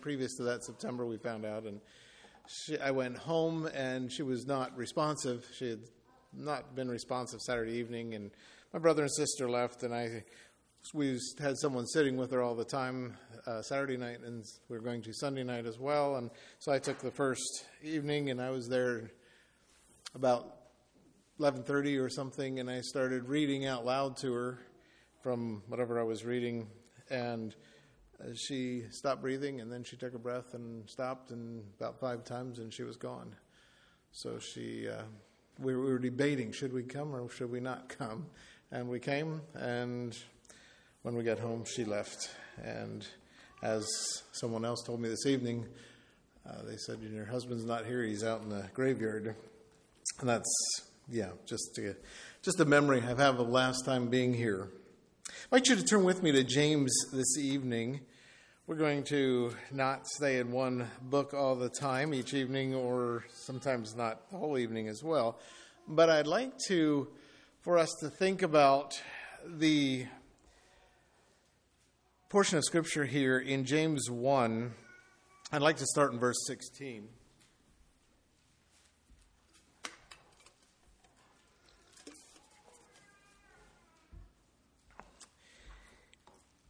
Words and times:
previous 0.00 0.36
to 0.36 0.42
that 0.44 0.64
September, 0.64 1.06
we 1.06 1.16
found 1.16 1.44
out, 1.44 1.64
and 1.64 1.80
she, 2.48 2.78
I 2.78 2.90
went 2.90 3.16
home, 3.16 3.66
and 3.66 4.10
she 4.10 4.22
was 4.22 4.46
not 4.46 4.76
responsive. 4.76 5.46
She 5.56 5.70
had 5.70 5.80
not 6.32 6.74
been 6.74 6.88
responsive 6.88 7.40
Saturday 7.40 7.72
evening, 7.72 8.14
and 8.14 8.30
my 8.72 8.78
brother 8.78 9.02
and 9.02 9.12
sister 9.12 9.48
left, 9.48 9.82
and 9.82 9.94
I 9.94 10.24
we 10.94 11.18
had 11.38 11.56
someone 11.58 11.86
sitting 11.86 12.16
with 12.16 12.32
her 12.32 12.42
all 12.42 12.54
the 12.54 12.64
time 12.64 13.16
uh, 13.46 13.62
Saturday 13.62 13.96
night, 13.96 14.20
and 14.24 14.44
we 14.68 14.76
were 14.76 14.82
going 14.82 15.02
to 15.02 15.12
Sunday 15.12 15.44
night 15.44 15.66
as 15.66 15.78
well. 15.78 16.16
And 16.16 16.30
so 16.58 16.72
I 16.72 16.78
took 16.78 16.98
the 16.98 17.10
first 17.10 17.66
evening, 17.82 18.30
and 18.30 18.40
I 18.40 18.50
was 18.50 18.66
there 18.68 19.10
about 20.14 20.56
11:30 21.38 22.00
or 22.00 22.08
something, 22.08 22.58
and 22.60 22.68
I 22.68 22.80
started 22.80 23.28
reading 23.28 23.66
out 23.66 23.84
loud 23.84 24.16
to 24.18 24.32
her 24.32 24.58
from 25.22 25.62
whatever 25.68 26.00
I 26.00 26.02
was 26.02 26.24
reading, 26.24 26.68
and 27.10 27.54
she 28.34 28.84
stopped 28.90 29.22
breathing, 29.22 29.60
and 29.60 29.72
then 29.72 29.84
she 29.84 29.96
took 29.96 30.14
a 30.14 30.18
breath 30.18 30.54
and 30.54 30.88
stopped, 30.88 31.30
and 31.30 31.62
about 31.78 32.00
five 32.00 32.24
times, 32.24 32.58
and 32.58 32.72
she 32.72 32.82
was 32.82 32.96
gone. 32.96 33.34
So 34.12 34.38
she, 34.38 34.88
uh, 34.88 35.02
we, 35.58 35.74
we 35.74 35.82
were 35.82 35.98
debating: 35.98 36.52
should 36.52 36.72
we 36.72 36.82
come 36.82 37.14
or 37.14 37.28
should 37.30 37.50
we 37.50 37.60
not 37.60 37.88
come? 37.88 38.26
And 38.72 38.88
we 38.88 39.00
came, 39.00 39.40
and 39.54 40.16
when 41.02 41.14
we 41.16 41.24
got 41.24 41.38
home, 41.38 41.64
she 41.64 41.84
left. 41.84 42.30
And 42.62 43.06
as 43.62 43.86
someone 44.32 44.64
else 44.64 44.82
told 44.84 45.00
me 45.00 45.08
this 45.08 45.26
evening, 45.26 45.66
uh, 46.48 46.62
they 46.64 46.76
said, 46.76 46.98
Your 47.00 47.24
husband's 47.24 47.64
not 47.64 47.86
here, 47.86 48.02
he's 48.02 48.24
out 48.24 48.42
in 48.42 48.48
the 48.48 48.68
graveyard. 48.74 49.34
And 50.20 50.28
that's, 50.28 50.52
yeah, 51.08 51.30
just 51.46 51.78
a, 51.78 51.96
just 52.42 52.60
a 52.60 52.64
memory 52.64 53.00
I 53.00 53.08
have 53.20 53.40
of 53.40 53.48
last 53.48 53.84
time 53.84 54.08
being 54.08 54.34
here. 54.34 54.68
I'd 55.28 55.52
like 55.52 55.68
you 55.68 55.76
to 55.76 55.84
turn 55.84 56.04
with 56.04 56.22
me 56.22 56.32
to 56.32 56.44
James 56.44 56.92
this 57.12 57.38
evening. 57.38 58.00
We're 58.70 58.76
going 58.76 59.02
to 59.06 59.52
not 59.72 60.06
stay 60.06 60.38
in 60.38 60.52
one 60.52 60.88
book 61.02 61.34
all 61.34 61.56
the 61.56 61.68
time 61.68 62.14
each 62.14 62.34
evening, 62.34 62.72
or 62.72 63.24
sometimes 63.34 63.96
not 63.96 64.30
the 64.30 64.36
whole 64.36 64.56
evening 64.58 64.86
as 64.86 65.02
well. 65.02 65.40
But 65.88 66.08
I'd 66.08 66.28
like 66.28 66.56
to, 66.68 67.08
for 67.62 67.78
us 67.78 67.92
to 67.98 68.08
think 68.08 68.42
about 68.42 68.94
the 69.44 70.06
portion 72.28 72.58
of 72.58 72.64
scripture 72.64 73.06
here 73.06 73.40
in 73.40 73.64
James 73.64 74.08
1. 74.08 74.72
I'd 75.50 75.62
like 75.62 75.78
to 75.78 75.86
start 75.86 76.12
in 76.12 76.20
verse 76.20 76.38
16. 76.46 77.08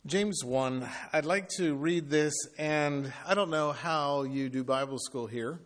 James 0.06 0.42
1, 0.42 0.88
I'd 1.12 1.26
like 1.26 1.50
to 1.58 1.74
read 1.74 2.08
this, 2.08 2.32
and 2.56 3.12
I 3.26 3.34
don't 3.34 3.50
know 3.50 3.72
how 3.72 4.22
you 4.22 4.48
do 4.48 4.64
Bible 4.64 4.98
school 4.98 5.26
here, 5.26 5.60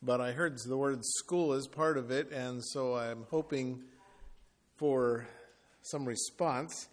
but 0.00 0.20
I 0.20 0.30
heard 0.30 0.56
the 0.64 0.76
word 0.76 1.00
school 1.02 1.54
is 1.54 1.66
part 1.66 1.98
of 1.98 2.12
it, 2.12 2.30
and 2.30 2.64
so 2.64 2.94
I'm 2.94 3.26
hoping 3.30 3.82
for 4.76 5.26
some 5.82 6.04
response. 6.04 6.86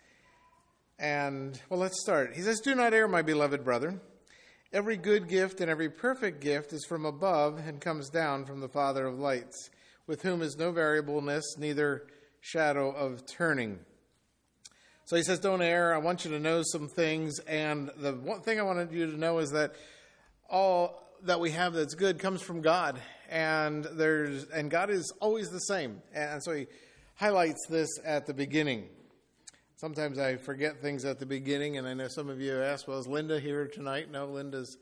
And, 0.98 1.62
well, 1.70 1.80
let's 1.80 2.02
start. 2.02 2.34
He 2.34 2.42
says, 2.42 2.60
Do 2.62 2.74
not 2.74 2.96
err, 2.96 3.08
my 3.08 3.22
beloved 3.22 3.64
brother. 3.64 4.02
Every 4.74 4.98
good 4.98 5.30
gift 5.30 5.62
and 5.62 5.70
every 5.70 5.90
perfect 5.90 6.42
gift 6.42 6.74
is 6.74 6.84
from 6.90 7.06
above 7.06 7.60
and 7.60 7.80
comes 7.80 8.10
down 8.10 8.46
from 8.46 8.60
the 8.60 8.70
Father 8.70 9.06
of 9.06 9.20
lights, 9.20 9.70
with 10.08 10.24
whom 10.24 10.42
is 10.42 10.58
no 10.58 10.72
variableness, 10.72 11.60
neither 11.60 12.08
shadow 12.40 12.90
of 12.90 13.28
turning. 13.28 13.82
So 15.06 15.16
he 15.16 15.24
says, 15.24 15.40
Don't 15.40 15.62
err. 15.62 15.94
I 15.94 15.98
want 15.98 16.26
you 16.26 16.32
to 16.32 16.40
know 16.40 16.64
some 16.64 16.88
things. 16.88 17.40
And 17.40 17.90
the 17.98 18.14
one 18.14 18.42
thing 18.42 18.60
I 18.60 18.64
wanted 18.64 18.92
you 18.92 19.12
to 19.12 19.18
know 19.18 19.40
is 19.40 19.52
that 19.52 19.74
all 20.50 21.02
that 21.24 21.40
we 21.40 21.52
have 21.52 21.74
that's 21.74 21.96
good 21.96 22.20
comes 22.20 22.42
from 22.42 22.62
God. 22.62 23.00
And 23.30 23.86
there's 23.86 24.46
and 24.46 24.70
God 24.70 24.90
is 24.90 25.12
always 25.20 25.50
the 25.50 25.60
same. 25.60 26.02
And 26.14 26.44
so 26.44 26.54
he 26.54 26.68
highlights 27.16 27.66
this 27.70 27.90
at 28.04 28.26
the 28.26 28.34
beginning. 28.34 28.88
Sometimes 29.78 30.20
I 30.20 30.38
forget 30.38 30.80
things 30.80 31.06
at 31.06 31.18
the 31.18 31.26
beginning, 31.26 31.78
and 31.78 31.88
I 31.88 31.96
know 31.96 32.08
some 32.08 32.30
of 32.30 32.40
you 32.40 32.62
asked, 32.62 32.88
well, 32.88 33.00
is 33.00 33.08
Linda 33.08 33.40
here 33.40 33.68
tonight? 33.68 34.12
No, 34.12 34.28
Linda's 34.28 34.78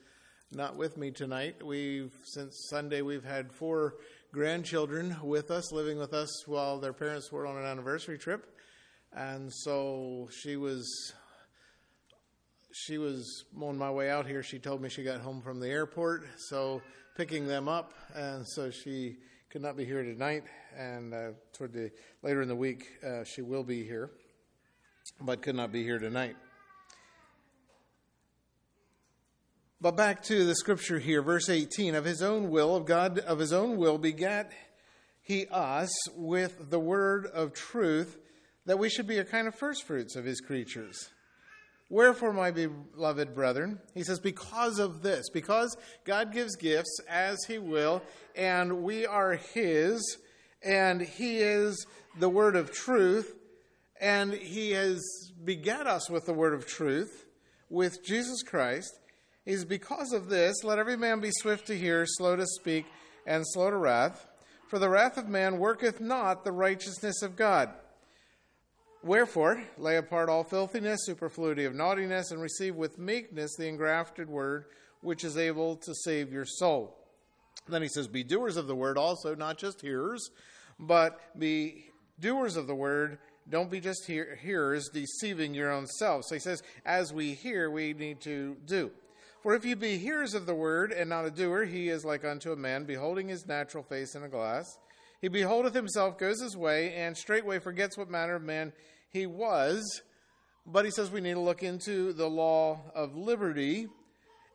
not 0.51 0.75
with 0.75 0.97
me 0.97 1.11
tonight. 1.11 1.65
We've, 1.65 2.11
since 2.23 2.67
Sunday, 2.69 3.01
we've 3.01 3.23
had 3.23 3.53
four 3.53 3.95
grandchildren 4.33 5.15
with 5.23 5.51
us, 5.51 5.71
living 5.71 5.97
with 5.97 6.13
us 6.13 6.47
while 6.47 6.79
their 6.79 6.91
parents 6.91 7.31
were 7.31 7.47
on 7.47 7.55
an 7.55 7.63
anniversary 7.63 8.17
trip. 8.17 8.58
And 9.13 9.51
so 9.53 10.29
she 10.31 10.55
was 10.55 11.13
she 12.71 12.97
was 12.97 13.45
on 13.59 13.77
my 13.77 13.91
way 13.91 14.09
out 14.09 14.27
here. 14.27 14.43
She 14.43 14.59
told 14.59 14.81
me 14.81 14.89
she 14.89 15.03
got 15.03 15.21
home 15.21 15.41
from 15.41 15.59
the 15.59 15.67
airport, 15.67 16.23
so 16.49 16.81
picking 17.17 17.47
them 17.47 17.67
up, 17.67 17.93
and 18.15 18.47
so 18.47 18.69
she 18.69 19.17
could 19.49 19.61
not 19.61 19.75
be 19.75 19.85
here 19.85 20.03
tonight. 20.03 20.43
And 20.77 21.13
uh, 21.13 21.31
toward 21.53 21.73
the 21.73 21.91
later 22.21 22.41
in 22.41 22.47
the 22.47 22.55
week, 22.55 22.85
uh, 23.05 23.23
she 23.23 23.41
will 23.41 23.63
be 23.63 23.83
here 23.83 24.11
but 25.21 25.41
could 25.41 25.55
not 25.55 25.71
be 25.71 25.83
here 25.83 25.99
tonight. 25.99 26.35
But 29.81 29.95
back 29.95 30.23
to 30.23 30.45
the 30.45 30.55
scripture 30.55 30.99
here, 30.99 31.21
verse 31.21 31.49
18 31.49 31.95
of 31.95 32.03
his 32.03 32.21
own 32.21 32.49
will, 32.49 32.75
of 32.75 32.85
God, 32.85 33.19
of 33.19 33.39
his 33.39 33.53
own 33.53 33.77
will, 33.77 33.97
begat 33.97 34.51
he 35.21 35.47
us 35.47 35.89
with 36.15 36.69
the 36.69 36.79
word 36.79 37.27
of 37.27 37.53
truth, 37.53 38.17
that 38.65 38.79
we 38.79 38.89
should 38.89 39.07
be 39.07 39.17
a 39.17 39.25
kind 39.25 39.47
of 39.47 39.55
firstfruits 39.55 40.15
of 40.15 40.25
his 40.25 40.41
creatures. 40.41 41.09
Wherefore, 41.89 42.33
my 42.33 42.51
beloved 42.51 43.33
brethren, 43.33 43.79
he 43.95 44.03
says, 44.03 44.19
because 44.19 44.77
of 44.77 45.01
this, 45.01 45.29
because 45.29 45.75
God 46.05 46.31
gives 46.31 46.55
gifts 46.55 46.99
as 47.09 47.43
he 47.45 47.57
will, 47.57 48.03
and 48.35 48.83
we 48.83 49.07
are 49.07 49.33
his, 49.33 50.17
and 50.63 51.01
he 51.01 51.39
is 51.39 51.87
the 52.19 52.29
word 52.29 52.55
of 52.55 52.71
truth, 52.71 53.35
and 53.99 54.33
he 54.33 54.71
has 54.71 55.01
begat 55.43 55.87
us 55.87 56.09
with 56.09 56.25
the 56.25 56.33
word 56.33 56.53
of 56.53 56.67
truth, 56.67 57.25
with 57.69 58.05
Jesus 58.05 58.43
Christ. 58.43 58.93
Is 59.45 59.65
because 59.65 60.13
of 60.13 60.29
this, 60.29 60.63
let 60.63 60.77
every 60.77 60.97
man 60.97 61.21
be 61.21 61.31
swift 61.31 61.65
to 61.67 61.77
hear, 61.77 62.05
slow 62.05 62.35
to 62.35 62.45
speak, 62.45 62.85
and 63.25 63.43
slow 63.47 63.71
to 63.71 63.77
wrath. 63.77 64.27
For 64.67 64.77
the 64.77 64.89
wrath 64.89 65.17
of 65.17 65.27
man 65.27 65.57
worketh 65.57 65.99
not 65.99 66.43
the 66.43 66.51
righteousness 66.51 67.23
of 67.23 67.35
God. 67.35 67.69
Wherefore, 69.03 69.63
lay 69.77 69.97
apart 69.97 70.29
all 70.29 70.43
filthiness, 70.43 71.05
superfluity 71.05 71.65
of 71.65 71.73
naughtiness, 71.73 72.31
and 72.31 72.41
receive 72.41 72.75
with 72.75 72.99
meekness 72.99 73.55
the 73.55 73.67
engrafted 73.67 74.29
word, 74.29 74.65
which 75.01 75.23
is 75.23 75.37
able 75.37 75.77
to 75.77 75.93
save 76.03 76.33
your 76.33 76.45
soul. 76.45 76.97
Then 77.67 77.81
he 77.81 77.87
says, 77.87 78.07
Be 78.07 78.23
doers 78.23 78.57
of 78.57 78.67
the 78.67 78.75
word 78.75 78.97
also, 78.97 79.35
not 79.35 79.57
just 79.57 79.81
hearers, 79.81 80.29
but 80.79 81.19
be 81.37 81.85
doers 82.19 82.57
of 82.57 82.67
the 82.67 82.75
word, 82.75 83.19
don't 83.49 83.71
be 83.71 83.79
just 83.79 84.05
hear- 84.05 84.35
hearers, 84.35 84.89
deceiving 84.89 85.53
your 85.53 85.71
own 85.71 85.87
selves. 85.87 86.27
So 86.27 86.35
he 86.35 86.39
says, 86.39 86.61
as 86.85 87.11
we 87.11 87.33
hear, 87.33 87.69
we 87.69 87.93
need 87.93 88.21
to 88.21 88.57
do. 88.65 88.91
For 89.41 89.55
if 89.55 89.65
you 89.65 89.75
be 89.75 89.97
hearers 89.97 90.33
of 90.33 90.45
the 90.45 90.53
word 90.53 90.91
and 90.91 91.09
not 91.09 91.25
a 91.25 91.31
doer, 91.31 91.65
he 91.65 91.89
is 91.89 92.05
like 92.05 92.25
unto 92.25 92.51
a 92.51 92.57
man 92.57 92.83
beholding 92.83 93.29
his 93.29 93.47
natural 93.47 93.83
face 93.83 94.13
in 94.13 94.23
a 94.23 94.29
glass. 94.29 94.77
He 95.21 95.27
beholdeth 95.27 95.73
himself, 95.73 96.17
goes 96.17 96.41
his 96.41 96.55
way, 96.55 96.93
and 96.93 97.17
straightway 97.17 97.59
forgets 97.59 97.97
what 97.97 98.09
manner 98.09 98.35
of 98.35 98.43
man 98.43 98.71
he 99.09 99.25
was. 99.25 100.01
But 100.65 100.85
he 100.85 100.91
says 100.91 101.11
we 101.11 101.21
need 101.21 101.33
to 101.33 101.39
look 101.39 101.63
into 101.63 102.13
the 102.13 102.29
law 102.29 102.79
of 102.95 103.15
liberty 103.15 103.87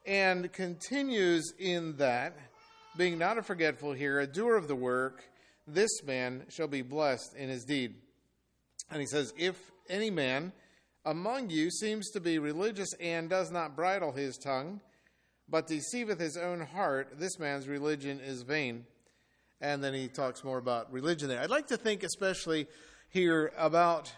and 0.06 0.52
continues 0.52 1.52
in 1.58 1.96
that, 1.96 2.36
being 2.96 3.18
not 3.18 3.38
a 3.38 3.42
forgetful 3.42 3.92
hearer, 3.92 4.20
a 4.20 4.26
doer 4.26 4.56
of 4.56 4.68
the 4.68 4.76
work, 4.76 5.24
this 5.66 6.02
man 6.04 6.44
shall 6.48 6.68
be 6.68 6.82
blessed 6.82 7.34
in 7.36 7.48
his 7.48 7.64
deed. 7.64 7.94
And 8.90 9.00
he 9.00 9.06
says, 9.06 9.32
If 9.36 9.56
any 9.88 10.10
man 10.10 10.52
among 11.04 11.50
you 11.50 11.70
seems 11.70 12.10
to 12.10 12.20
be 12.20 12.38
religious 12.38 12.92
and 13.00 13.28
does 13.28 13.50
not 13.50 13.76
bridle 13.76 14.12
his 14.12 14.36
tongue, 14.36 14.80
but 15.48 15.66
deceiveth 15.66 16.18
his 16.18 16.36
own 16.36 16.60
heart, 16.60 17.18
this 17.18 17.38
man's 17.38 17.68
religion 17.68 18.20
is 18.20 18.42
vain. 18.42 18.86
And 19.60 19.82
then 19.82 19.94
he 19.94 20.08
talks 20.08 20.44
more 20.44 20.58
about 20.58 20.92
religion 20.92 21.28
there. 21.28 21.40
I'd 21.40 21.50
like 21.50 21.68
to 21.68 21.76
think, 21.76 22.02
especially 22.02 22.66
here, 23.10 23.52
about 23.56 24.12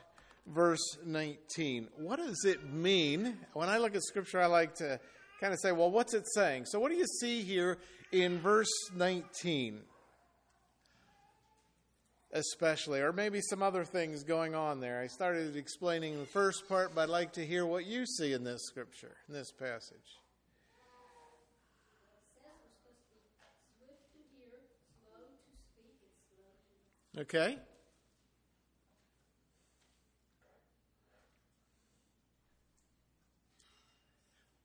verse 0.47 0.97
19. 1.05 1.89
What 1.97 2.17
does 2.17 2.45
it 2.45 2.73
mean? 2.73 3.37
When 3.53 3.69
I 3.69 3.79
look 3.79 3.95
at 3.95 4.03
scripture, 4.03 4.41
I 4.41 4.47
like 4.47 4.75
to 4.77 4.99
kind 5.41 5.53
of 5.53 5.61
say, 5.61 5.73
well, 5.73 5.91
what's 5.91 6.15
it 6.15 6.27
saying? 6.35 6.67
So, 6.67 6.81
what 6.81 6.91
do 6.91 6.97
you 6.97 7.07
see 7.21 7.43
here 7.43 7.79
in 8.13 8.39
verse 8.41 8.73
19? 8.95 9.83
especially, 12.33 13.01
or 13.01 13.13
maybe 13.13 13.41
some 13.41 13.63
other 13.63 13.85
things 13.85 14.23
going 14.23 14.55
on 14.55 14.81
there. 14.81 15.01
I 15.01 15.07
started 15.07 15.57
explaining 15.57 16.19
the 16.19 16.27
first 16.27 16.69
part, 16.69 16.95
but 16.95 17.03
I'd 17.03 17.09
like 17.09 17.33
to 17.35 17.47
hear 17.47 17.65
what 17.65 17.87
you 17.87 18.05
see 18.05 18.33
in 18.33 18.45
this 18.45 18.63
scripture, 18.67 19.17
in 19.29 19.35
this 19.35 19.53
passage. 19.53 20.19
Okay. 27.19 27.57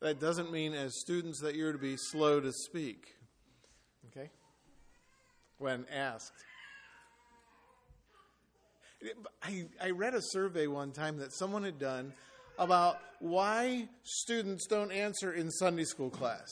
That 0.01 0.19
doesn't 0.19 0.51
mean, 0.51 0.74
as 0.74 1.00
students, 1.00 1.39
that 1.42 1.56
you're 1.56 1.71
to 1.71 1.77
be 1.77 1.95
slow 1.95 2.39
to 2.39 2.51
speak. 2.51 3.15
Okay? 4.07 4.30
When 5.59 5.86
asked. 5.94 6.33
I, 9.42 9.68
I 9.81 9.92
read 9.92 10.13
a 10.13 10.21
survey 10.21 10.68
one 10.68 10.92
time 10.92 11.18
that 11.19 11.33
someone 11.33 11.63
had 11.63 11.80
done 11.80 12.13
about 12.57 12.97
why 13.19 13.88
students 14.04 14.68
don't 14.68 14.92
answer 14.92 15.31
in 15.31 15.50
Sunday 15.51 15.86
school 15.86 16.09
class. 16.09 16.50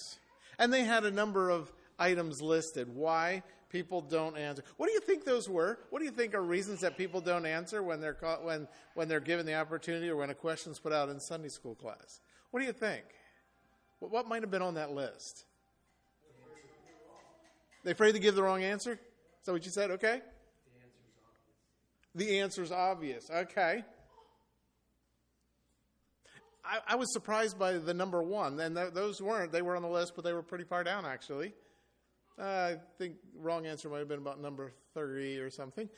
And 0.57 0.71
they 0.71 0.83
had 0.83 1.03
a 1.03 1.11
number 1.11 1.49
of 1.49 1.71
items 1.97 2.41
listed 2.41 2.87
why 2.93 3.43
people 3.69 4.01
don't 4.01 4.37
answer. 4.37 4.63
What 4.77 4.87
do 4.87 4.93
you 4.93 4.99
think 4.99 5.25
those 5.25 5.47
were? 5.47 5.79
What 5.89 5.99
do 5.99 6.05
you 6.05 6.11
think 6.11 6.33
are 6.33 6.41
reasons 6.41 6.81
that 6.81 6.97
people 6.97 7.21
don't 7.21 7.45
answer 7.45 7.81
when 7.81 8.01
they're 8.01 8.13
caught, 8.13 8.43
when 8.43 8.67
when 8.95 9.07
they're 9.07 9.19
given 9.19 9.45
the 9.45 9.55
opportunity 9.55 10.09
or 10.09 10.15
when 10.15 10.29
a 10.29 10.35
question's 10.35 10.79
put 10.79 10.91
out 10.91 11.09
in 11.09 11.19
Sunday 11.19 11.49
school 11.49 11.75
class? 11.75 12.19
What 12.51 12.59
do 12.59 12.65
you 12.65 12.73
think? 12.73 13.03
What, 13.99 14.11
what 14.11 14.27
might 14.27 14.41
have 14.41 14.51
been 14.51 14.61
on 14.61 14.75
that 14.75 14.91
list? 14.91 15.45
They 17.83 17.91
afraid 17.91 18.13
to 18.13 18.19
give 18.19 18.35
the 18.35 18.43
wrong 18.43 18.63
answer? 18.63 18.93
Is 18.93 19.45
that 19.45 19.53
what 19.53 19.65
you 19.65 19.71
said? 19.71 19.91
Okay. 19.91 20.21
The 22.15 22.39
answer's 22.39 22.71
obvious. 22.71 23.29
The 23.29 23.31
answer's 23.31 23.31
obvious. 23.31 23.31
Okay. 23.31 23.83
I, 26.65 26.79
I, 26.89 26.95
was 26.97 27.11
surprised 27.13 27.57
by 27.57 27.73
the 27.73 27.93
number 27.93 28.21
one, 28.21 28.59
and 28.59 28.75
th- 28.75 28.93
those 28.93 29.21
weren't. 29.21 29.51
They 29.51 29.61
were 29.61 29.75
on 29.75 29.81
the 29.81 29.89
list, 29.89 30.13
but 30.15 30.25
they 30.25 30.33
were 30.33 30.43
pretty 30.43 30.65
far 30.65 30.83
down, 30.83 31.05
actually. 31.05 31.53
I 32.41 32.77
think 32.97 33.15
wrong 33.35 33.65
answer 33.65 33.89
might 33.89 33.99
have 33.99 34.07
been 34.07 34.19
about 34.19 34.41
number 34.41 34.71
30 34.93 35.39
or 35.39 35.49
something. 35.49 35.89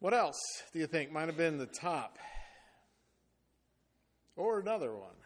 What 0.00 0.14
else 0.14 0.40
do 0.72 0.78
you 0.78 0.86
think 0.86 1.10
might 1.10 1.26
have 1.26 1.36
been 1.36 1.58
the 1.58 1.66
top? 1.66 2.18
Or 4.36 4.60
another 4.60 4.94
one? 4.94 5.16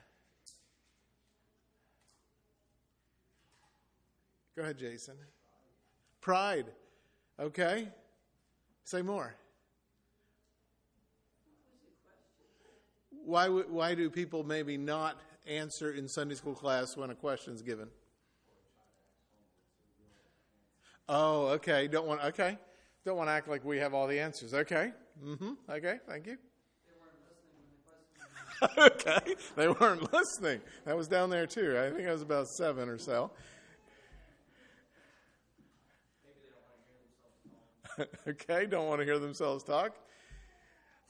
Go 4.56 4.62
ahead, 4.62 4.78
Jason. 4.78 5.14
Pride. 6.22 6.66
Okay. 7.38 7.88
Say 8.84 9.02
more. 9.02 9.34
Why, 13.24 13.48
why 13.48 13.94
do 13.94 14.08
people 14.08 14.42
maybe 14.42 14.76
not 14.76 15.20
answer 15.46 15.92
in 15.92 16.08
Sunday 16.08 16.34
school 16.34 16.54
class 16.54 16.96
when 16.96 17.10
a 17.10 17.14
question 17.14 17.54
is 17.54 17.62
given? 17.62 17.88
Oh, 21.08 21.46
okay. 21.48 21.88
Don't 21.88 22.06
want 22.06 22.22
okay. 22.24 22.58
Don't 23.04 23.16
want 23.16 23.28
to 23.28 23.32
act 23.32 23.48
like 23.48 23.64
we 23.64 23.78
have 23.78 23.94
all 23.94 24.06
the 24.06 24.20
answers. 24.20 24.54
Okay. 24.54 24.92
Mm-hmm. 25.24 25.52
Okay. 25.68 25.98
Thank 26.08 26.26
you. 26.26 26.36
They 28.76 28.82
okay. 28.82 29.34
They 29.56 29.68
weren't 29.68 30.12
listening. 30.12 30.60
That 30.84 30.96
was 30.96 31.08
down 31.08 31.30
there 31.30 31.46
too. 31.46 31.78
I 31.78 31.94
think 31.94 32.08
I 32.08 32.12
was 32.12 32.22
about 32.22 32.48
seven 32.48 32.88
or 32.88 32.98
so. 32.98 33.30
okay, 38.28 38.66
don't 38.66 38.86
want 38.88 39.00
to 39.00 39.04
hear 39.04 39.18
themselves 39.18 39.64
talk. 39.64 39.94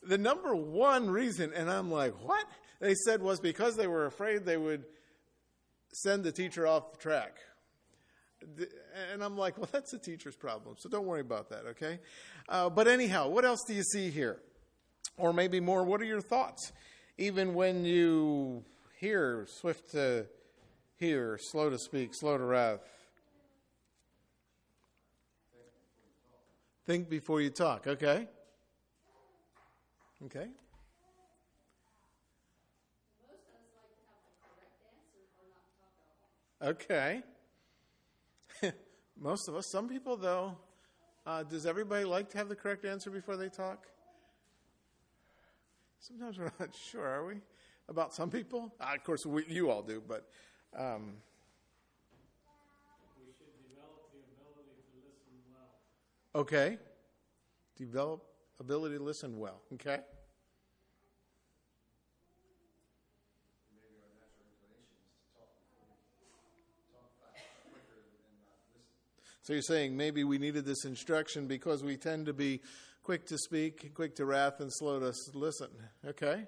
The 0.03 0.19
number 0.19 0.55
one 0.55 1.11
reason, 1.11 1.53
and 1.55 1.71
I'm 1.71 1.91
like, 1.91 2.13
what? 2.25 2.45
They 2.81 2.95
said 2.95 3.23
was 3.23 3.39
because 3.39 3.77
they 3.77 3.87
were 3.87 4.07
afraid 4.07 4.45
they 4.45 4.57
would 4.57 4.85
send 5.93 6.25
the 6.25 6.33
teacher 6.33 6.67
off 6.67 6.99
track. 6.99 7.37
And 9.13 9.23
I'm 9.23 9.37
like, 9.37 9.59
well, 9.59 9.69
that's 9.73 9.91
the 9.91 9.99
teacher's 9.99 10.37
problem, 10.37 10.77
so 10.79 10.89
don't 10.89 11.07
worry 11.07 11.21
about 11.21 11.49
that, 11.51 11.67
okay? 11.71 11.99
Uh, 12.49 12.69
but 12.69 12.89
anyhow, 12.89 13.29
what 13.29 13.45
else 13.45 13.61
do 13.67 13.75
you 13.75 13.83
see 13.83 14.11
here? 14.11 14.39
Or 15.17 15.33
maybe 15.33 15.61
more, 15.61 15.85
what 15.85 16.01
are 16.01 16.07
your 16.07 16.21
thoughts? 16.21 16.73
Even 17.19 17.55
when 17.55 17.85
you 17.85 18.65
hear, 18.99 19.47
swift 19.49 19.93
to 19.93 20.27
hear, 20.97 21.39
slow 21.41 21.71
to 21.71 21.79
speak, 21.79 22.15
slow 22.15 22.39
to 22.39 22.45
wrath. 22.45 22.81
Think 26.87 27.09
before 27.09 27.41
you 27.41 27.51
talk, 27.51 27.87
okay? 27.87 28.27
Okay. 30.25 30.49
Okay. 36.63 37.23
Most 39.19 39.49
of 39.49 39.55
us. 39.55 39.67
Some 39.67 39.89
people, 39.89 40.17
though, 40.17 40.57
uh, 41.27 41.43
does 41.43 41.67
everybody 41.67 42.05
like 42.05 42.31
to 42.31 42.39
have 42.39 42.49
the 42.49 42.57
correct 42.57 42.85
answer 42.85 43.11
before 43.11 43.37
they 43.37 43.49
talk? 43.49 43.87
Sometimes 45.99 46.39
we're 46.39 46.51
not 46.61 46.75
sure, 46.75 47.07
are 47.07 47.25
we? 47.25 47.35
About 47.89 48.15
some 48.15 48.31
people? 48.31 48.75
Uh, 48.81 48.95
of 48.95 49.05
course, 49.05 49.25
we, 49.25 49.45
you 49.47 49.71
all 49.71 49.83
do, 49.83 50.03
but. 50.07 50.29
Um, 50.77 51.15
we 53.19 53.27
should 53.39 53.53
develop 53.69 54.11
the 54.13 54.23
ability 54.35 54.81
to 54.91 54.99
listen 55.05 55.35
well. 55.53 56.41
Okay. 56.43 56.79
Develop 57.77 58.25
ability 58.59 58.99
to 58.99 59.05
listen 59.05 59.39
well. 59.39 59.61
Okay. 59.75 60.01
So 69.43 69.55
you're 69.55 69.63
saying 69.63 69.97
maybe 69.97 70.23
we 70.23 70.39
needed 70.39 70.65
this 70.65 70.85
instruction 70.85 71.49
because 71.49 71.83
we 71.83 71.97
tend 71.97 72.27
to 72.27 72.33
be 72.33 72.61
quick 73.03 73.27
to 73.27 73.39
speak, 73.39 73.93
quick 73.93 74.15
to 74.17 74.25
wrath, 74.25 74.61
and 74.61 74.73
slow 74.73 75.01
to 75.01 75.13
listen. 75.35 75.69
Okay? 76.07 76.47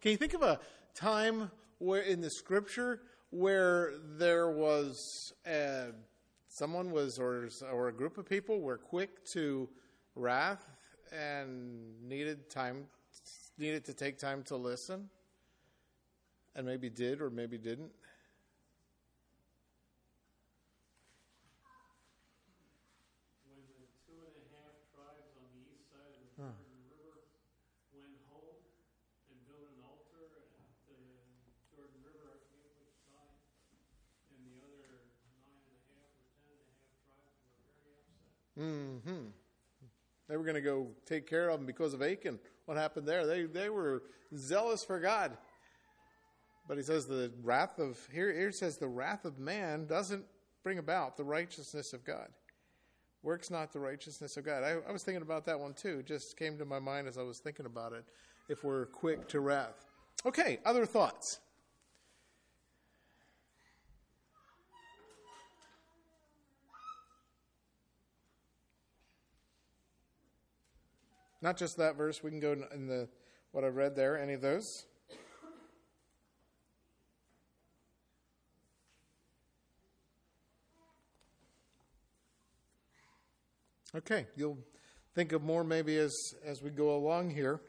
Can 0.00 0.12
you 0.12 0.16
think 0.16 0.32
of 0.32 0.40
a 0.40 0.58
time 0.94 1.50
where 1.78 2.00
in 2.00 2.22
the 2.22 2.30
scripture 2.30 3.02
where 3.28 3.92
there 4.16 4.50
was 4.50 5.34
a, 5.46 5.88
someone 6.48 6.90
was 6.90 7.18
or 7.18 7.50
or 7.70 7.88
a 7.88 7.92
group 7.92 8.16
of 8.16 8.26
people 8.26 8.60
were 8.60 8.78
quick 8.78 9.22
to 9.34 9.68
wrath 10.14 10.66
and 11.12 12.02
needed 12.02 12.48
time 12.48 12.86
needed 13.58 13.84
to 13.84 13.92
take 13.92 14.18
time 14.18 14.42
to 14.44 14.56
listen 14.56 15.10
and 16.56 16.66
maybe 16.66 16.88
did 16.88 17.20
or 17.20 17.28
maybe 17.28 17.58
didn't? 17.58 17.90
Mm-hmm. 38.60 39.26
They 40.28 40.36
were 40.36 40.44
going 40.44 40.54
to 40.54 40.60
go 40.60 40.88
take 41.06 41.28
care 41.28 41.48
of 41.48 41.58
them 41.58 41.66
because 41.66 41.94
of 41.94 42.02
Achan. 42.02 42.38
What 42.66 42.76
happened 42.76 43.06
there? 43.06 43.26
They 43.26 43.44
they 43.44 43.68
were 43.68 44.02
zealous 44.36 44.84
for 44.84 45.00
God. 45.00 45.36
But 46.68 46.76
he 46.76 46.84
says 46.84 47.06
the 47.06 47.32
wrath 47.42 47.78
of 47.78 47.98
here 48.12 48.32
here 48.32 48.52
says 48.52 48.76
the 48.76 48.86
wrath 48.86 49.24
of 49.24 49.38
man 49.38 49.86
doesn't 49.86 50.24
bring 50.62 50.78
about 50.78 51.16
the 51.16 51.24
righteousness 51.24 51.92
of 51.92 52.04
God. 52.04 52.28
Works 53.22 53.50
not 53.50 53.72
the 53.72 53.80
righteousness 53.80 54.36
of 54.36 54.44
God. 54.44 54.62
I, 54.62 54.76
I 54.88 54.92
was 54.92 55.02
thinking 55.02 55.22
about 55.22 55.44
that 55.46 55.58
one 55.58 55.74
too. 55.74 55.98
It 55.98 56.06
just 56.06 56.36
came 56.36 56.56
to 56.58 56.64
my 56.64 56.78
mind 56.78 57.08
as 57.08 57.18
I 57.18 57.22
was 57.22 57.38
thinking 57.38 57.66
about 57.66 57.92
it. 57.92 58.04
If 58.48 58.64
we're 58.64 58.86
quick 58.86 59.28
to 59.28 59.40
wrath. 59.40 59.84
Okay, 60.24 60.58
other 60.64 60.86
thoughts. 60.86 61.40
Not 71.42 71.56
just 71.56 71.76
that 71.78 71.96
verse. 71.96 72.22
We 72.22 72.30
can 72.30 72.40
go 72.40 72.52
in 72.74 72.86
the 72.86 73.08
what 73.52 73.64
I 73.64 73.68
read 73.68 73.96
there. 73.96 74.18
Any 74.18 74.34
of 74.34 74.40
those? 74.40 74.86
Okay, 83.92 84.26
you'll 84.36 84.58
think 85.14 85.32
of 85.32 85.42
more 85.42 85.64
maybe 85.64 85.96
as 85.96 86.14
as 86.44 86.62
we 86.62 86.70
go 86.70 86.94
along 86.94 87.30
here. 87.30 87.60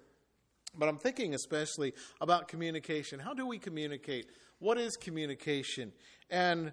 But 0.77 0.87
I'm 0.87 0.97
thinking 0.97 1.33
especially 1.33 1.93
about 2.21 2.47
communication. 2.47 3.19
How 3.19 3.33
do 3.33 3.45
we 3.47 3.57
communicate? 3.57 4.27
What 4.59 4.77
is 4.77 4.95
communication? 4.95 5.91
And 6.29 6.71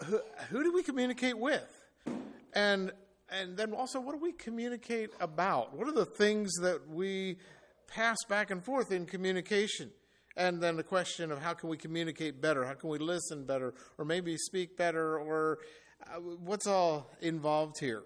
uh, 0.00 0.04
who, 0.04 0.20
who 0.50 0.62
do 0.62 0.72
we 0.72 0.82
communicate 0.82 1.38
with? 1.38 1.86
And 2.52 2.92
and 3.32 3.56
then 3.56 3.72
also, 3.72 4.00
what 4.00 4.12
do 4.12 4.18
we 4.18 4.32
communicate 4.32 5.10
about? 5.20 5.76
What 5.76 5.88
are 5.88 5.92
the 5.92 6.06
things 6.06 6.54
that 6.60 6.88
we 6.88 7.38
pass 7.88 8.18
back 8.28 8.50
and 8.50 8.62
forth 8.62 8.92
in 8.92 9.06
communication? 9.06 9.90
And 10.36 10.62
then 10.62 10.76
the 10.76 10.82
question 10.82 11.30
of 11.30 11.40
how 11.40 11.54
can 11.54 11.68
we 11.68 11.76
communicate 11.76 12.40
better? 12.40 12.64
How 12.64 12.74
can 12.74 12.88
we 12.88 12.98
listen 12.98 13.44
better? 13.44 13.74
Or 13.98 14.04
maybe 14.04 14.36
speak 14.36 14.76
better? 14.76 15.18
Or 15.18 15.58
uh, 16.06 16.20
what's 16.20 16.66
all 16.66 17.10
involved 17.20 17.78
here? 17.78 18.02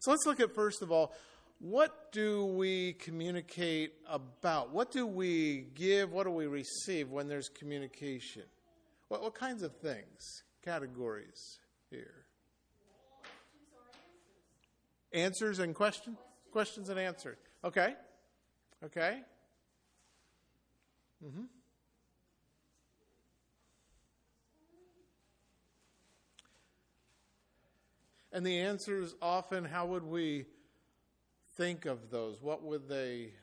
So 0.00 0.10
let's 0.10 0.26
look 0.26 0.40
at, 0.40 0.54
first 0.54 0.82
of 0.82 0.92
all, 0.92 1.14
what 1.58 2.10
do 2.12 2.44
we 2.44 2.94
communicate 2.94 3.92
about? 4.08 4.72
What 4.72 4.90
do 4.90 5.06
we 5.06 5.68
give? 5.74 6.12
What 6.12 6.24
do 6.24 6.30
we 6.30 6.46
receive 6.46 7.10
when 7.10 7.28
there's 7.28 7.48
communication? 7.48 8.42
What, 9.08 9.22
what 9.22 9.34
kinds 9.34 9.62
of 9.62 9.76
things, 9.76 10.42
categories 10.64 11.58
here? 11.90 12.24
Answers 15.12 15.58
and 15.58 15.74
questions? 15.74 16.18
Questions 16.50 16.88
and 16.88 16.98
answers. 16.98 17.36
Okay. 17.64 17.94
Okay. 18.84 19.20
Mm-hmm. 21.24 21.44
And 28.32 28.46
the 28.46 28.60
answers 28.60 29.14
often, 29.20 29.64
how 29.64 29.86
would 29.86 30.04
we 30.04 30.46
think 31.56 31.84
of 31.84 32.10
those? 32.10 32.40
What 32.40 32.62
would 32.62 32.88
they, 32.88 33.34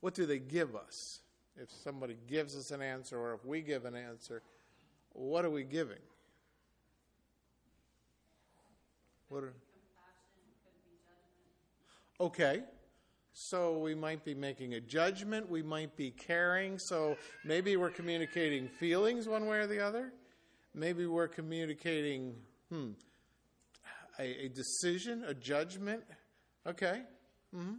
what 0.00 0.14
do 0.14 0.26
they 0.26 0.40
give 0.40 0.74
us? 0.74 1.20
If 1.56 1.70
somebody 1.70 2.16
gives 2.26 2.56
us 2.56 2.72
an 2.72 2.82
answer 2.82 3.18
or 3.18 3.34
if 3.34 3.44
we 3.44 3.60
give 3.60 3.84
an 3.84 3.94
answer, 3.94 4.42
what 5.12 5.44
are 5.44 5.50
we 5.50 5.62
giving? 5.62 6.00
What 9.28 9.44
are, 9.44 9.54
okay. 12.22 12.62
So 13.34 13.78
we 13.78 13.94
might 13.94 14.24
be 14.24 14.34
making 14.34 14.74
a 14.74 14.80
judgment, 14.80 15.48
we 15.48 15.62
might 15.62 15.96
be 15.96 16.10
caring, 16.10 16.78
so 16.78 17.16
maybe 17.44 17.76
we're 17.76 17.90
communicating 17.90 18.68
feelings 18.68 19.26
one 19.26 19.46
way 19.46 19.58
or 19.58 19.66
the 19.66 19.80
other. 19.80 20.12
Maybe 20.74 21.06
we're 21.06 21.28
communicating, 21.28 22.34
hmm, 22.68 22.90
a, 24.18 24.44
a 24.44 24.48
decision, 24.48 25.24
a 25.26 25.32
judgment. 25.32 26.02
Okay. 26.66 27.02
Mm-hmm. 27.56 27.74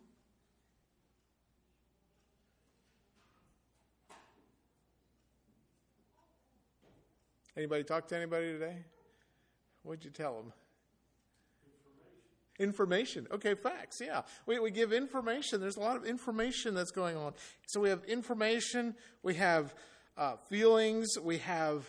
Anybody 7.56 7.84
talk 7.84 8.08
to 8.08 8.16
anybody 8.16 8.54
today? 8.54 8.78
What'd 9.84 10.04
you 10.04 10.10
tell 10.10 10.34
them? 10.38 10.54
Information. 12.64 13.28
Okay, 13.32 13.56
facts. 13.56 14.00
Yeah. 14.02 14.22
We, 14.46 14.58
we 14.60 14.72
give 14.72 14.94
information. 14.94 15.60
There's 15.60 15.78
a 15.78 15.82
lot 15.82 15.98
of 15.98 16.06
information 16.06 16.74
that's 16.74 16.92
going 16.92 17.18
on. 17.18 17.34
So 17.68 17.82
we 17.82 17.90
have 17.90 18.04
information, 18.06 18.96
we 19.22 19.36
have 19.36 19.76
uh, 20.18 20.38
feelings, 20.50 21.10
we 21.22 21.40
have 21.40 21.86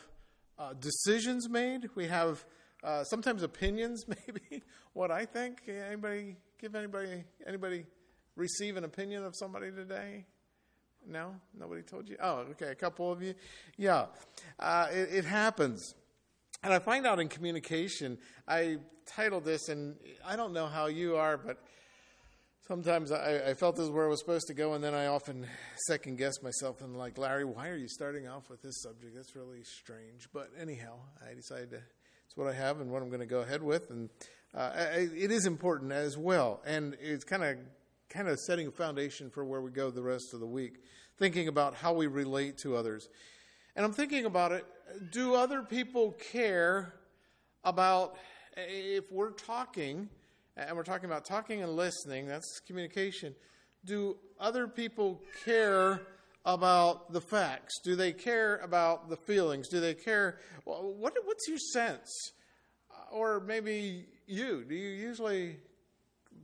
uh, 0.59 0.75
decisions 0.75 1.49
made, 1.49 1.88
we 1.95 2.07
have 2.07 2.45
uh, 2.83 3.04
sometimes 3.04 3.43
opinions, 3.43 4.04
maybe 4.09 4.62
what 4.93 5.11
I 5.11 5.25
think. 5.25 5.62
Anybody 5.69 6.37
give 6.61 6.75
anybody 6.75 7.25
anybody 7.47 7.87
receive 8.37 8.76
an 8.76 8.85
opinion 8.85 9.25
of 9.25 9.35
somebody 9.37 9.71
today? 9.71 10.26
No, 11.07 11.35
nobody 11.59 11.83
told 11.83 12.09
you. 12.09 12.16
Oh, 12.21 12.47
okay, 12.52 12.69
a 12.69 12.75
couple 12.75 13.12
of 13.12 13.23
you. 13.23 13.35
Yeah, 13.76 14.07
uh, 14.59 14.88
it, 14.90 15.09
it 15.12 15.25
happens, 15.25 15.95
and 16.64 16.73
I 16.73 16.78
find 16.80 17.06
out 17.06 17.21
in 17.21 17.28
communication. 17.28 18.18
I 18.49 18.78
titled 19.06 19.44
this, 19.44 19.68
and 19.68 19.97
I 20.26 20.35
don't 20.35 20.52
know 20.52 20.66
how 20.66 20.87
you 20.87 21.16
are, 21.16 21.37
but 21.37 21.59
sometimes 22.66 23.12
I, 23.12 23.50
I, 23.50 23.54
felt 23.54 23.76
this 23.76 23.85
is 23.85 23.90
where 23.90 24.06
I 24.06 24.09
was 24.09 24.18
supposed 24.18 24.47
to 24.49 24.54
go, 24.54 24.73
and 24.73 24.83
then 24.83 24.94
I 24.94 25.06
often 25.06 25.47
second 25.87 26.16
guess 26.16 26.42
myself 26.42 26.80
and 26.80 26.97
like, 26.97 27.18
Larry, 27.18 27.44
why 27.44 27.68
are 27.68 27.76
you 27.76 27.88
starting 27.88 28.26
off 28.26 28.49
with 28.49 28.62
this 28.62 28.83
subject? 28.83 29.14
That's 29.14 29.37
really 29.37 29.62
strange. 29.62 30.28
But 30.33 30.50
anyhow, 30.61 30.94
I 31.25 31.35
decided 31.35 31.71
to 31.71 31.83
it's 32.35 32.37
what 32.37 32.49
I 32.49 32.54
have 32.54 32.80
and 32.80 32.90
what 32.90 33.02
I'm 33.02 33.09
going 33.09 33.21
to 33.21 33.26
go 33.26 33.40
ahead 33.40 33.62
with. 33.62 33.90
And 33.90 34.09
uh, 34.54 34.73
it 34.97 35.30
is 35.30 35.47
important 35.47 35.92
as 35.92 36.16
well. 36.16 36.62
And 36.66 36.97
it's 37.00 37.25
kind 37.25 37.44
of 37.44 37.59
kind 38.09 38.28
of 38.28 38.38
setting 38.40 38.66
a 38.68 38.71
foundation 38.71 39.30
for 39.30 39.44
where 39.44 39.61
we 39.61 39.71
go 39.71 39.90
the 39.90 40.02
rest 40.02 40.35
of 40.35 40.40
the 40.40 40.47
week, 40.47 40.78
thinking 41.18 41.49
about 41.49 41.75
how 41.75 41.92
we 41.92 42.06
relate 42.06 42.59
to 42.59 42.76
others. 42.76 43.09
And 43.76 43.85
I'm 43.85 43.93
thinking 43.93 44.25
about 44.25 44.52
it 44.52 44.64
do 45.11 45.35
other 45.35 45.62
people 45.62 46.12
care 46.33 46.95
about 47.64 48.16
if 48.57 49.11
we're 49.11 49.33
talking, 49.33 50.09
and 50.57 50.76
we're 50.76 50.85
talking 50.85 51.07
about 51.07 51.25
talking 51.25 51.62
and 51.62 51.75
listening, 51.75 52.26
that's 52.26 52.61
communication. 52.66 53.35
Do 53.85 54.16
other 54.38 54.69
people 54.69 55.21
care 55.45 56.02
about 56.45 57.12
the 57.12 57.21
facts? 57.21 57.81
Do 57.83 57.97
they 57.97 58.12
care 58.12 58.57
about 58.59 59.09
the 59.09 59.16
feelings? 59.16 59.69
Do 59.69 59.81
they 59.81 59.95
care? 59.95 60.38
What, 60.64 61.14
what's 61.25 61.49
your 61.49 61.59
sense? 61.59 62.11
Or 63.11 63.40
maybe 63.40 64.07
you. 64.26 64.64
Do 64.64 64.75
you 64.75 64.90
usually 64.90 65.57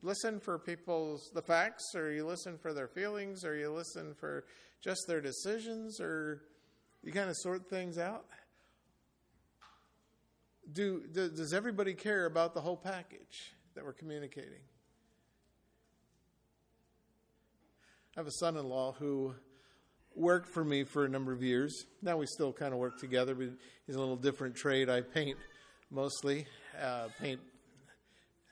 listen 0.02 0.40
for 0.40 0.58
people's 0.58 1.30
the 1.34 1.42
facts, 1.42 1.94
or 1.94 2.12
you 2.12 2.26
listen 2.26 2.58
for 2.58 2.72
their 2.72 2.88
feelings, 2.88 3.44
or 3.44 3.56
you 3.56 3.70
listen 3.70 4.14
for 4.14 4.44
just 4.82 5.02
their 5.06 5.20
decisions, 5.20 6.00
or 6.00 6.42
you 7.02 7.12
kind 7.12 7.30
of 7.30 7.36
sort 7.36 7.68
things 7.68 7.98
out? 7.98 8.24
Do, 10.72 11.02
does 11.12 11.52
everybody 11.52 11.94
care 11.94 12.26
about 12.26 12.54
the 12.54 12.60
whole 12.60 12.76
package 12.76 13.52
that 13.74 13.84
we're 13.84 13.92
communicating? 13.92 14.60
I 18.16 18.20
have 18.20 18.26
a 18.26 18.32
son 18.32 18.56
in 18.56 18.68
law 18.68 18.92
who 18.92 19.34
worked 20.14 20.48
for 20.48 20.64
me 20.64 20.84
for 20.84 21.04
a 21.04 21.08
number 21.08 21.32
of 21.32 21.42
years. 21.42 21.86
Now 22.02 22.18
we 22.18 22.26
still 22.26 22.52
kind 22.52 22.72
of 22.72 22.78
work 22.78 22.98
together, 22.98 23.34
but 23.34 23.48
he's 23.86 23.96
a 23.96 23.98
little 23.98 24.16
different 24.16 24.54
trade. 24.54 24.88
I 24.90 25.00
paint 25.00 25.38
mostly, 25.90 26.46
uh, 26.80 27.08
paint 27.20 27.40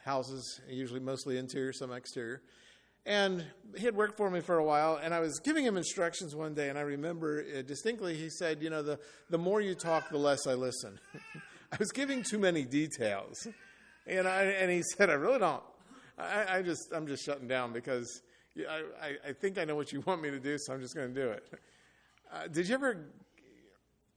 houses, 0.04 0.60
usually 0.68 1.00
mostly 1.00 1.38
interior, 1.38 1.72
some 1.72 1.92
exterior. 1.92 2.40
And 3.08 3.42
he 3.74 3.86
had 3.86 3.96
worked 3.96 4.18
for 4.18 4.30
me 4.30 4.40
for 4.40 4.58
a 4.58 4.64
while, 4.64 5.00
and 5.02 5.14
I 5.14 5.20
was 5.20 5.38
giving 5.38 5.64
him 5.64 5.78
instructions 5.78 6.36
one 6.36 6.52
day, 6.52 6.68
and 6.68 6.78
I 6.78 6.82
remember 6.82 7.42
uh, 7.42 7.62
distinctly 7.62 8.14
he 8.14 8.28
said, 8.28 8.62
You 8.62 8.68
know, 8.68 8.82
the, 8.82 9.00
the 9.30 9.38
more 9.38 9.62
you 9.62 9.74
talk, 9.74 10.10
the 10.10 10.18
less 10.18 10.46
I 10.46 10.52
listen. 10.52 11.00
I 11.72 11.76
was 11.78 11.90
giving 11.90 12.22
too 12.22 12.38
many 12.38 12.66
details. 12.66 13.48
And, 14.06 14.28
I, 14.28 14.42
and 14.44 14.70
he 14.70 14.82
said, 14.82 15.08
I 15.08 15.14
really 15.14 15.38
don't. 15.38 15.62
I, 16.18 16.58
I 16.58 16.62
just, 16.62 16.92
I'm 16.94 17.06
just 17.06 17.24
shutting 17.24 17.48
down 17.48 17.72
because 17.72 18.20
I, 18.68 19.16
I, 19.26 19.32
think 19.32 19.56
I 19.56 19.64
know 19.64 19.76
what 19.76 19.90
you 19.90 20.02
want 20.06 20.20
me 20.20 20.30
to 20.30 20.40
do, 20.40 20.58
so 20.58 20.74
I'm 20.74 20.80
just 20.82 20.94
going 20.94 21.14
to 21.14 21.20
do 21.20 21.30
it. 21.30 21.44
Uh, 22.30 22.46
did 22.46 22.68
you 22.68 22.74
ever 22.74 23.06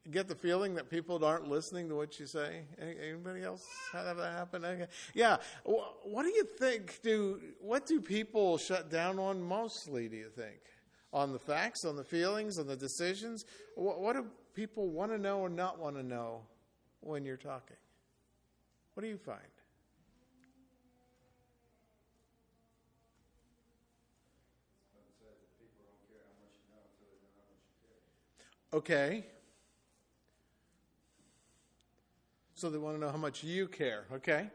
get 0.09 0.27
the 0.27 0.35
feeling 0.35 0.73
that 0.75 0.89
people 0.89 1.23
aren't 1.23 1.47
listening 1.47 1.87
to 1.89 1.95
what 1.95 2.19
you 2.19 2.25
say? 2.25 2.63
Anybody 2.79 3.43
else 3.43 3.67
have 3.91 4.17
that 4.17 4.33
happen? 4.33 4.65
Okay. 4.65 4.87
Yeah. 5.13 5.37
What 5.63 6.23
do 6.23 6.29
you 6.29 6.43
think? 6.43 6.99
Do 7.03 7.39
what 7.59 7.85
do 7.85 8.01
people 8.01 8.57
shut 8.57 8.89
down 8.89 9.19
on 9.19 9.41
mostly? 9.41 10.07
Do 10.07 10.17
you 10.17 10.29
think 10.29 10.59
on 11.13 11.33
the 11.33 11.39
facts, 11.39 11.85
on 11.85 11.95
the 11.95 12.03
feelings, 12.03 12.57
on 12.57 12.67
the 12.67 12.75
decisions? 12.75 13.45
What, 13.75 13.99
what 13.99 14.15
do 14.15 14.25
people 14.55 14.89
want 14.89 15.11
to 15.11 15.17
know 15.17 15.39
or 15.39 15.49
not 15.49 15.77
want 15.77 15.95
to 15.97 16.03
know 16.03 16.41
when 17.01 17.23
you're 17.23 17.37
talking? 17.37 17.77
What 18.95 19.03
do 19.03 19.09
you 19.09 19.17
find? 19.17 19.39
Okay. 28.73 29.25
So 32.61 32.69
they 32.69 32.77
want 32.77 32.95
to 32.95 33.01
know 33.01 33.09
how 33.09 33.17
much 33.17 33.43
you 33.43 33.67
care. 33.67 34.05
Okay. 34.13 34.45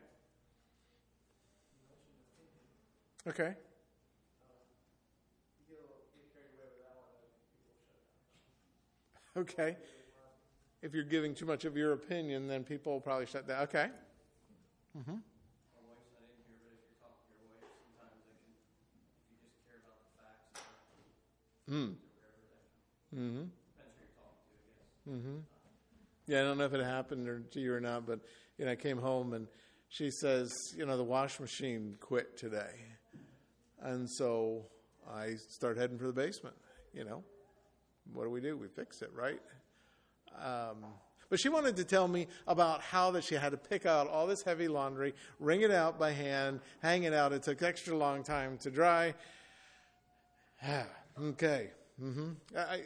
Okay. 3.27 3.55
Okay. 9.37 9.77
If 10.83 10.95
you're 10.95 11.03
giving 11.03 11.35
too 11.35 11.47
much 11.47 11.65
of 11.65 11.77
your 11.77 11.95
opinion, 11.95 12.47
then 12.47 12.63
people 12.63 12.93
will 12.93 13.01
probably 13.01 13.27
shut 13.27 13.49
down. 13.49 13.65
Okay. 13.65 13.89
Mm-hmm. 14.97 15.17
Mm. 21.69 21.95
Mm-hmm. 23.13 23.43
Mm-hmm. 25.11 25.56
Yeah, 26.27 26.41
I 26.41 26.45
don't 26.45 26.59
know 26.59 26.65
if 26.65 26.75
it 26.75 26.85
happened 26.85 27.29
or 27.29 27.41
to 27.41 27.61
you 27.61 27.73
or 27.73 27.81
not, 27.81 28.07
but 28.07 28.21
you 28.59 28.65
know, 28.65 28.73
I 28.73 28.77
came 28.77 28.99
home 28.99 29.33
and 29.33 29.47
she 29.89 30.11
says, 30.11 30.53
you 30.77 30.85
know, 30.85 30.97
the 30.97 31.05
wash 31.05 31.39
machine 31.39 31.97
quit 32.01 32.37
today, 32.37 32.75
and 33.81 34.11
so 34.11 34.67
I 35.09 35.35
start 35.51 35.79
heading 35.79 35.99
for 35.99 36.07
the 36.07 36.13
basement. 36.13 36.57
You 36.93 37.05
know, 37.05 37.23
what 38.13 38.25
do 38.25 38.31
we 38.31 38.41
do? 38.41 38.57
We 38.57 38.67
fix 38.69 39.03
it, 39.03 39.11
right? 39.15 39.41
Um, 40.43 40.85
but 41.29 41.41
she 41.41 41.49
wanted 41.49 41.77
to 41.77 41.85
tell 41.85 42.09
me 42.09 42.27
about 42.47 42.81
how 42.81 43.11
that 43.13 43.25
she 43.25 43.35
had 43.35 43.51
to 43.51 43.57
pick 43.57 43.87
out 43.87 44.09
all 44.09 44.27
this 44.27 44.43
heavy 44.43 44.69
laundry, 44.69 45.15
wring 45.41 45.63
it 45.63 45.71
out 45.71 45.99
by 45.99 46.13
hand, 46.13 46.61
hang 46.83 47.03
it 47.05 47.13
out. 47.13 47.33
It 47.33 47.43
took 47.43 47.63
extra 47.63 47.97
long 47.97 48.23
time 48.23 48.59
to 48.59 48.71
dry. 48.71 49.15
okay. 51.21 51.71
Mm-hmm. 52.03 52.31
I, 52.57 52.81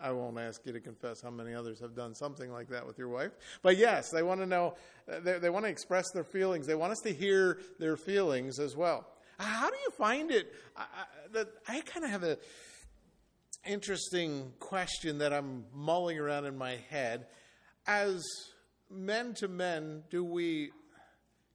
I 0.00 0.12
won't 0.12 0.38
ask 0.38 0.64
you 0.64 0.72
to 0.72 0.80
confess 0.80 1.20
how 1.20 1.30
many 1.30 1.54
others 1.54 1.80
have 1.80 1.94
done 1.94 2.14
something 2.14 2.50
like 2.50 2.68
that 2.68 2.86
with 2.86 2.98
your 2.98 3.08
wife. 3.08 3.32
But 3.62 3.76
yes, 3.76 4.10
they 4.10 4.22
want 4.22 4.40
to 4.40 4.46
know, 4.46 4.74
uh, 5.10 5.20
they, 5.20 5.38
they 5.38 5.50
want 5.50 5.66
to 5.66 5.70
express 5.70 6.06
their 6.12 6.24
feelings. 6.24 6.66
They 6.66 6.74
want 6.74 6.92
us 6.92 7.00
to 7.00 7.12
hear 7.12 7.58
their 7.78 7.96
feelings 7.96 8.58
as 8.58 8.76
well. 8.76 9.06
Uh, 9.38 9.44
how 9.44 9.70
do 9.70 9.76
you 9.76 9.90
find 9.90 10.30
it? 10.30 10.54
I, 10.76 10.84
I, 11.34 11.44
I 11.68 11.80
kind 11.80 12.04
of 12.04 12.10
have 12.10 12.22
an 12.22 12.36
interesting 13.66 14.52
question 14.58 15.18
that 15.18 15.32
I'm 15.32 15.64
mulling 15.74 16.18
around 16.18 16.46
in 16.46 16.56
my 16.56 16.76
head. 16.88 17.26
As 17.86 18.22
men 18.90 19.34
to 19.34 19.48
men, 19.48 20.02
do 20.10 20.24
we 20.24 20.70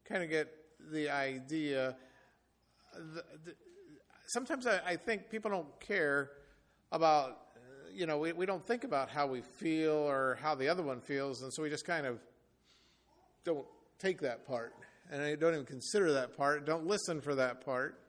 kind 0.07 0.23
of 0.23 0.29
get 0.29 0.51
the 0.91 1.09
idea? 1.09 1.95
The, 2.93 3.23
the, 3.43 3.55
sometimes 4.27 4.67
I, 4.67 4.79
I, 4.85 4.95
think 4.95 5.29
people 5.29 5.51
don't 5.51 5.79
care 5.79 6.31
about, 6.91 7.44
you 7.95 8.05
know, 8.05 8.17
we, 8.17 8.33
we 8.33 8.45
don't 8.45 8.65
think 8.65 8.83
about 8.83 9.09
how 9.09 9.25
we 9.25 9.41
feel 9.41 9.93
or 9.93 10.37
how 10.41 10.53
the 10.53 10.67
other 10.67 10.83
one 10.83 10.99
feels, 10.99 11.41
and 11.41 11.53
so 11.53 11.63
we 11.63 11.69
just 11.69 11.85
kind 11.85 12.05
of 12.05 12.19
don't 13.45 13.65
take 13.99 14.19
that 14.21 14.45
part. 14.45 14.73
And 15.11 15.21
I 15.21 15.35
don't 15.35 15.53
even 15.53 15.65
consider 15.65 16.11
that 16.13 16.35
part, 16.35 16.65
don't 16.65 16.85
listen 16.85 17.21
for 17.21 17.35
that 17.35 17.63
part. 17.63 17.99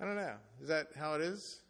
I 0.00 0.04
don't 0.04 0.16
know. 0.16 0.34
Is 0.62 0.68
that 0.68 0.88
how 0.96 1.14
it 1.14 1.22
is? 1.22 1.60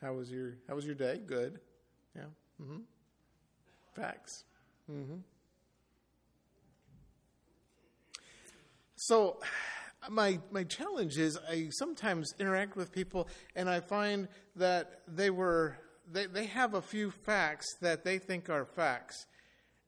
How 0.00 0.12
was 0.12 0.30
your 0.30 0.58
How 0.68 0.74
was 0.74 0.86
your 0.86 0.94
day? 0.94 1.20
Good. 1.24 1.58
Yeah. 2.14 2.22
Mm-hmm. 2.62 2.80
Facts. 3.94 4.44
Mm-hmm. 4.90 5.18
So, 8.96 9.40
my 10.08 10.38
my 10.50 10.64
challenge 10.64 11.18
is 11.18 11.38
I 11.48 11.68
sometimes 11.70 12.32
interact 12.38 12.76
with 12.76 12.92
people 12.92 13.28
and 13.56 13.68
I 13.68 13.80
find 13.80 14.28
that 14.56 15.02
they 15.08 15.30
were 15.30 15.78
they, 16.10 16.26
they 16.26 16.46
have 16.46 16.74
a 16.74 16.82
few 16.82 17.10
facts 17.10 17.66
that 17.80 18.04
they 18.04 18.18
think 18.18 18.48
are 18.48 18.64
facts, 18.64 19.26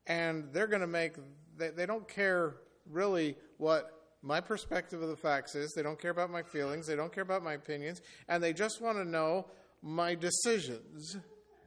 and 0.07 0.49
they're 0.51 0.67
going 0.67 0.81
to 0.81 0.87
make 0.87 1.15
they, 1.57 1.69
they 1.69 1.85
don't 1.85 2.07
care 2.07 2.55
really 2.89 3.35
what 3.57 3.97
my 4.21 4.39
perspective 4.39 5.01
of 5.01 5.09
the 5.09 5.15
facts 5.15 5.55
is. 5.55 5.73
They 5.73 5.83
don't 5.83 5.99
care 5.99 6.11
about 6.11 6.29
my 6.29 6.43
feelings. 6.43 6.85
They 6.85 6.95
don't 6.95 7.13
care 7.13 7.23
about 7.23 7.43
my 7.43 7.53
opinions, 7.53 8.01
and 8.27 8.43
they 8.43 8.53
just 8.53 8.81
want 8.81 8.97
to 8.97 9.05
know 9.05 9.47
my 9.81 10.15
decisions. 10.15 11.17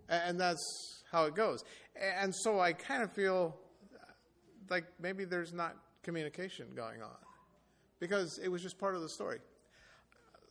And 0.09 0.39
that's 0.39 1.03
how 1.11 1.25
it 1.25 1.35
goes. 1.35 1.65
And 1.97 2.35
so 2.35 2.61
I 2.61 2.73
kind 2.73 3.03
of 3.03 3.13
feel 3.13 3.57
like 4.71 4.85
maybe 5.01 5.25
there's 5.25 5.53
not 5.53 5.77
communication 6.03 6.67
going 6.75 7.03
on 7.03 7.17
because 8.01 8.39
it 8.43 8.49
was 8.49 8.63
just 8.63 8.79
part 8.79 8.95
of 8.95 9.01
the 9.01 9.09
story. 9.09 9.39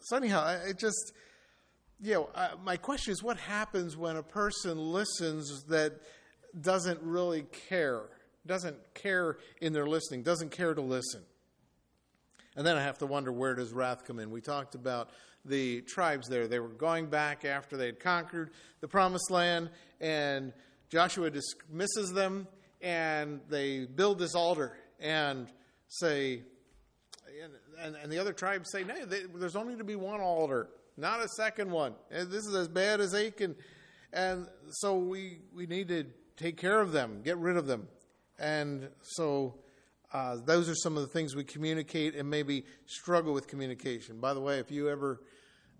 So, 0.05 0.17
anyhow, 0.17 0.59
it 0.65 0.77
just, 0.77 1.13
you 2.01 2.13
know, 2.13 2.29
my 2.63 2.77
question 2.77 3.11
is 3.11 3.23
what 3.23 3.37
happens 3.37 3.95
when 3.95 4.17
a 4.17 4.23
person 4.23 4.77
listens 4.77 5.63
that 5.65 5.93
doesn't 6.59 6.99
really 7.01 7.45
care, 7.69 8.09
doesn't 8.45 8.75
care 8.93 9.37
in 9.61 9.71
their 9.73 9.87
listening, 9.87 10.23
doesn't 10.23 10.51
care 10.51 10.73
to 10.73 10.81
listen? 10.81 11.21
And 12.55 12.67
then 12.67 12.77
I 12.77 12.83
have 12.83 12.97
to 12.99 13.05
wonder 13.05 13.31
where 13.31 13.55
does 13.55 13.71
wrath 13.71 14.05
come 14.05 14.19
in? 14.19 14.29
We 14.29 14.41
talked 14.41 14.75
about 14.75 15.09
the 15.45 15.81
tribes 15.81 16.27
there. 16.27 16.47
They 16.47 16.59
were 16.59 16.69
going 16.69 17.07
back 17.07 17.45
after 17.45 17.77
they 17.77 17.87
had 17.87 17.99
conquered 17.99 18.51
the 18.81 18.87
promised 18.87 19.29
land, 19.31 19.69
and 19.99 20.53
Joshua 20.89 21.29
dismisses 21.29 22.11
them, 22.13 22.47
and 22.81 23.41
they 23.49 23.85
build 23.85 24.19
this 24.19 24.35
altar 24.35 24.77
and 24.99 25.47
say, 25.87 26.43
and, 27.81 27.95
and 27.95 28.11
the 28.11 28.19
other 28.19 28.33
tribes 28.33 28.69
say, 28.71 28.83
no, 28.83 29.05
they, 29.05 29.23
there's 29.35 29.55
only 29.55 29.75
to 29.75 29.83
be 29.83 29.95
one 29.95 30.21
altar, 30.21 30.69
not 30.97 31.19
a 31.19 31.27
second 31.29 31.71
one. 31.71 31.95
This 32.09 32.45
is 32.45 32.55
as 32.55 32.67
bad 32.67 33.01
as 33.01 33.13
Achan. 33.13 33.55
And 34.11 34.47
so 34.69 34.97
we, 34.97 35.39
we 35.53 35.65
need 35.65 35.87
to 35.87 36.05
take 36.37 36.57
care 36.57 36.79
of 36.79 36.91
them, 36.91 37.21
get 37.23 37.37
rid 37.37 37.57
of 37.57 37.65
them. 37.65 37.87
And 38.37 38.89
so 39.01 39.55
uh, 40.13 40.37
those 40.45 40.69
are 40.69 40.75
some 40.75 40.95
of 40.95 41.01
the 41.01 41.07
things 41.07 41.35
we 41.35 41.43
communicate 41.43 42.15
and 42.15 42.29
maybe 42.29 42.65
struggle 42.85 43.33
with 43.33 43.47
communication. 43.47 44.19
By 44.19 44.33
the 44.33 44.39
way, 44.39 44.59
if 44.59 44.69
you 44.69 44.89
ever, 44.89 45.21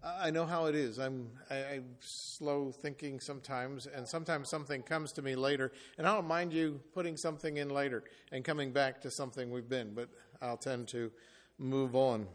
I 0.04 0.32
know 0.32 0.46
how 0.46 0.66
it 0.66 0.76
is. 0.76 1.00
I'm 1.00 1.30
I, 1.50 1.76
am 1.76 1.86
slow 2.02 2.72
thinking 2.72 3.20
sometimes, 3.20 3.88
and 3.88 4.08
sometimes 4.08 4.50
something 4.50 4.82
comes 4.82 5.14
to 5.14 5.22
me 5.22 5.36
later, 5.36 5.72
and 5.98 6.06
I 6.06 6.14
don't 6.14 6.28
mind 6.28 6.52
you 6.52 6.82
putting 6.94 7.16
something 7.16 7.58
in 7.58 7.70
later 7.70 8.04
and 8.32 8.44
coming 8.44 8.72
back 8.72 9.02
to 9.02 9.12
something 9.12 9.50
we've 9.50 9.70
been, 9.70 9.94
but 9.94 10.10
I'll 10.42 10.58
tend 10.58 10.90
to 10.90 11.12
move 11.58 11.96
on. 11.96 12.28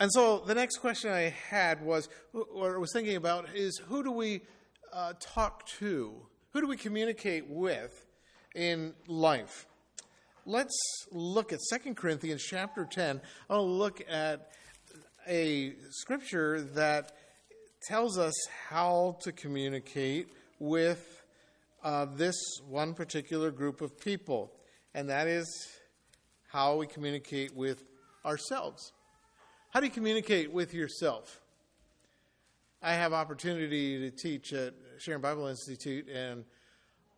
And 0.00 0.10
so 0.12 0.40
the 0.40 0.54
next 0.54 0.78
question 0.78 1.12
I 1.12 1.34
had 1.48 1.84
was, 1.84 2.08
or 2.32 2.80
was 2.80 2.92
thinking 2.92 3.14
about, 3.14 3.54
is 3.54 3.78
who 3.78 4.02
do 4.02 4.10
we 4.10 4.40
uh, 4.92 5.12
talk 5.20 5.66
to? 5.78 6.14
Who 6.50 6.60
do 6.60 6.66
we 6.66 6.76
communicate 6.76 7.48
with 7.48 8.06
in 8.54 8.94
life? 9.06 9.66
let's 10.46 11.06
look 11.10 11.52
at 11.52 11.60
2 11.72 11.94
Corinthians 11.94 12.42
chapter 12.42 12.84
10. 12.84 13.20
I'll 13.48 13.68
look 13.68 14.02
at 14.08 14.50
a 15.28 15.74
scripture 15.90 16.60
that 16.74 17.12
tells 17.82 18.18
us 18.18 18.34
how 18.68 19.18
to 19.22 19.32
communicate 19.32 20.28
with 20.58 21.24
uh, 21.82 22.06
this 22.14 22.36
one 22.68 22.94
particular 22.94 23.50
group 23.50 23.80
of 23.80 23.98
people, 23.98 24.52
and 24.94 25.08
that 25.08 25.26
is 25.26 25.46
how 26.48 26.76
we 26.76 26.86
communicate 26.86 27.54
with 27.56 27.82
ourselves. 28.24 28.92
How 29.70 29.80
do 29.80 29.86
you 29.86 29.92
communicate 29.92 30.52
with 30.52 30.74
yourself? 30.74 31.40
I 32.82 32.94
have 32.94 33.12
opportunity 33.12 33.98
to 33.98 34.10
teach 34.10 34.52
at 34.52 34.74
Sharon 34.98 35.20
Bible 35.20 35.46
Institute, 35.46 36.08
and 36.08 36.44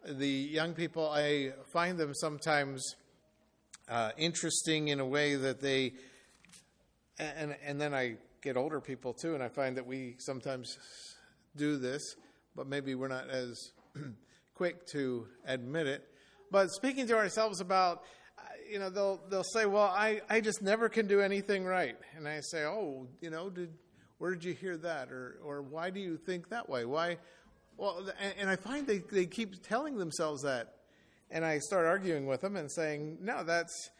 the 0.06 0.28
young 0.28 0.74
people, 0.74 1.08
I 1.08 1.52
find 1.72 1.98
them 1.98 2.12
sometimes 2.14 2.96
uh, 3.88 4.10
interesting 4.16 4.88
in 4.88 5.00
a 5.00 5.06
way 5.06 5.36
that 5.36 5.60
they, 5.60 5.94
and, 7.18 7.56
and 7.64 7.80
then 7.80 7.94
I 7.94 8.16
get 8.42 8.56
older 8.56 8.80
people 8.80 9.12
too, 9.12 9.34
and 9.34 9.42
I 9.42 9.48
find 9.48 9.76
that 9.76 9.86
we 9.86 10.16
sometimes 10.18 10.78
do 11.56 11.76
this, 11.76 12.16
but 12.54 12.66
maybe 12.66 12.94
we're 12.94 13.08
not 13.08 13.30
as 13.30 13.72
quick 14.54 14.86
to 14.88 15.26
admit 15.46 15.86
it. 15.86 16.08
But 16.50 16.70
speaking 16.70 17.06
to 17.08 17.16
ourselves 17.16 17.60
about, 17.60 18.02
uh, 18.38 18.42
you 18.70 18.78
know, 18.78 18.90
they'll 18.90 19.20
they'll 19.28 19.44
say, 19.44 19.66
"Well, 19.66 19.82
I, 19.82 20.20
I 20.28 20.40
just 20.40 20.62
never 20.62 20.88
can 20.88 21.06
do 21.06 21.20
anything 21.20 21.64
right," 21.64 21.96
and 22.16 22.28
I 22.28 22.40
say, 22.40 22.64
"Oh, 22.64 23.06
you 23.20 23.30
know, 23.30 23.50
did 23.50 23.72
where 24.18 24.32
did 24.34 24.44
you 24.44 24.52
hear 24.52 24.76
that, 24.78 25.10
or 25.10 25.38
or 25.44 25.62
why 25.62 25.90
do 25.90 26.00
you 26.00 26.16
think 26.16 26.50
that 26.50 26.68
way? 26.68 26.84
Why?" 26.84 27.18
Well, 27.76 28.08
and, 28.20 28.34
and 28.40 28.50
I 28.50 28.56
find 28.56 28.86
they 28.86 28.98
they 28.98 29.26
keep 29.26 29.62
telling 29.66 29.96
themselves 29.96 30.42
that 30.42 30.74
and 31.34 31.44
I 31.44 31.58
start 31.58 31.86
arguing 31.86 32.26
with 32.26 32.40
them 32.40 32.56
and 32.56 32.70
saying, 32.70 33.18
no, 33.20 33.42
that's, 33.44 33.90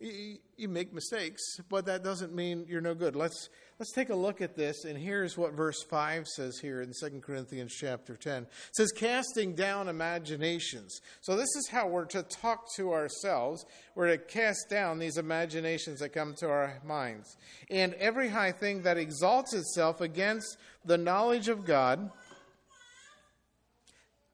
you, 0.00 0.68
make 0.68 0.92
mistakes, 0.92 1.42
but 1.68 1.86
that 1.86 2.04
doesn't 2.04 2.34
mean 2.34 2.66
you're 2.68 2.80
no 2.80 2.94
good. 2.94 3.16
Let's, 3.16 3.48
let's 3.78 3.92
take 3.92 4.10
a 4.10 4.14
look 4.14 4.40
at 4.40 4.56
this. 4.56 4.84
And 4.84 4.96
here's 4.96 5.36
what 5.36 5.54
verse 5.54 5.82
5 5.82 6.26
says 6.26 6.58
here 6.58 6.82
in 6.82 6.92
2 6.98 7.20
Corinthians 7.20 7.74
chapter 7.74 8.16
10. 8.16 8.42
It 8.42 8.48
says, 8.72 8.92
casting 8.92 9.54
down 9.54 9.88
imaginations. 9.88 11.00
So 11.20 11.36
this 11.36 11.54
is 11.56 11.68
how 11.70 11.88
we're 11.88 12.04
to 12.06 12.22
talk 12.22 12.66
to 12.76 12.92
ourselves. 12.92 13.64
We're 13.94 14.16
to 14.16 14.18
cast 14.18 14.68
down 14.70 14.98
these 14.98 15.16
imaginations 15.16 16.00
that 16.00 16.10
come 16.10 16.34
to 16.38 16.48
our 16.48 16.80
minds. 16.84 17.36
And 17.70 17.94
every 17.94 18.28
high 18.28 18.52
thing 18.52 18.82
that 18.82 18.98
exalts 18.98 19.54
itself 19.54 20.00
against 20.00 20.56
the 20.84 20.98
knowledge 20.98 21.48
of 21.48 21.64
God 21.64 22.10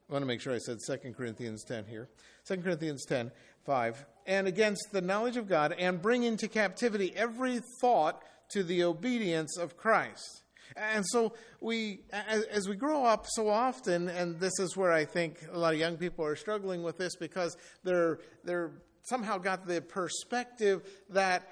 I 0.09 0.13
want 0.13 0.23
to 0.23 0.27
make 0.27 0.43
sure 0.43 0.53
I 0.53 0.59
said 0.59 0.79
2 0.87 1.15
Corinthians 1.15 1.65
10 1.65 1.87
here. 1.87 2.09
2 2.47 2.59
Corinthians 2.59 3.07
10, 3.07 3.31
5. 3.65 4.07
And 4.27 4.47
against 4.47 4.89
the 4.93 5.03
knowledge 5.03 5.37
of 5.37 5.49
God, 5.49 5.75
and 5.79 6.01
bring 6.01 6.23
into 6.23 6.49
captivity 6.49 7.13
every 7.15 7.61
thought 7.81 8.23
to 8.51 8.63
the 8.63 8.85
obedience 8.85 9.59
of 9.59 9.77
Christ. 9.77 10.43
And 10.77 11.05
so 11.07 11.35
we, 11.61 12.01
as, 12.11 12.69
we 12.69 12.75
grow 12.75 13.05
up 13.05 13.27
so 13.29 13.49
often, 13.49 14.09
and 14.09 14.41
this 14.41 14.59
is 14.59 14.77
where 14.77 14.93
I 14.93 15.05
think 15.05 15.39
a 15.53 15.59
lot 15.59 15.75
of 15.75 15.79
young 15.79 15.97
people 15.97 16.25
are 16.25 16.37
struggling 16.37 16.83
with 16.83 16.99
this 16.99 17.15
because 17.17 17.57
they're 17.85 18.19
they're 18.45 18.73
somehow 19.03 19.39
got 19.39 19.67
the 19.67 19.81
perspective 19.83 20.83
that 21.11 21.47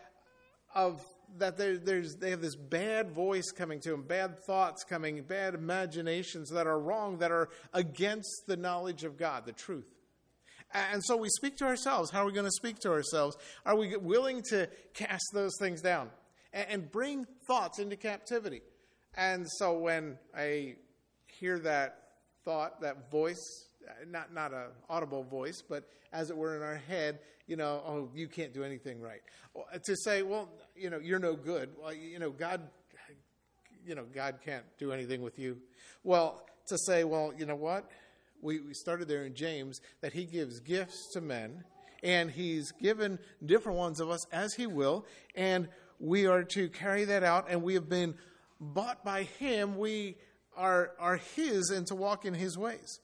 of 0.75 1.05
that 1.39 1.57
there's, 1.57 2.17
they 2.17 2.31
have 2.31 2.43
this 2.43 2.57
bad 2.57 3.11
voice 3.11 3.51
coming 3.53 3.81
to 3.81 3.91
them, 3.91 4.03
bad 4.03 4.39
thoughts 4.41 4.85
coming, 4.85 5.23
bad 5.23 5.55
imaginations 5.55 6.51
that 6.51 6.67
are 6.67 6.79
wrong, 6.79 7.19
that 7.19 7.31
are 7.31 7.49
against 7.73 8.47
the 8.47 8.57
knowledge 8.57 9.05
of 9.05 9.17
God, 9.17 9.47
the 9.47 9.53
truth. 9.53 9.87
And 10.75 11.03
so 11.05 11.17
we 11.17 11.29
speak 11.29 11.57
to 11.59 11.65
ourselves. 11.65 12.11
How 12.11 12.23
are 12.23 12.27
we 12.27 12.33
going 12.33 12.47
to 12.47 12.53
speak 12.53 12.79
to 12.81 12.91
ourselves? 12.91 13.37
Are 13.67 13.77
we 13.77 13.97
willing 13.97 14.43
to 14.51 14.69
cast 14.95 15.25
those 15.33 15.53
things 15.59 15.83
down 15.83 16.11
and 16.53 16.91
bring 16.91 17.27
thoughts 17.47 17.79
into 17.79 17.97
captivity? 17.97 18.63
And 19.15 19.47
so 19.59 19.79
when 19.79 20.19
I 20.37 20.77
hear 21.27 21.59
that 21.61 21.99
thought, 22.45 22.81
that 22.81 23.11
voice, 23.11 23.67
not 24.09 24.33
not 24.33 24.53
a 24.53 24.69
audible 24.89 25.25
voice, 25.25 25.63
but 25.69 25.89
as 26.13 26.31
it 26.31 26.37
were 26.37 26.57
in 26.57 26.63
our 26.63 26.77
head, 26.77 27.19
you 27.47 27.57
know, 27.57 27.83
oh, 27.87 28.09
you 28.15 28.29
can't 28.29 28.55
do 28.55 28.65
anything 28.65 29.01
right. 29.01 29.21
To 29.85 29.97
say, 29.97 30.23
well, 30.23 30.49
you 30.77 30.91
know, 30.91 30.99
you're 30.99 31.19
no 31.19 31.35
good. 31.35 31.71
Well, 31.81 31.93
you 31.93 32.19
know, 32.19 32.31
God, 32.31 32.63
you 33.87 33.95
know, 33.95 34.05
God 34.15 34.39
can't 34.45 34.65
do 34.79 34.93
anything 34.93 35.21
with 35.23 35.39
you. 35.39 35.59
Well, 36.05 36.47
to 36.69 36.79
say, 36.79 37.05
well, 37.05 37.33
you 37.37 37.47
know 37.47 37.57
what? 37.57 37.91
We, 38.43 38.61
we 38.61 38.75
started 38.75 39.09
there 39.09 39.25
in 39.25 39.35
James 39.35 39.81
that 40.03 40.13
He 40.13 40.25
gives 40.25 40.61
gifts 40.61 41.13
to 41.15 41.21
men, 41.21 41.65
and 42.03 42.31
He's 42.31 42.73
given 42.73 43.19
different 43.45 43.79
ones 43.79 44.01
of 44.01 44.11
us 44.11 44.27
as 44.33 44.53
He 44.55 44.67
will, 44.67 45.07
and 45.35 45.69
we 45.99 46.27
are 46.27 46.43
to 46.43 46.69
carry 46.69 47.05
that 47.05 47.23
out, 47.23 47.47
and 47.49 47.63
we 47.63 47.75
have 47.75 47.89
been 47.89 48.15
bought 48.61 49.05
by 49.05 49.23
Him. 49.23 49.79
We 49.79 50.17
are, 50.57 50.91
are 50.99 51.17
His 51.37 51.71
and 51.71 51.87
to 51.87 51.95
walk 51.95 52.25
in 52.25 52.35
His 52.35 52.59
ways. 52.59 52.99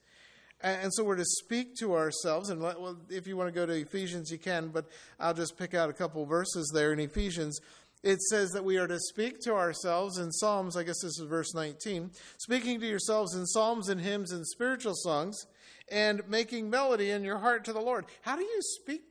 And 0.61 0.93
so 0.93 1.05
we're 1.05 1.15
to 1.15 1.23
speak 1.23 1.77
to 1.77 1.95
ourselves. 1.95 2.49
And 2.49 2.61
let, 2.61 2.81
well, 2.81 2.97
if 3.09 3.27
you 3.27 3.37
want 3.37 3.47
to 3.47 3.53
go 3.53 3.65
to 3.65 3.73
Ephesians, 3.73 4.29
you 4.29 4.37
can, 4.37 4.67
but 4.67 4.87
I'll 5.17 5.33
just 5.33 5.57
pick 5.57 5.73
out 5.73 5.89
a 5.89 5.93
couple 5.93 6.25
verses 6.25 6.69
there 6.73 6.91
in 6.91 6.99
Ephesians. 6.99 7.61
It 8.01 8.21
says 8.21 8.51
that 8.51 8.63
we 8.63 8.77
are 8.77 8.87
to 8.87 8.99
speak 8.99 9.41
to 9.41 9.53
ourselves 9.53 10.17
in 10.19 10.31
Psalms, 10.31 10.77
I 10.77 10.83
guess 10.83 11.01
this 11.01 11.19
is 11.19 11.25
verse 11.27 11.53
19, 11.53 12.11
speaking 12.37 12.79
to 12.79 12.87
yourselves 12.87 13.35
in 13.35 13.45
psalms 13.45 13.89
and 13.89 13.99
hymns 13.99 14.31
and 14.31 14.47
spiritual 14.47 14.93
songs, 14.95 15.45
and 15.91 16.21
making 16.29 16.69
melody 16.69 17.11
in 17.11 17.25
your 17.25 17.39
heart 17.39 17.65
to 17.65 17.73
the 17.73 17.81
Lord. 17.81 18.05
How 18.21 18.37
do 18.37 18.43
you 18.43 18.59
speak? 18.61 19.01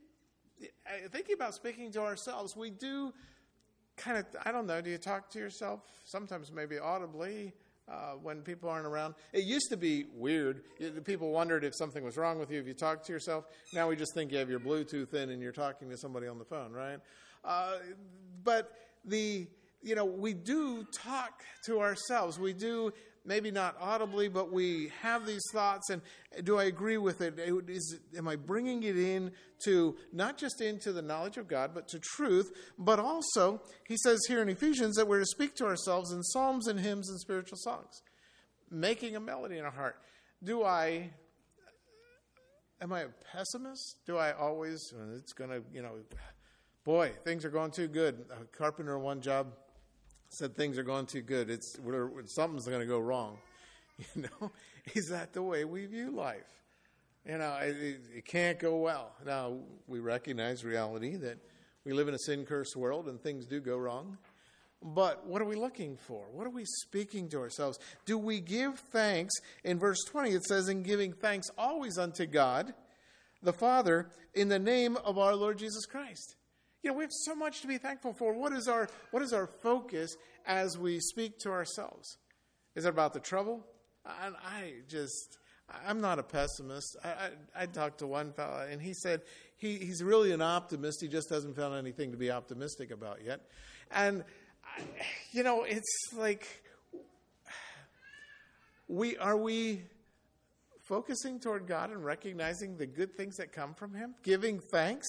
Thinking 1.11 1.35
about 1.35 1.53
speaking 1.53 1.91
to 1.91 2.01
ourselves, 2.01 2.55
we 2.57 2.71
do 2.71 3.13
kind 3.95 4.17
of, 4.17 4.25
I 4.43 4.51
don't 4.51 4.65
know, 4.65 4.81
do 4.81 4.89
you 4.89 4.97
talk 4.97 5.29
to 5.31 5.39
yourself? 5.39 5.81
Sometimes 6.05 6.51
maybe 6.51 6.79
audibly 6.79 7.53
uh, 7.87 8.13
when 8.21 8.41
people 8.41 8.69
aren't 8.69 8.87
around. 8.87 9.13
It 9.33 9.43
used 9.43 9.69
to 9.69 9.77
be 9.77 10.05
weird. 10.15 10.63
People 11.05 11.31
wondered 11.31 11.63
if 11.63 11.75
something 11.75 12.03
was 12.03 12.17
wrong 12.17 12.39
with 12.39 12.49
you 12.51 12.59
if 12.59 12.67
you 12.67 12.73
talked 12.73 13.05
to 13.05 13.13
yourself. 13.13 13.45
Now 13.73 13.87
we 13.87 13.95
just 13.95 14.13
think 14.15 14.31
you 14.31 14.37
have 14.39 14.49
your 14.49 14.59
Bluetooth 14.59 15.13
in 15.13 15.29
and 15.29 15.41
you're 15.41 15.51
talking 15.51 15.89
to 15.89 15.97
somebody 15.97 16.27
on 16.27 16.39
the 16.39 16.45
phone, 16.45 16.71
right? 16.71 16.99
Uh, 17.43 17.77
but 18.43 18.71
the, 19.05 19.47
you 19.81 19.95
know, 19.95 20.05
we 20.05 20.33
do 20.33 20.85
talk 20.91 21.43
to 21.65 21.79
ourselves. 21.79 22.39
We 22.39 22.53
do, 22.53 22.93
maybe 23.25 23.51
not 23.51 23.75
audibly, 23.79 24.27
but 24.27 24.51
we 24.51 24.91
have 25.01 25.25
these 25.25 25.43
thoughts. 25.53 25.89
And 25.89 26.01
do 26.43 26.57
I 26.57 26.65
agree 26.65 26.97
with 26.97 27.21
it? 27.21 27.39
Is, 27.39 27.99
am 28.17 28.27
I 28.27 28.35
bringing 28.35 28.83
it 28.83 28.97
in 28.97 29.31
to 29.65 29.95
not 30.11 30.37
just 30.37 30.61
into 30.61 30.91
the 30.91 31.01
knowledge 31.01 31.37
of 31.37 31.47
God, 31.47 31.71
but 31.73 31.87
to 31.89 31.99
truth? 31.99 32.51
But 32.77 32.99
also, 32.99 33.61
he 33.87 33.97
says 33.97 34.19
here 34.27 34.41
in 34.41 34.49
Ephesians 34.49 34.95
that 34.95 35.07
we're 35.07 35.19
to 35.19 35.25
speak 35.25 35.55
to 35.57 35.65
ourselves 35.65 36.11
in 36.11 36.23
psalms 36.23 36.67
and 36.67 36.79
hymns 36.79 37.09
and 37.09 37.19
spiritual 37.19 37.57
songs, 37.57 38.01
making 38.69 39.15
a 39.15 39.19
melody 39.19 39.57
in 39.57 39.65
our 39.65 39.71
heart. 39.71 39.97
Do 40.43 40.63
I 40.63 41.11
am 42.81 42.93
I 42.93 43.01
a 43.01 43.09
pessimist? 43.31 43.97
Do 44.05 44.17
I 44.17 44.31
always, 44.31 44.93
it's 45.17 45.33
going 45.33 45.49
to, 45.49 45.61
you 45.73 45.81
know, 45.81 45.95
boy, 46.89 47.11
things 47.23 47.45
are 47.45 47.51
going 47.51 47.69
too 47.69 47.87
good. 47.87 48.25
A 48.31 48.45
carpenter 48.45 48.97
one 48.97 49.21
job 49.21 49.53
said 50.29 50.55
things 50.55 50.75
are 50.75 50.83
going 50.83 51.05
too 51.05 51.21
good. 51.21 51.47
It's 51.47 51.77
something's 52.25 52.65
going 52.65 52.79
to 52.79 52.87
go 52.87 52.99
wrong. 52.99 53.37
You 54.15 54.23
know, 54.23 54.51
is 54.95 55.09
that 55.09 55.33
the 55.33 55.43
way 55.43 55.65
we 55.65 55.85
view 55.85 56.09
life? 56.11 56.49
You 57.27 57.37
know, 57.37 57.53
it, 57.61 57.99
it, 58.15 58.25
can't 58.25 58.57
go 58.57 58.77
well. 58.77 59.11
Now 59.25 59.57
we 59.87 59.99
recognize 59.99 60.63
reality 60.63 61.17
that 61.17 61.37
we 61.83 61.91
live 61.91 62.07
in 62.07 62.13
a 62.13 62.19
sin-cursed 62.19 62.77
world 62.77 63.09
and 63.09 63.21
things 63.21 63.45
do 63.45 63.59
go 63.59 63.75
wrong. 63.77 64.17
But 64.81 65.27
what 65.27 65.41
are 65.41 65.45
we 65.45 65.57
looking 65.57 65.97
for? 65.97 66.23
What 66.31 66.47
are 66.47 66.49
we 66.49 66.63
speaking 66.63 67.27
to 67.31 67.39
ourselves? 67.39 67.77
Do 68.05 68.17
we 68.17 68.39
give 68.39 68.79
thanks? 68.79 69.33
In 69.65 69.79
verse 69.79 69.99
20, 70.07 70.31
it 70.31 70.45
says, 70.45 70.69
In 70.69 70.81
giving 70.81 71.11
thanks 71.11 71.49
always 71.57 71.97
unto 71.97 72.25
God, 72.25 72.73
the 73.43 73.53
Father, 73.53 74.09
in 74.33 74.47
the 74.47 74.59
name 74.59 74.95
of 75.03 75.17
our 75.17 75.35
Lord 75.35 75.59
Jesus 75.59 75.85
Christ. 75.85 76.37
You 76.81 76.91
know, 76.91 76.97
we 76.97 77.03
have 77.03 77.11
so 77.11 77.35
much 77.35 77.61
to 77.61 77.67
be 77.67 77.77
thankful 77.77 78.13
for. 78.13 78.33
What 78.33 78.53
is 78.53 78.67
our, 78.67 78.87
what 79.11 79.21
is 79.21 79.33
our 79.33 79.47
focus 79.47 80.15
as 80.45 80.77
we 80.77 80.99
speak 80.99 81.37
to 81.39 81.49
ourselves? 81.49 82.17
Is 82.75 82.85
it 82.85 82.89
about 82.89 83.13
the 83.13 83.19
trouble? 83.19 83.65
I, 84.05 84.29
I 84.43 84.73
just, 84.87 85.39
I'm 85.87 85.99
not 85.99 86.19
a 86.19 86.23
pessimist. 86.23 86.95
I, 87.03 87.09
I, 87.09 87.29
I 87.63 87.65
talked 87.65 87.99
to 87.99 88.07
one 88.07 88.31
fellow, 88.31 88.65
and 88.69 88.81
he 88.81 88.93
said 88.93 89.21
he, 89.57 89.77
he's 89.77 90.01
really 90.01 90.31
an 90.31 90.41
optimist. 90.41 91.01
He 91.01 91.09
just 91.09 91.29
hasn't 91.29 91.55
found 91.55 91.75
anything 91.75 92.11
to 92.11 92.17
be 92.17 92.31
optimistic 92.31 92.91
about 92.91 93.19
yet. 93.25 93.41
And, 93.91 94.23
I, 94.63 94.81
you 95.31 95.43
know, 95.43 95.63
it's 95.63 96.13
like, 96.15 96.47
we 98.87 99.17
are 99.17 99.37
we 99.37 99.81
focusing 100.83 101.39
toward 101.39 101.67
God 101.67 101.91
and 101.91 102.03
recognizing 102.03 102.77
the 102.77 102.87
good 102.87 103.15
things 103.15 103.35
that 103.35 103.51
come 103.51 103.73
from 103.73 103.93
Him, 103.93 104.15
giving 104.23 104.59
thanks. 104.71 105.07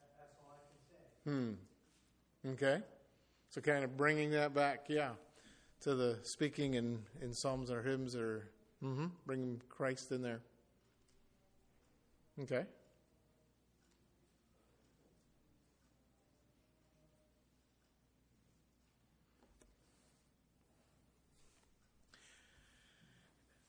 That, 0.03 0.12
that's 0.19 0.36
all 0.43 0.60
I 0.60 0.67
can 0.67 0.84
say. 0.91 0.99
Hmm. 1.23 1.55
Okay. 2.51 2.84
So 3.49 3.62
kind 3.62 3.84
of 3.86 3.95
bringing 3.95 4.29
that 4.32 4.53
back, 4.53 4.86
yeah, 4.89 5.12
to 5.82 5.95
the 5.95 6.19
speaking 6.23 6.73
in, 6.73 6.99
in 7.21 7.34
psalms 7.34 7.71
or 7.71 7.82
hymns 7.82 8.15
or 8.15 8.49
mm-hmm, 8.84 9.08
bringing 9.25 9.62
Christ 9.69 10.12
in 10.12 10.21
there. 10.21 10.41
Okay. 12.41 12.63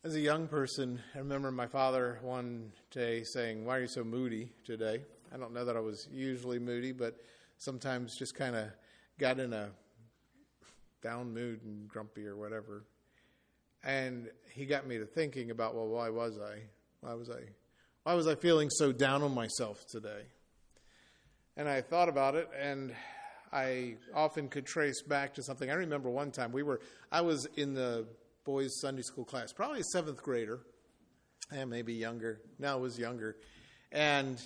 As 0.05 0.15
a 0.15 0.21
young 0.21 0.47
person, 0.47 1.01
I 1.17 1.19
remember 1.19 1.51
my 1.51 1.67
father 1.67 2.21
one 2.23 2.71
day 2.93 3.25
saying, 3.25 3.65
Why 3.65 3.79
are 3.79 3.81
you 3.81 3.89
so 3.89 4.05
moody 4.05 4.53
today? 4.65 5.03
I 5.35 5.37
don't 5.37 5.53
know 5.53 5.65
that 5.65 5.77
I 5.77 5.81
was 5.81 6.07
usually 6.13 6.61
moody, 6.61 6.93
but 6.93 7.17
sometimes 7.59 8.17
just 8.17 8.37
kind 8.37 8.55
of 8.55 8.69
got 9.19 9.41
in 9.41 9.53
a 9.53 9.71
down 11.03 11.35
mood 11.35 11.63
and 11.65 11.89
grumpy 11.89 12.25
or 12.25 12.37
whatever. 12.37 12.85
And 13.83 14.31
he 14.53 14.65
got 14.65 14.87
me 14.87 14.97
to 14.99 15.07
thinking 15.07 15.51
about, 15.51 15.75
well, 15.75 15.89
why 15.89 16.09
was 16.09 16.39
I? 16.39 16.61
Why 17.01 17.15
was 17.15 17.31
I? 17.31 17.41
Why 18.03 18.15
was 18.15 18.27
I 18.27 18.35
feeling 18.35 18.71
so 18.71 18.93
down 18.93 19.23
on 19.23 19.35
myself 19.35 19.85
today? 19.87 20.23
And 21.55 21.69
I 21.69 21.83
thought 21.83 22.09
about 22.09 22.35
it, 22.35 22.49
and 22.59 22.95
I 23.53 23.97
often 24.15 24.49
could 24.49 24.65
trace 24.65 25.03
back 25.03 25.35
to 25.35 25.43
something. 25.43 25.71
I 25.71 25.75
remember 25.75 26.09
one 26.09 26.31
time 26.31 26.51
we 26.51 26.63
were, 26.63 26.81
I 27.13 27.21
was 27.21 27.47
in 27.57 27.75
the 27.75 28.07
boys' 28.47 28.81
Sunday 28.81 29.03
school 29.03 29.27
class, 29.27 29.53
probably 29.53 29.81
a 29.81 29.85
seventh 29.93 30.23
grader, 30.23 30.61
and 31.53 31.69
maybe 31.69 31.93
younger. 31.93 32.41
No, 32.59 32.73
I 32.73 32.77
was 32.77 32.99
younger. 32.99 33.37
And 33.93 34.41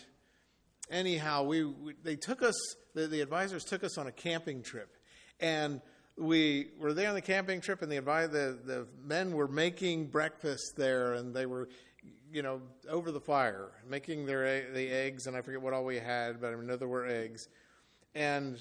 anyhow, 0.90 1.44
we, 1.44 1.64
we 1.64 1.94
they 2.02 2.16
took 2.16 2.42
us, 2.42 2.56
the, 2.94 3.06
the 3.06 3.20
advisors 3.20 3.62
took 3.62 3.84
us 3.84 3.96
on 3.98 4.08
a 4.08 4.12
camping 4.12 4.62
trip. 4.62 4.96
And 5.38 5.80
we 6.16 6.70
were 6.80 6.92
there 6.92 7.08
on 7.08 7.14
the 7.14 7.20
camping 7.20 7.60
trip, 7.60 7.82
and 7.82 7.92
the, 7.92 8.00
the, 8.00 8.58
the 8.64 8.86
men 9.00 9.30
were 9.30 9.46
making 9.46 10.06
breakfast 10.06 10.74
there, 10.76 11.12
and 11.12 11.32
they 11.32 11.46
were 11.46 11.68
you 12.34 12.42
know, 12.42 12.60
over 12.90 13.12
the 13.12 13.20
fire, 13.20 13.70
making 13.88 14.26
their 14.26 14.72
the 14.72 14.90
eggs, 14.90 15.28
and 15.28 15.36
I 15.36 15.40
forget 15.40 15.62
what 15.62 15.72
all 15.72 15.84
we 15.84 15.98
had, 15.98 16.40
but 16.40 16.52
I 16.52 16.56
know 16.56 16.76
there 16.76 16.88
were 16.88 17.06
eggs. 17.06 17.48
And 18.16 18.60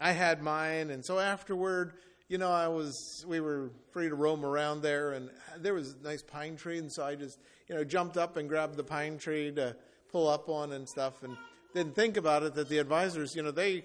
I 0.00 0.10
had 0.10 0.42
mine, 0.42 0.90
and 0.90 1.04
so 1.04 1.20
afterward, 1.20 1.94
you 2.28 2.38
know, 2.38 2.50
I 2.50 2.66
was 2.66 3.24
we 3.28 3.40
were 3.40 3.70
free 3.92 4.08
to 4.08 4.16
roam 4.16 4.44
around 4.44 4.82
there, 4.82 5.12
and 5.12 5.30
there 5.58 5.74
was 5.74 5.94
a 5.94 6.02
nice 6.04 6.22
pine 6.22 6.56
tree, 6.56 6.78
and 6.78 6.90
so 6.90 7.04
I 7.04 7.14
just 7.14 7.38
you 7.68 7.76
know 7.76 7.84
jumped 7.84 8.16
up 8.16 8.36
and 8.36 8.48
grabbed 8.48 8.76
the 8.76 8.84
pine 8.84 9.16
tree 9.16 9.52
to 9.52 9.76
pull 10.10 10.26
up 10.26 10.48
on 10.48 10.72
and 10.72 10.88
stuff, 10.88 11.22
and 11.22 11.36
didn't 11.72 11.94
think 11.94 12.16
about 12.16 12.42
it 12.42 12.56
that 12.56 12.68
the 12.68 12.78
advisors, 12.78 13.36
you 13.36 13.44
know, 13.44 13.52
they 13.52 13.84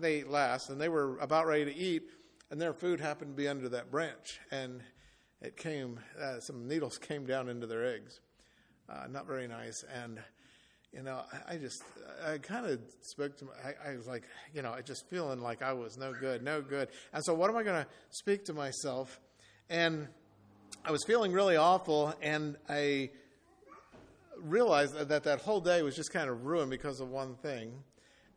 they 0.00 0.20
ate 0.20 0.30
last, 0.30 0.70
and 0.70 0.80
they 0.80 0.88
were 0.88 1.18
about 1.18 1.46
ready 1.46 1.66
to 1.66 1.76
eat, 1.76 2.04
and 2.50 2.58
their 2.58 2.72
food 2.72 3.00
happened 3.00 3.36
to 3.36 3.36
be 3.36 3.48
under 3.48 3.68
that 3.68 3.90
branch, 3.90 4.40
and 4.50 4.82
it 5.42 5.58
came 5.58 6.00
uh, 6.18 6.40
some 6.40 6.66
needles 6.66 6.96
came 7.10 7.26
down 7.26 7.50
into 7.50 7.66
their 7.66 7.84
eggs 7.84 8.20
uh, 8.92 9.06
not 9.10 9.26
very 9.26 9.48
nice. 9.48 9.84
And, 10.02 10.18
you 10.92 11.02
know, 11.02 11.22
I, 11.32 11.54
I 11.54 11.56
just, 11.56 11.82
I 12.26 12.38
kind 12.38 12.66
of 12.66 12.80
spoke 13.00 13.36
to, 13.38 13.46
my, 13.46 13.52
I, 13.64 13.92
I, 13.92 13.96
was 13.96 14.06
like, 14.06 14.24
you 14.54 14.62
know, 14.62 14.72
I 14.72 14.82
just 14.82 15.08
feeling 15.08 15.40
like 15.40 15.62
I 15.62 15.72
was 15.72 15.96
no 15.96 16.12
good, 16.12 16.42
no 16.42 16.60
good. 16.60 16.88
And 17.12 17.24
so, 17.24 17.34
what 17.34 17.50
am 17.50 17.56
I 17.56 17.62
going 17.62 17.82
to 17.82 17.88
speak 18.10 18.44
to 18.46 18.52
myself? 18.52 19.20
And 19.70 20.08
I 20.84 20.90
was 20.90 21.02
feeling 21.06 21.32
really 21.32 21.56
awful, 21.56 22.14
and 22.20 22.56
I 22.68 23.10
realized 24.42 24.96
that 24.96 25.22
that 25.22 25.40
whole 25.40 25.60
day 25.60 25.82
was 25.82 25.94
just 25.94 26.12
kind 26.12 26.28
of 26.28 26.44
ruined 26.44 26.70
because 26.70 27.00
of 27.00 27.08
one 27.08 27.36
thing. 27.36 27.72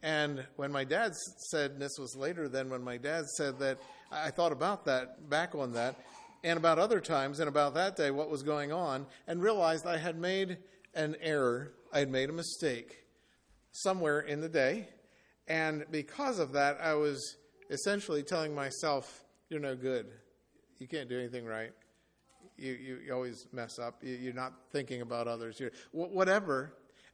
And 0.04 0.46
when 0.56 0.72
my 0.72 0.84
dad 0.84 1.14
said, 1.50 1.80
this 1.80 1.98
was 1.98 2.16
later 2.16 2.48
than 2.48 2.70
when 2.70 2.84
my 2.84 2.98
dad 2.98 3.26
said 3.38 3.58
that, 3.60 3.80
I 4.12 4.30
thought 4.30 4.52
about 4.52 4.86
that, 4.86 5.30
back 5.30 5.56
on 5.56 5.74
that, 5.74 5.96
and 6.46 6.58
about 6.60 6.78
other 6.78 7.00
times 7.00 7.40
and 7.40 7.50
about 7.50 7.74
that 7.74 7.96
day 7.96 8.12
what 8.12 8.30
was 8.30 8.44
going 8.44 8.72
on 8.72 9.08
and 9.28 9.42
realized 9.42 9.88
I 9.88 9.98
had 9.98 10.16
made 10.16 10.60
an 10.94 11.16
error. 11.20 11.74
I 11.92 12.00
had 12.00 12.12
made 12.12 12.30
a 12.30 12.34
mistake 12.34 13.04
somewhere 13.72 14.20
in 14.20 14.42
the 14.42 14.48
day. 14.48 14.88
And 15.48 15.86
because 15.90 16.38
of 16.38 16.54
that, 16.54 16.78
I 16.80 16.94
was 16.94 17.38
essentially 17.72 18.22
telling 18.22 18.54
myself, 18.54 19.26
You're 19.50 19.60
no 19.60 19.76
good. 19.76 20.06
You 20.78 20.88
can't 20.88 21.10
do 21.10 21.18
anything 21.18 21.46
right. 21.46 21.72
You, 22.58 22.74
you, 22.74 23.00
you 23.08 23.14
always 23.14 23.48
mess 23.52 23.80
up. 23.80 24.04
You, 24.04 24.30
are 24.30 24.34
not 24.34 24.54
thinking 24.72 25.02
about 25.02 25.28
others. 25.28 25.60
You're, 25.60 25.72
whatever. 25.92 26.74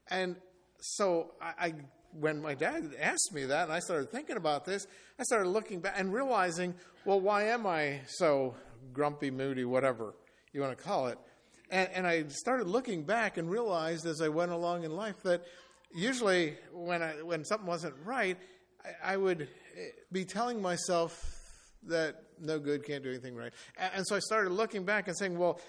And 0.10 0.36
so 0.82 1.32
I, 1.42 1.68
I 1.68 1.74
when 2.20 2.42
my 2.42 2.54
dad 2.54 2.92
asked 3.00 3.32
me 3.34 3.46
that 3.46 3.64
and 3.64 3.72
I 3.72 3.80
started 3.80 4.12
thinking 4.12 4.36
about 4.36 4.66
this, 4.66 4.88
I 5.18 5.24
started 5.24 5.48
looking 5.48 5.80
back 5.80 5.94
and 5.98 6.14
realizing, 6.14 6.76
well, 7.06 7.22
why 7.22 7.44
am 7.46 7.66
I 7.66 8.02
so 8.08 8.56
grumpy, 8.94 9.32
moody, 9.32 9.66
whatever 9.66 10.16
you 10.54 10.62
want 10.62 10.78
to 10.78 10.84
call 10.84 11.08
it. 11.08 11.18
And, 11.70 11.90
and 11.94 12.08
I 12.08 12.24
started 12.28 12.68
looking 12.68 13.04
back 13.04 13.38
and 13.38 13.50
realized 13.50 14.06
as 14.06 14.22
I 14.22 14.30
went 14.30 14.52
along 14.52 14.84
in 14.84 14.96
life 14.96 15.24
that 15.24 15.44
usually 15.94 16.56
when, 16.74 17.02
I, 17.02 17.22
when 17.24 17.46
something 17.46 17.68
wasn't 17.68 17.96
right, 18.04 18.38
I, 18.84 19.14
I 19.14 19.18
would 19.18 19.44
eh, 19.44 19.86
be 20.12 20.26
telling 20.26 20.62
myself 20.62 21.24
that 21.88 22.24
no 22.40 22.60
good, 22.60 22.86
can't 22.86 23.04
do 23.04 23.10
anything 23.10 23.36
right. 23.36 23.54
And, 23.78 23.92
and 23.98 24.08
so 24.08 24.16
I 24.16 24.20
started 24.20 24.52
looking 24.52 24.84
back 24.84 25.08
and 25.08 25.18
saying, 25.18 25.38
well, 25.38 25.60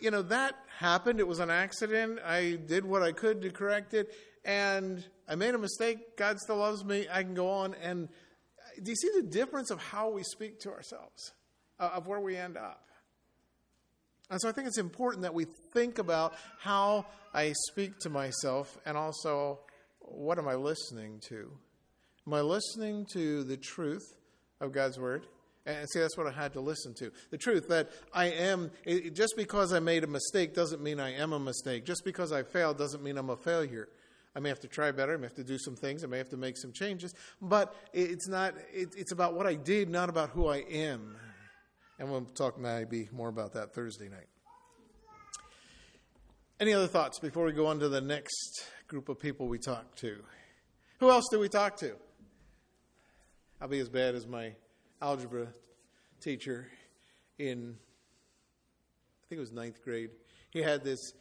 you 0.00 0.10
know, 0.10 0.22
that 0.22 0.56
happened. 0.78 1.20
It 1.20 1.28
was 1.28 1.38
an 1.38 1.50
accident. 1.50 2.18
I 2.24 2.58
did 2.66 2.84
what 2.84 3.02
I 3.02 3.12
could 3.12 3.42
to 3.42 3.50
correct 3.50 3.94
it. 3.94 4.12
And 4.44 5.04
I 5.28 5.36
made 5.36 5.54
a 5.54 5.58
mistake. 5.58 6.16
God 6.16 6.38
still 6.38 6.56
loves 6.56 6.84
me. 6.84 7.06
I 7.10 7.22
can 7.22 7.34
go 7.34 7.48
on. 7.48 7.74
And 7.82 8.08
do 8.82 8.90
you 8.90 8.96
see 8.96 9.10
the 9.14 9.22
difference 9.22 9.70
of 9.70 9.80
how 9.80 10.10
we 10.10 10.22
speak 10.22 10.60
to 10.60 10.70
ourselves? 10.70 11.32
Uh, 11.80 11.90
of 11.94 12.06
where 12.06 12.20
we 12.20 12.36
end 12.36 12.56
up. 12.56 12.86
And 14.30 14.40
so 14.40 14.48
I 14.48 14.52
think 14.52 14.68
it's 14.68 14.78
important 14.78 15.22
that 15.22 15.34
we 15.34 15.46
think 15.72 15.98
about 15.98 16.34
how 16.60 17.06
I 17.34 17.52
speak 17.70 17.98
to 18.00 18.10
myself 18.10 18.78
and 18.86 18.96
also 18.96 19.58
what 19.98 20.38
am 20.38 20.48
I 20.48 20.54
listening 20.54 21.20
to? 21.28 21.50
Am 22.26 22.32
I 22.32 22.40
listening 22.40 23.06
to 23.12 23.44
the 23.44 23.56
truth 23.56 24.16
of 24.60 24.72
God's 24.72 24.98
Word? 24.98 25.26
And 25.66 25.88
see, 25.90 26.00
that's 26.00 26.16
what 26.16 26.26
I 26.26 26.30
had 26.30 26.52
to 26.54 26.60
listen 26.60 26.94
to. 26.94 27.10
The 27.30 27.38
truth 27.38 27.68
that 27.68 27.90
I 28.12 28.26
am, 28.26 28.70
just 29.12 29.34
because 29.36 29.72
I 29.72 29.80
made 29.80 30.04
a 30.04 30.06
mistake 30.06 30.54
doesn't 30.54 30.82
mean 30.82 31.00
I 31.00 31.14
am 31.14 31.32
a 31.32 31.40
mistake. 31.40 31.86
Just 31.86 32.04
because 32.04 32.32
I 32.32 32.42
failed 32.42 32.76
doesn't 32.76 33.02
mean 33.02 33.16
I'm 33.16 33.30
a 33.30 33.36
failure. 33.36 33.88
I 34.36 34.40
may 34.40 34.48
have 34.50 34.60
to 34.60 34.68
try 34.68 34.90
better. 34.90 35.14
I 35.14 35.16
may 35.16 35.26
have 35.26 35.36
to 35.36 35.44
do 35.44 35.58
some 35.58 35.74
things. 35.74 36.04
I 36.04 36.06
may 36.06 36.18
have 36.18 36.28
to 36.30 36.36
make 36.36 36.58
some 36.58 36.72
changes. 36.72 37.14
But 37.40 37.74
it's 37.94 38.28
not, 38.28 38.54
it, 38.72 38.90
it's 38.96 39.12
about 39.12 39.34
what 39.34 39.46
I 39.46 39.54
did, 39.54 39.88
not 39.88 40.08
about 40.08 40.30
who 40.30 40.48
I 40.48 40.58
am. 40.70 41.16
And 41.98 42.10
we'll 42.10 42.22
talk 42.34 42.58
maybe 42.58 43.08
more 43.12 43.28
about 43.28 43.52
that 43.52 43.72
Thursday 43.72 44.08
night. 44.08 44.26
Any 46.58 46.72
other 46.72 46.86
thoughts 46.86 47.18
before 47.18 47.44
we 47.44 47.52
go 47.52 47.66
on 47.66 47.78
to 47.80 47.88
the 47.88 48.00
next 48.00 48.66
group 48.88 49.08
of 49.08 49.20
people 49.20 49.48
we 49.48 49.58
talk 49.58 49.94
to? 49.96 50.16
Who 51.00 51.10
else 51.10 51.24
do 51.30 51.38
we 51.38 51.48
talk 51.48 51.76
to? 51.78 51.94
I'll 53.60 53.68
be 53.68 53.78
as 53.78 53.88
bad 53.88 54.14
as 54.14 54.26
my 54.26 54.54
algebra 55.00 55.48
teacher 56.20 56.68
in, 57.38 57.76
I 57.76 59.24
think 59.28 59.38
it 59.38 59.40
was 59.40 59.52
ninth 59.52 59.82
grade. 59.84 60.10
He 60.50 60.60
had 60.60 60.84
this, 60.84 61.12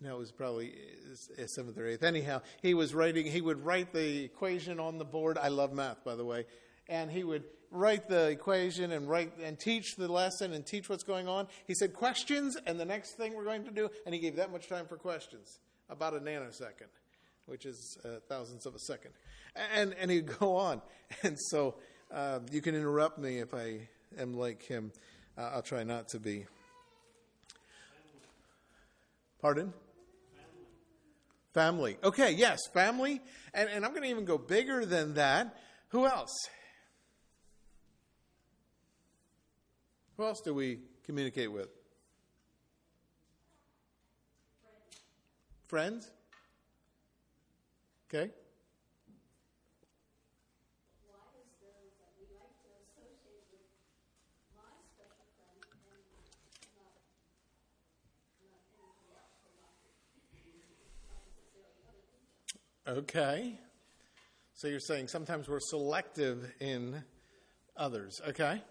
no, 0.00 0.16
it 0.16 0.18
was 0.18 0.32
probably 0.32 0.72
uh, 0.72 1.42
uh, 1.42 1.46
seventh 1.46 1.78
or 1.78 1.86
eighth. 1.86 2.02
Anyhow, 2.02 2.42
he 2.62 2.74
was 2.74 2.94
writing, 2.94 3.26
he 3.26 3.40
would 3.40 3.64
write 3.64 3.92
the 3.92 4.24
equation 4.24 4.80
on 4.80 4.98
the 4.98 5.04
board. 5.04 5.38
I 5.38 5.48
love 5.48 5.72
math, 5.72 6.04
by 6.04 6.16
the 6.16 6.24
way. 6.24 6.46
And 6.88 7.10
he 7.10 7.24
would 7.24 7.44
write 7.70 8.08
the 8.08 8.28
equation 8.28 8.92
and 8.92 9.08
write 9.08 9.32
and 9.42 9.58
teach 9.58 9.96
the 9.96 10.10
lesson 10.10 10.52
and 10.52 10.64
teach 10.64 10.88
what's 10.88 11.04
going 11.04 11.28
on. 11.28 11.48
He 11.66 11.74
said 11.74 11.92
questions, 11.92 12.56
and 12.66 12.78
the 12.78 12.84
next 12.84 13.12
thing 13.12 13.34
we're 13.34 13.44
going 13.44 13.64
to 13.64 13.70
do, 13.70 13.90
and 14.06 14.14
he 14.14 14.20
gave 14.20 14.36
that 14.36 14.52
much 14.52 14.68
time 14.68 14.86
for 14.86 14.96
questions, 14.96 15.58
about 15.88 16.14
a 16.14 16.20
nanosecond, 16.20 16.90
which 17.46 17.66
is 17.66 17.98
uh, 18.04 18.20
thousandths 18.28 18.66
of 18.66 18.74
a 18.74 18.78
second, 18.78 19.12
and 19.74 19.94
and 19.94 20.10
he'd 20.10 20.38
go 20.38 20.56
on, 20.56 20.82
and 21.22 21.38
so 21.38 21.76
uh, 22.12 22.40
you 22.50 22.60
can 22.60 22.74
interrupt 22.74 23.18
me 23.18 23.38
if 23.38 23.54
I 23.54 23.88
am 24.18 24.34
like 24.34 24.62
him. 24.62 24.92
Uh, 25.36 25.50
I'll 25.54 25.62
try 25.62 25.82
not 25.82 26.08
to 26.08 26.20
be. 26.20 26.46
Pardon? 29.40 29.74
Family. 31.52 31.98
Okay, 32.02 32.32
yes, 32.32 32.60
family. 32.72 33.20
And, 33.52 33.68
and 33.68 33.84
I'm 33.84 33.90
going 33.90 34.02
to 34.02 34.08
even 34.08 34.24
go 34.24 34.38
bigger 34.38 34.86
than 34.86 35.14
that. 35.14 35.56
Who 35.88 36.06
else? 36.06 36.32
Who 40.16 40.24
else 40.24 40.40
do 40.40 40.54
we 40.54 40.78
communicate 41.04 41.50
with? 41.50 41.68
Friends? 45.66 46.10
Okay. 48.08 48.30
Okay. 62.86 63.58
So 64.52 64.68
you're 64.68 64.78
saying 64.78 65.08
sometimes 65.08 65.48
we're 65.48 65.58
selective 65.58 66.52
in 66.60 67.02
others. 67.76 68.20
Okay. 68.28 68.62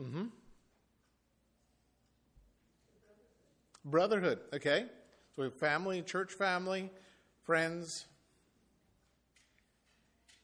Mm-hmm. 0.00 0.24
Brotherhood, 3.84 4.38
okay? 4.54 4.86
So 5.34 5.42
we 5.42 5.44
have 5.44 5.54
family, 5.54 6.00
church 6.02 6.32
family, 6.32 6.90
friends. 7.44 8.06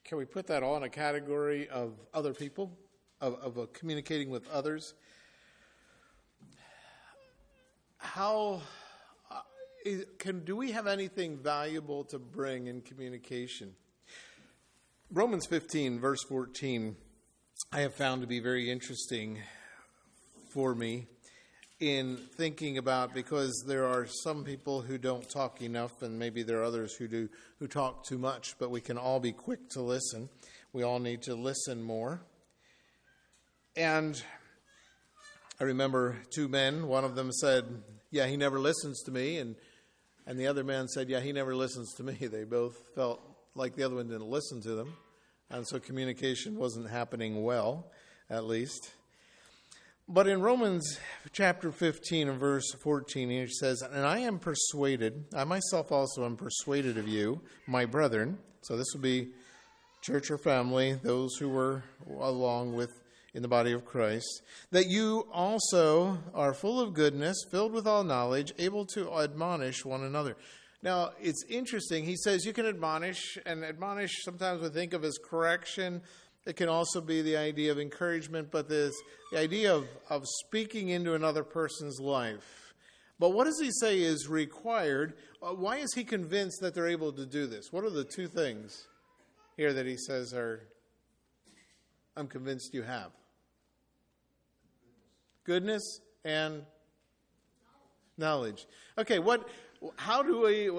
Can 0.04 0.18
we 0.18 0.24
put 0.24 0.46
that 0.48 0.62
all 0.62 0.76
in 0.76 0.82
a 0.82 0.88
category 0.88 1.68
of 1.68 1.94
other 2.12 2.34
people, 2.34 2.76
of, 3.20 3.34
of 3.34 3.72
communicating 3.72 4.30
with 4.30 4.46
others? 4.50 4.94
How 7.96 8.60
uh, 9.30 9.40
is, 9.84 10.04
can 10.18 10.44
do 10.44 10.54
we 10.54 10.72
have 10.72 10.86
anything 10.86 11.38
valuable 11.38 12.04
to 12.04 12.18
bring 12.18 12.66
in 12.66 12.82
communication? 12.82 13.74
Romans 15.10 15.46
15, 15.46 15.98
verse 15.98 16.22
14, 16.24 16.96
I 17.72 17.80
have 17.80 17.94
found 17.94 18.20
to 18.20 18.28
be 18.28 18.38
very 18.38 18.70
interesting 18.70 19.40
for 20.50 20.72
me 20.72 21.08
in 21.80 22.16
thinking 22.16 22.78
about 22.78 23.12
because 23.12 23.64
there 23.66 23.84
are 23.84 24.06
some 24.06 24.44
people 24.44 24.80
who 24.80 24.98
don't 24.98 25.28
talk 25.28 25.60
enough 25.60 26.00
and 26.00 26.16
maybe 26.16 26.44
there 26.44 26.60
are 26.60 26.64
others 26.64 26.94
who 26.94 27.08
do 27.08 27.28
who 27.58 27.66
talk 27.66 28.06
too 28.06 28.18
much 28.18 28.54
but 28.60 28.70
we 28.70 28.80
can 28.80 28.96
all 28.96 29.18
be 29.18 29.32
quick 29.32 29.68
to 29.70 29.82
listen. 29.82 30.28
We 30.72 30.84
all 30.84 31.00
need 31.00 31.22
to 31.22 31.34
listen 31.34 31.82
more. 31.82 32.22
And 33.76 34.22
i 35.60 35.64
remember 35.64 36.16
two 36.32 36.46
men 36.48 36.86
one 36.86 37.04
of 37.04 37.16
them 37.16 37.32
said 37.32 37.64
yeah 38.10 38.26
he 38.26 38.36
never 38.36 38.60
listens 38.60 39.02
to 39.02 39.10
me 39.10 39.38
and 39.38 39.56
and 40.26 40.38
the 40.38 40.46
other 40.46 40.62
man 40.62 40.86
said 40.86 41.08
yeah 41.08 41.20
he 41.20 41.32
never 41.32 41.54
listens 41.54 41.92
to 41.94 42.04
me. 42.04 42.14
They 42.20 42.44
both 42.44 42.76
felt 42.94 43.20
like 43.56 43.74
the 43.74 43.82
other 43.82 43.96
one 43.96 44.06
didn't 44.06 44.30
listen 44.30 44.62
to 44.62 44.76
them 44.76 44.96
and 45.50 45.66
so 45.66 45.78
communication 45.78 46.56
wasn't 46.56 46.88
happening 46.88 47.42
well 47.44 47.86
at 48.30 48.44
least 48.44 48.90
but 50.08 50.28
in 50.28 50.40
Romans 50.40 51.00
chapter 51.32 51.72
15 51.72 52.28
and 52.28 52.38
verse 52.38 52.72
14, 52.78 53.28
he 53.28 53.48
says, 53.48 53.82
And 53.82 54.06
I 54.06 54.20
am 54.20 54.38
persuaded, 54.38 55.24
I 55.34 55.42
myself 55.42 55.90
also 55.90 56.24
am 56.24 56.36
persuaded 56.36 56.96
of 56.96 57.08
you, 57.08 57.40
my 57.66 57.86
brethren. 57.86 58.38
So 58.62 58.76
this 58.76 58.86
would 58.92 59.02
be 59.02 59.30
church 60.02 60.30
or 60.30 60.38
family, 60.38 60.92
those 61.02 61.34
who 61.38 61.48
were 61.48 61.82
along 62.08 62.74
with 62.74 63.02
in 63.34 63.42
the 63.42 63.48
body 63.48 63.72
of 63.72 63.84
Christ, 63.84 64.42
that 64.70 64.86
you 64.86 65.26
also 65.32 66.18
are 66.32 66.54
full 66.54 66.80
of 66.80 66.94
goodness, 66.94 67.36
filled 67.50 67.72
with 67.72 67.86
all 67.86 68.04
knowledge, 68.04 68.52
able 68.58 68.86
to 68.86 69.12
admonish 69.12 69.84
one 69.84 70.04
another. 70.04 70.36
Now, 70.82 71.12
it's 71.20 71.44
interesting. 71.48 72.04
He 72.04 72.16
says 72.16 72.44
you 72.44 72.52
can 72.52 72.66
admonish, 72.66 73.38
and 73.44 73.64
admonish 73.64 74.22
sometimes 74.22 74.62
we 74.62 74.68
think 74.68 74.92
of 74.92 75.04
as 75.04 75.18
correction 75.18 76.02
it 76.46 76.54
can 76.54 76.68
also 76.68 77.00
be 77.00 77.22
the 77.22 77.36
idea 77.36 77.72
of 77.72 77.80
encouragement, 77.80 78.52
but 78.52 78.68
this, 78.68 78.94
the 79.32 79.38
idea 79.38 79.74
of, 79.74 79.88
of 80.08 80.22
speaking 80.46 80.90
into 80.90 81.14
another 81.14 81.42
person's 81.42 81.98
life. 82.00 82.72
But 83.18 83.30
what 83.30 83.44
does 83.44 83.60
he 83.60 83.70
say 83.72 84.00
is 84.00 84.28
required? 84.28 85.14
Uh, 85.42 85.48
why 85.48 85.78
is 85.78 85.92
he 85.94 86.04
convinced 86.04 86.60
that 86.60 86.72
they're 86.72 86.86
able 86.86 87.12
to 87.14 87.26
do 87.26 87.48
this? 87.48 87.72
What 87.72 87.82
are 87.82 87.90
the 87.90 88.04
two 88.04 88.28
things 88.28 88.86
here 89.56 89.72
that 89.72 89.86
he 89.86 89.96
says 89.96 90.32
are, 90.32 90.68
I'm 92.16 92.28
convinced 92.28 92.72
you 92.72 92.82
have? 92.82 93.10
Goodness 95.42 96.00
and 96.24 96.62
knowledge. 98.16 98.66
Okay, 98.98 99.18
what, 99.18 99.48
how 99.96 100.22
do 100.22 100.42
we, 100.42 100.70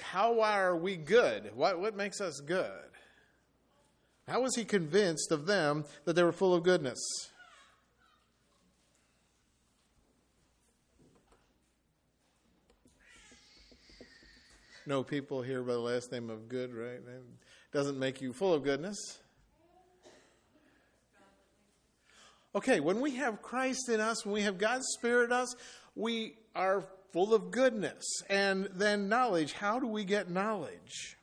how 0.00 0.40
are 0.40 0.76
we 0.76 0.96
good? 0.96 1.50
What, 1.54 1.80
what 1.80 1.96
makes 1.96 2.20
us 2.20 2.40
good? 2.40 2.70
How 4.28 4.40
was 4.40 4.56
he 4.56 4.64
convinced 4.64 5.30
of 5.30 5.46
them 5.46 5.84
that 6.04 6.14
they 6.14 6.22
were 6.22 6.32
full 6.32 6.54
of 6.54 6.62
goodness? 6.62 6.98
No 14.86 15.02
people 15.02 15.42
here 15.42 15.62
by 15.62 15.72
the 15.72 15.78
last 15.80 16.12
name 16.12 16.30
of 16.30 16.48
good, 16.48 16.72
right? 16.72 17.00
Doesn't 17.72 17.98
make 17.98 18.20
you 18.20 18.32
full 18.32 18.54
of 18.54 18.62
goodness. 18.62 18.96
Okay, 22.54 22.80
when 22.80 23.00
we 23.00 23.16
have 23.16 23.42
Christ 23.42 23.88
in 23.88 24.00
us, 24.00 24.24
when 24.24 24.32
we 24.32 24.42
have 24.42 24.58
God's 24.58 24.86
Spirit 24.96 25.26
in 25.26 25.32
us, 25.32 25.54
we 25.94 26.36
are 26.54 26.84
full 27.16 27.32
of 27.32 27.50
goodness. 27.50 28.04
And 28.28 28.68
then 28.74 29.08
knowledge. 29.08 29.54
How 29.54 29.80
do 29.80 29.86
we 29.86 30.04
get 30.04 30.30
knowledge? 30.30 31.16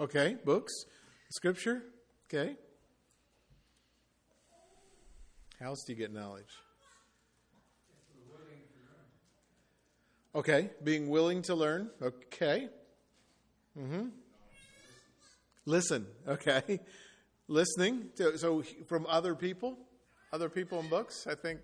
Okay, 0.00 0.36
books, 0.42 0.72
scripture. 1.28 1.82
Okay. 2.32 2.56
How 5.60 5.66
else 5.66 5.84
do 5.84 5.92
you 5.92 5.98
get 5.98 6.14
knowledge? 6.14 6.46
Okay, 10.34 10.70
being 10.82 11.10
willing 11.10 11.42
to 11.42 11.54
learn. 11.54 11.90
Okay. 12.00 12.68
Mm-hmm. 13.78 14.08
Listen. 15.66 16.06
Okay. 16.26 16.80
Listening. 17.48 18.08
To, 18.16 18.36
so 18.38 18.62
from 18.86 19.06
other 19.06 19.34
people, 19.34 19.78
other 20.32 20.48
people 20.48 20.80
and 20.80 20.90
books. 20.90 21.26
I 21.26 21.34
think 21.34 21.60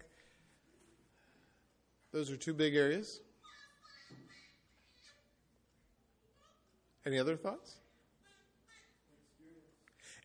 those 2.12 2.30
are 2.30 2.36
two 2.36 2.54
big 2.54 2.74
areas. 2.74 3.20
Any 7.06 7.18
other 7.18 7.36
thoughts? 7.36 7.76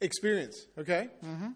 Experience, 0.01 0.67
okay? 0.77 1.09
Mm-hmm. 1.25 1.49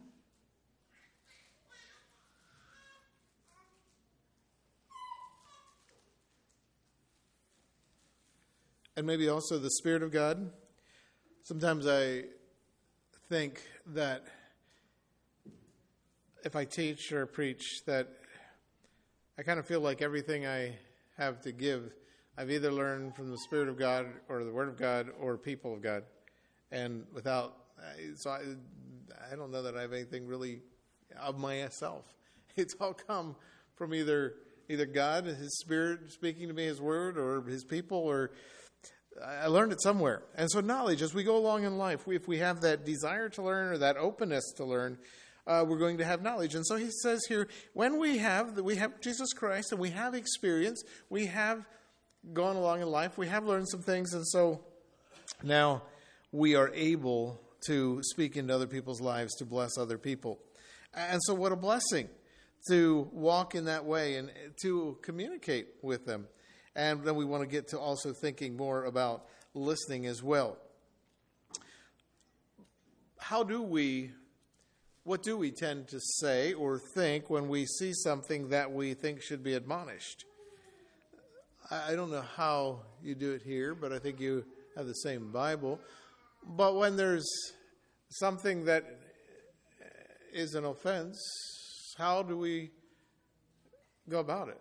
And 8.96 9.08
maybe 9.08 9.28
also 9.28 9.58
the 9.58 9.72
Spirit 9.72 10.04
of 10.04 10.12
God. 10.12 10.52
Sometimes 11.44 11.88
I 11.88 12.26
think 13.28 13.62
that 13.88 14.24
if 16.44 16.56
I 16.56 16.66
teach 16.66 17.12
or 17.12 17.26
preach, 17.26 17.82
that 17.86 18.08
I 19.38 19.44
kind 19.44 19.60
of 19.60 19.66
feel 19.66 19.80
like 19.80 20.02
everything 20.02 20.46
I 20.46 20.78
have 21.18 21.42
to 21.42 21.52
give, 21.52 21.92
I've 22.38 22.52
either 22.52 22.72
learned 22.72 23.16
from 23.16 23.32
the 23.32 23.38
Spirit 23.40 23.68
of 23.68 23.80
God 23.80 24.06
or 24.30 24.44
the 24.44 24.52
Word 24.52 24.70
of 24.70 24.78
God 24.78 25.10
or 25.20 25.38
people 25.38 25.74
of 25.74 25.82
God. 25.82 26.04
And 26.72 27.06
without 27.14 27.58
so 28.16 28.30
I, 28.30 28.42
I 29.32 29.36
don't 29.36 29.52
know 29.52 29.64
that 29.64 29.76
I 29.76 29.82
have 29.82 29.94
anything 29.94 30.28
really 30.28 30.62
of 31.20 31.38
myself. 31.38 32.06
It's 32.56 32.76
all 32.80 32.94
come 32.94 33.36
from 33.74 33.96
either 33.96 34.36
either 34.70 34.86
God, 34.86 35.26
His 35.26 35.58
Spirit 35.60 36.12
speaking 36.12 36.48
to 36.50 36.54
me, 36.54 36.66
His 36.66 36.80
Word, 36.80 37.18
or 37.18 37.42
His 37.42 37.64
people, 37.64 37.98
or 37.98 38.30
I 39.22 39.48
learned 39.48 39.72
it 39.72 39.82
somewhere. 39.82 40.24
And 40.36 40.50
so, 40.50 40.62
knowledge 40.62 41.02
as 41.02 41.14
we 41.14 41.24
go 41.24 41.38
along 41.38 41.64
in 41.64 41.78
life, 41.78 42.02
if 42.08 42.28
we 42.28 42.40
have 42.40 42.62
that 42.62 42.86
desire 42.86 43.30
to 43.30 43.42
learn 43.42 43.74
or 43.74 43.78
that 43.80 43.98
openness 43.98 44.54
to 44.58 44.66
learn, 44.66 44.98
uh, 45.46 45.66
we're 45.68 45.78
going 45.78 45.98
to 45.98 46.06
have 46.06 46.22
knowledge. 46.22 46.56
And 46.56 46.66
so 46.66 46.76
he 46.76 46.90
says 47.02 47.22
here, 47.28 47.48
when 47.74 48.00
we 48.00 48.18
have 48.20 48.60
we 48.60 48.78
have 48.78 49.00
Jesus 49.02 49.34
Christ 49.34 49.72
and 49.72 49.82
we 49.82 49.90
have 49.92 50.14
experience, 50.14 50.84
we 51.10 51.26
have 51.28 51.66
gone 52.32 52.56
along 52.56 52.82
in 52.82 52.88
life, 52.88 53.18
we 53.18 53.28
have 53.28 53.46
learned 53.46 53.68
some 53.68 53.82
things, 53.82 54.14
and 54.14 54.26
so 54.28 54.64
now 55.44 55.84
we 56.32 56.56
are 56.56 56.72
able 56.74 57.42
to 57.68 58.02
speak 58.04 58.38
into 58.38 58.54
other 58.54 58.68
people's 58.68 59.02
lives, 59.02 59.36
to 59.36 59.46
bless 59.46 59.78
other 59.78 59.98
people. 59.98 60.40
And 60.94 61.20
so, 61.24 61.34
what 61.34 61.52
a 61.52 61.56
blessing 61.56 62.08
to 62.70 63.10
walk 63.12 63.56
in 63.56 63.66
that 63.66 63.84
way 63.86 64.16
and 64.16 64.32
to 64.62 64.98
communicate 65.02 65.68
with 65.82 66.06
them. 66.06 66.28
And 66.76 67.04
then 67.04 67.16
we 67.16 67.26
want 67.26 67.44
to 67.44 67.48
get 67.48 67.68
to 67.70 67.80
also 67.80 68.14
thinking 68.14 68.58
more 68.58 68.86
about 68.86 69.26
listening 69.54 70.06
as 70.06 70.24
well. 70.24 70.58
How 73.20 73.44
do 73.44 73.62
we, 73.62 74.12
what 75.04 75.24
do 75.24 75.38
we 75.38 75.52
tend 75.52 75.88
to 75.90 76.00
say 76.00 76.54
or 76.54 76.80
think 76.96 77.30
when 77.30 77.48
we 77.48 77.66
see 77.66 77.94
something 77.94 78.50
that 78.50 78.72
we 78.72 78.94
think 78.96 79.22
should 79.22 79.44
be 79.44 79.54
admonished? 79.54 80.26
I 81.72 81.96
don't 81.96 82.12
know 82.12 82.26
how 82.36 82.82
you 83.02 83.16
do 83.16 83.32
it 83.32 83.42
here, 83.44 83.74
but 83.74 83.94
I 83.94 84.00
think 84.00 84.20
you 84.20 84.44
have 84.76 84.86
the 84.88 84.94
same 84.94 85.32
Bible. 85.32 85.80
But 86.46 86.76
when 86.76 86.98
there's 86.98 87.26
something 88.10 88.66
that 88.66 88.84
is 90.34 90.56
an 90.56 90.66
offense, 90.66 91.18
how 91.98 92.24
do 92.24 92.38
we 92.38 92.72
go 94.10 94.20
about 94.20 94.50
it? 94.50 94.60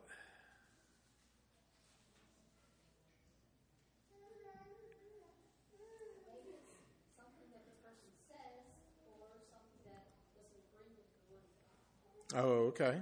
Oh, 12.34 12.68
okay. 12.68 12.98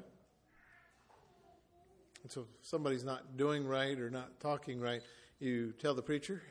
So 2.28 2.42
if 2.42 2.46
somebody's 2.62 3.04
not 3.04 3.36
doing 3.36 3.66
right 3.66 3.98
or 3.98 4.10
not 4.10 4.40
talking 4.40 4.80
right, 4.80 5.00
you 5.38 5.72
tell 5.78 5.94
the 5.94 6.02
preacher, 6.02 6.42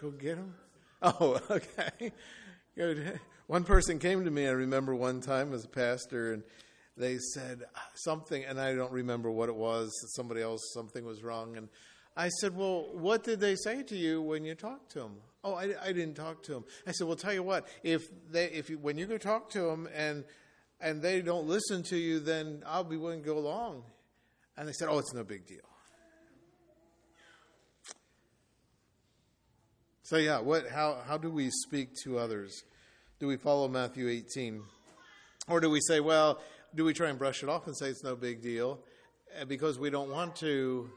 Go 0.00 0.10
get 0.10 0.36
them. 0.36 0.54
Oh, 1.02 1.40
okay. 1.50 2.12
Good. 2.76 3.18
One 3.46 3.64
person 3.64 3.98
came 3.98 4.22
to 4.26 4.30
me, 4.30 4.46
I 4.46 4.50
remember 4.50 4.94
one 4.94 5.22
time 5.22 5.54
as 5.54 5.64
a 5.64 5.68
pastor, 5.68 6.34
and 6.34 6.42
they 6.94 7.16
said 7.16 7.62
something, 7.94 8.44
and 8.44 8.60
I 8.60 8.74
don't 8.74 8.92
remember 8.92 9.30
what 9.30 9.48
it 9.48 9.54
was. 9.54 9.90
Somebody 10.14 10.42
else, 10.42 10.60
something 10.74 11.02
was 11.02 11.22
wrong. 11.22 11.56
And 11.56 11.70
I 12.18 12.28
said, 12.28 12.54
Well, 12.54 12.90
what 12.92 13.24
did 13.24 13.40
they 13.40 13.56
say 13.56 13.82
to 13.84 13.96
you 13.96 14.20
when 14.20 14.44
you 14.44 14.54
talked 14.54 14.92
to 14.92 14.98
them? 14.98 15.16
Oh, 15.42 15.54
I, 15.54 15.74
I 15.82 15.92
didn't 15.92 16.14
talk 16.14 16.42
to 16.44 16.52
them. 16.52 16.64
I 16.86 16.92
said, 16.92 17.06
Well, 17.06 17.16
tell 17.16 17.32
you 17.32 17.42
what, 17.42 17.66
if 17.82 18.08
they, 18.30 18.46
if 18.46 18.68
you, 18.70 18.78
when 18.78 18.98
you 18.98 19.06
go 19.06 19.18
talk 19.18 19.50
to 19.50 19.62
them 19.62 19.88
and 19.94 20.24
and 20.80 21.02
they 21.02 21.20
don't 21.20 21.46
listen 21.46 21.82
to 21.84 21.96
you, 21.96 22.20
then 22.20 22.62
I'll 22.66 22.84
be 22.84 22.96
willing 22.96 23.20
to 23.20 23.26
go 23.26 23.38
along. 23.38 23.84
And 24.56 24.68
they 24.68 24.72
said, 24.72 24.88
Oh, 24.90 24.98
it's 24.98 25.14
no 25.14 25.24
big 25.24 25.46
deal. 25.46 25.58
So 30.02 30.16
yeah, 30.16 30.40
what 30.40 30.68
how 30.68 30.98
how 31.06 31.16
do 31.16 31.30
we 31.30 31.50
speak 31.50 31.94
to 32.04 32.18
others? 32.18 32.64
Do 33.20 33.26
we 33.26 33.36
follow 33.36 33.68
Matthew 33.68 34.08
18? 34.08 34.62
Or 35.46 35.60
do 35.60 35.68
we 35.68 35.80
say, 35.80 36.00
well, 36.00 36.40
do 36.74 36.84
we 36.84 36.94
try 36.94 37.10
and 37.10 37.18
brush 37.18 37.42
it 37.42 37.48
off 37.48 37.66
and 37.66 37.76
say 37.76 37.88
it's 37.88 38.02
no 38.02 38.16
big 38.16 38.40
deal 38.40 38.78
uh, 39.38 39.44
because 39.44 39.78
we 39.78 39.90
don't 39.90 40.10
want 40.10 40.36
to 40.36 40.88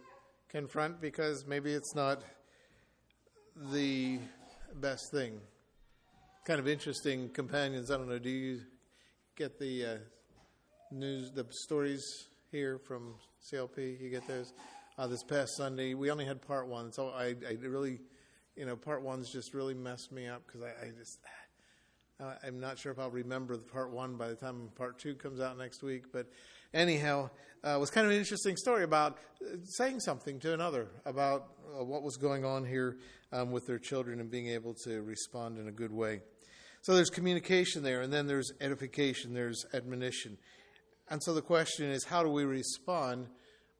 confront 0.48 1.02
because 1.02 1.46
maybe 1.46 1.74
it's 1.74 1.96
not 1.96 2.24
the 3.56 4.20
best 4.76 5.12
thing? 5.12 5.40
Kind 6.46 6.60
of 6.60 6.68
interesting 6.68 7.30
companions. 7.30 7.92
I 7.92 7.98
don't 7.98 8.10
know. 8.10 8.20
Do 8.20 8.30
you 8.30 8.62
get 9.36 9.60
the 9.60 9.86
uh, 9.86 9.98
news, 10.92 11.32
the 11.32 11.46
stories 11.52 12.28
here 12.52 12.80
from 12.80 13.16
CLP? 13.44 14.02
You 14.02 14.10
get 14.10 14.28
those? 14.28 14.54
Uh, 14.98 15.08
this 15.08 15.24
past 15.24 15.56
Sunday, 15.58 15.96
we 15.96 16.12
only 16.12 16.26
had 16.26 16.40
part 16.40 16.68
one, 16.68 16.92
so 16.92 17.10
I, 17.10 17.36
I 17.50 17.58
really, 17.62 18.00
you 18.56 18.66
know, 18.68 18.76
part 18.76 19.02
one's 19.02 19.32
just 19.32 19.56
really 19.56 19.74
messed 19.74 20.12
me 20.12 20.28
up 20.28 20.44
because 20.46 20.62
I, 20.62 20.86
I 20.86 20.90
just 20.96 21.18
uh, 22.20 22.34
I'm 22.46 22.60
not 22.60 22.78
sure 22.78 22.92
if 22.92 23.00
I'll 23.00 23.10
remember 23.10 23.58
the 23.58 23.64
part 23.64 23.92
one 23.92 24.16
by 24.16 24.28
the 24.28 24.36
time 24.36 24.70
part 24.76 25.00
two 25.00 25.16
comes 25.16 25.40
out 25.40 25.58
next 25.58 25.84
week. 25.84 26.12
But 26.12 26.28
anyhow, 26.74 27.30
uh, 27.66 27.76
it 27.76 27.80
was 27.80 27.90
kind 27.90 28.06
of 28.06 28.12
an 28.12 28.20
interesting 28.20 28.56
story 28.56 28.84
about 28.84 29.18
uh, 29.42 29.58
saying 29.64 30.00
something 30.00 30.40
to 30.42 30.54
another 30.54 30.88
about 31.06 31.50
uh, 31.80 31.84
what 31.84 32.04
was 32.04 32.18
going 32.18 32.46
on 32.46 32.66
here 32.66 32.98
um, 33.32 33.52
with 33.52 33.66
their 33.66 33.80
children 33.80 34.20
and 34.20 34.30
being 34.30 34.48
able 34.48 34.76
to 34.86 35.02
respond 35.02 35.58
in 35.58 35.68
a 35.68 35.72
good 35.72 35.92
way. 35.92 36.22
So 36.82 36.94
there's 36.96 37.10
communication 37.10 37.82
there, 37.82 38.02
and 38.02 38.12
then 38.12 38.28
there's 38.28 38.52
edification, 38.60 39.34
there's 39.34 39.66
admonition. 39.74 40.38
And 41.10 41.24
so 41.24 41.34
the 41.34 41.42
question 41.42 41.90
is, 41.90 42.04
how 42.04 42.24
do 42.24 42.30
we 42.30 42.44
respond 42.44 43.28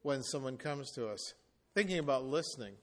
when 0.02 0.22
someone 0.22 0.56
comes 0.56 0.90
to 0.92 1.08
us? 1.08 1.34
Thinking 1.74 1.98
about 1.98 2.24
listening. 2.24 2.74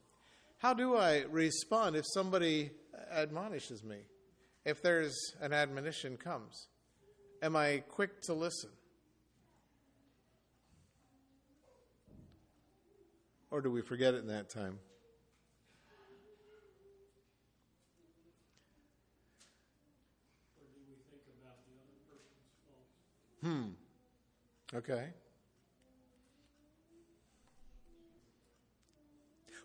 How 0.59 0.75
do 0.75 0.95
I 0.95 1.23
respond 1.29 1.95
if 1.95 2.05
somebody 2.13 2.69
admonishes 3.11 3.83
me? 3.83 3.97
If 4.65 4.81
there's 4.81 5.35
an 5.41 5.53
admonition 5.53 6.17
comes? 6.17 6.67
Am 7.41 7.55
I 7.55 7.83
quick 7.89 8.21
to 8.23 8.33
listen? 8.33 8.69
Or 13.49 13.61
do 13.61 13.69
we 13.69 13.81
forget 13.81 14.13
it 14.13 14.19
in 14.19 14.27
that 14.27 14.49
time? 14.49 14.79
Hmm. 23.43 23.69
Okay. 24.73 25.07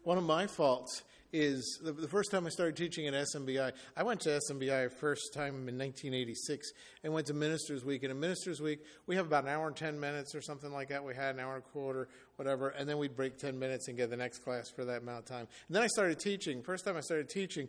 One 0.02 0.18
of 0.18 0.24
my 0.24 0.46
faults 0.46 1.02
is 1.36 1.78
the, 1.82 1.92
the, 1.92 2.08
first 2.08 2.30
time 2.30 2.46
I 2.46 2.48
started 2.48 2.76
teaching 2.76 3.06
at 3.06 3.12
SMBI. 3.12 3.72
I 3.94 4.02
went 4.02 4.20
to 4.22 4.30
SMBI 4.30 4.90
first 4.90 5.34
time 5.34 5.68
in 5.68 5.76
1986 5.76 6.72
and 7.04 7.12
went 7.12 7.26
to 7.26 7.34
Ministers 7.34 7.84
Week. 7.84 8.02
And 8.02 8.10
in 8.10 8.18
Ministers 8.18 8.60
Week, 8.60 8.80
we 9.06 9.16
have 9.16 9.26
about 9.26 9.44
an 9.44 9.50
hour 9.50 9.66
and 9.66 9.76
10 9.76 10.00
minutes 10.00 10.34
or 10.34 10.40
something 10.40 10.72
like 10.72 10.88
that. 10.88 11.04
We 11.04 11.14
had 11.14 11.34
an 11.34 11.40
hour 11.42 11.56
and 11.56 11.62
a 11.62 11.66
quarter, 11.68 12.08
whatever, 12.36 12.70
and 12.70 12.88
then 12.88 12.96
we'd 12.96 13.14
break 13.14 13.36
10 13.36 13.58
minutes 13.58 13.88
and 13.88 13.98
get 13.98 14.08
the 14.08 14.16
next 14.16 14.38
class 14.38 14.70
for 14.70 14.86
that 14.86 15.02
amount 15.02 15.18
of 15.18 15.24
time. 15.26 15.46
And 15.68 15.76
then 15.76 15.82
I 15.82 15.88
started 15.88 16.18
teaching. 16.18 16.62
First 16.62 16.86
time 16.86 16.96
I 16.96 17.00
started 17.00 17.28
teaching, 17.28 17.68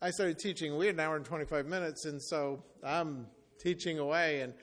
I 0.00 0.10
started 0.10 0.38
teaching. 0.38 0.76
We 0.78 0.86
had 0.86 0.94
an 0.94 1.00
hour 1.00 1.16
and 1.16 1.24
25 1.24 1.66
minutes, 1.66 2.06
and 2.06 2.20
so 2.20 2.62
I'm 2.82 3.26
teaching 3.60 3.98
away. 3.98 4.40
And 4.40 4.54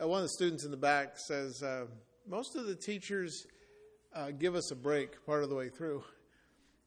uh, 0.00 0.06
one 0.06 0.18
of 0.18 0.24
the 0.24 0.30
students 0.30 0.64
in 0.64 0.70
the 0.70 0.76
back 0.76 1.18
says, 1.18 1.60
uh, 1.62 1.86
Most 2.28 2.54
of 2.54 2.66
the 2.66 2.76
teachers 2.76 3.46
uh, 4.14 4.30
give 4.30 4.54
us 4.54 4.70
a 4.70 4.76
break 4.76 5.26
part 5.26 5.42
of 5.42 5.50
the 5.50 5.56
way 5.56 5.68
through. 5.68 6.04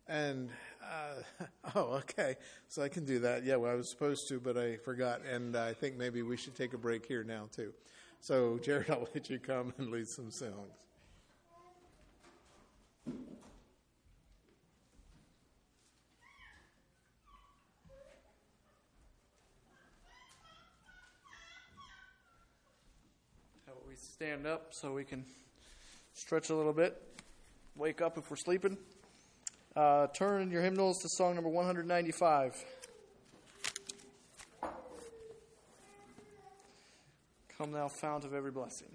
And 0.07 0.49
uh, 0.81 1.45
oh, 1.75 1.93
okay. 2.01 2.35
So 2.67 2.81
I 2.81 2.89
can 2.89 3.05
do 3.05 3.19
that. 3.19 3.43
Yeah, 3.43 3.55
well, 3.57 3.71
I 3.71 3.75
was 3.75 3.89
supposed 3.89 4.27
to, 4.29 4.39
but 4.39 4.57
I 4.57 4.77
forgot. 4.77 5.21
And 5.25 5.55
I 5.55 5.73
think 5.73 5.97
maybe 5.97 6.21
we 6.21 6.37
should 6.37 6.55
take 6.55 6.73
a 6.73 6.77
break 6.77 7.05
here 7.05 7.23
now, 7.23 7.47
too. 7.55 7.73
So, 8.21 8.59
Jared, 8.61 8.89
I'll 8.89 9.07
let 9.13 9.29
you 9.29 9.39
come 9.39 9.73
and 9.77 9.89
lead 9.91 10.07
some 10.07 10.31
songs. 10.31 10.53
How 23.65 23.73
about 23.73 23.87
we 23.87 23.95
stand 23.95 24.45
up 24.47 24.73
so 24.73 24.93
we 24.93 25.03
can 25.03 25.23
stretch 26.13 26.49
a 26.49 26.55
little 26.55 26.73
bit, 26.73 27.01
wake 27.75 28.01
up 28.01 28.17
if 28.17 28.29
we're 28.29 28.37
sleeping? 28.37 28.77
Uh, 29.75 30.07
turn 30.07 30.41
in 30.41 30.49
your 30.49 30.61
hymnals 30.61 30.97
to 30.99 31.09
song 31.09 31.35
number 31.35 31.49
195. 31.49 32.65
Come, 37.57 37.71
thou 37.71 37.87
fount 37.87 38.25
of 38.25 38.33
every 38.33 38.51
blessing. 38.51 38.87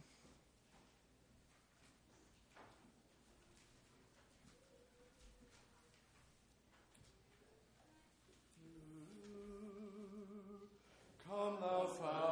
Come, 11.28 11.56
thou 11.60 11.86
fount 11.86 12.23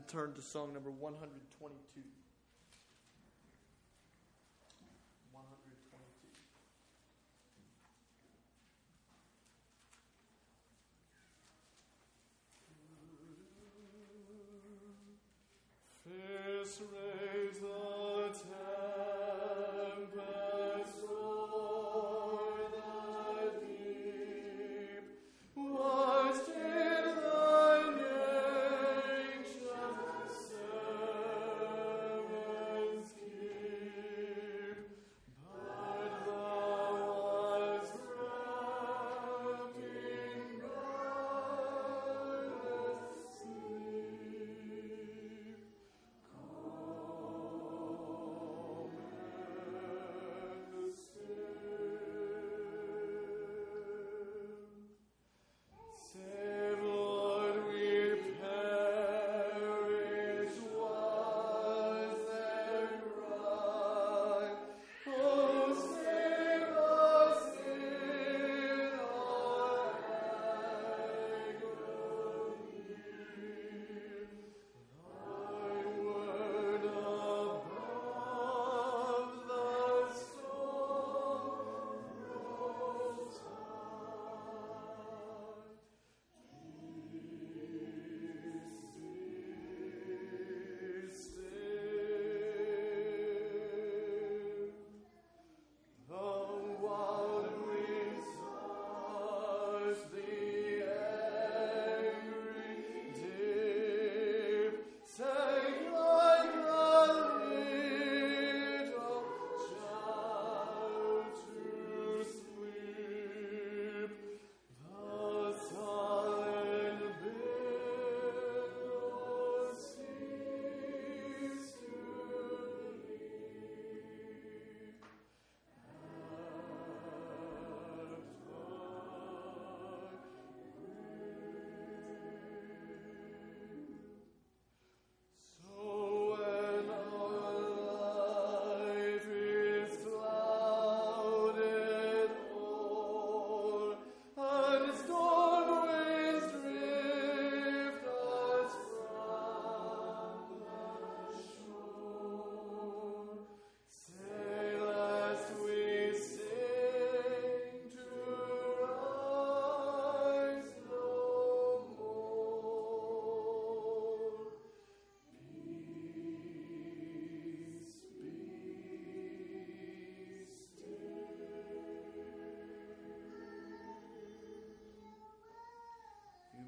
and 0.00 0.08
turn 0.08 0.32
to 0.32 0.40
song 0.40 0.72
number 0.72 0.90
122. 0.90 1.20
122. 1.60 2.29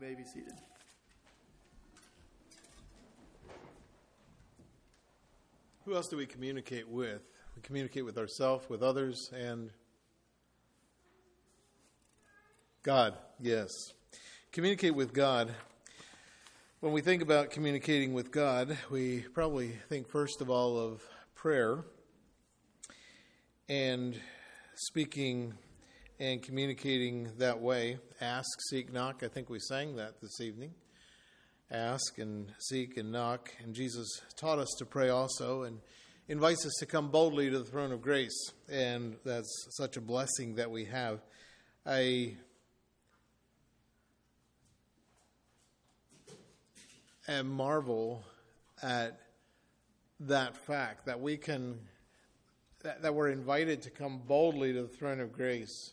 May 0.02 0.14
be 0.16 0.24
seated. 0.24 0.54
Who 5.84 5.94
else 5.94 6.08
do 6.08 6.16
we 6.16 6.26
communicate 6.26 6.88
with? 6.88 7.22
We 7.54 7.62
communicate 7.62 8.04
with 8.04 8.18
ourselves, 8.18 8.68
with 8.68 8.82
others, 8.82 9.30
and 9.32 9.70
God, 12.82 13.16
yes. 13.38 13.70
Communicate 14.50 14.96
with 14.96 15.12
God. 15.12 15.54
When 16.80 16.92
we 16.92 17.00
think 17.00 17.22
about 17.22 17.52
communicating 17.52 18.12
with 18.12 18.32
God, 18.32 18.76
we 18.90 19.20
probably 19.20 19.68
think 19.88 20.08
first 20.08 20.40
of 20.40 20.50
all 20.50 20.80
of 20.80 21.00
prayer 21.36 21.84
and 23.68 24.20
speaking 24.74 25.54
and 26.22 26.40
communicating 26.40 27.28
that 27.38 27.60
way. 27.60 27.98
Ask, 28.20 28.46
seek, 28.70 28.92
knock. 28.92 29.24
I 29.24 29.28
think 29.28 29.50
we 29.50 29.58
sang 29.58 29.96
that 29.96 30.20
this 30.20 30.40
evening. 30.40 30.72
Ask 31.68 32.18
and 32.18 32.52
seek 32.60 32.96
and 32.96 33.10
knock. 33.10 33.50
And 33.60 33.74
Jesus 33.74 34.06
taught 34.36 34.60
us 34.60 34.68
to 34.78 34.86
pray 34.86 35.08
also 35.08 35.64
and 35.64 35.80
invites 36.28 36.64
us 36.64 36.74
to 36.78 36.86
come 36.86 37.10
boldly 37.10 37.50
to 37.50 37.58
the 37.58 37.64
throne 37.64 37.90
of 37.90 38.02
grace. 38.02 38.52
And 38.70 39.16
that's 39.24 39.66
such 39.70 39.96
a 39.96 40.00
blessing 40.00 40.54
that 40.54 40.70
we 40.70 40.84
have. 40.84 41.18
I 41.84 42.36
and 47.26 47.50
marvel 47.50 48.22
at 48.80 49.18
that 50.20 50.56
fact 50.56 51.06
that 51.06 51.20
we 51.20 51.36
can 51.36 51.80
that, 52.84 53.02
that 53.02 53.12
we're 53.12 53.30
invited 53.30 53.82
to 53.82 53.90
come 53.90 54.20
boldly 54.24 54.72
to 54.72 54.82
the 54.82 54.88
throne 54.88 55.18
of 55.18 55.32
grace 55.32 55.92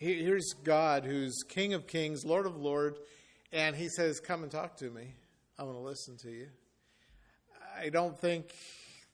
here's 0.00 0.54
god 0.64 1.04
who's 1.04 1.44
king 1.48 1.72
of 1.74 1.86
kings 1.86 2.24
lord 2.24 2.46
of 2.46 2.56
lords 2.56 2.98
and 3.52 3.76
he 3.76 3.88
says 3.88 4.18
come 4.18 4.42
and 4.42 4.50
talk 4.50 4.76
to 4.76 4.90
me 4.90 5.14
i 5.58 5.62
want 5.62 5.76
to 5.76 5.80
listen 5.80 6.16
to 6.16 6.30
you 6.30 6.48
i 7.78 7.88
don't 7.88 8.18
think 8.18 8.54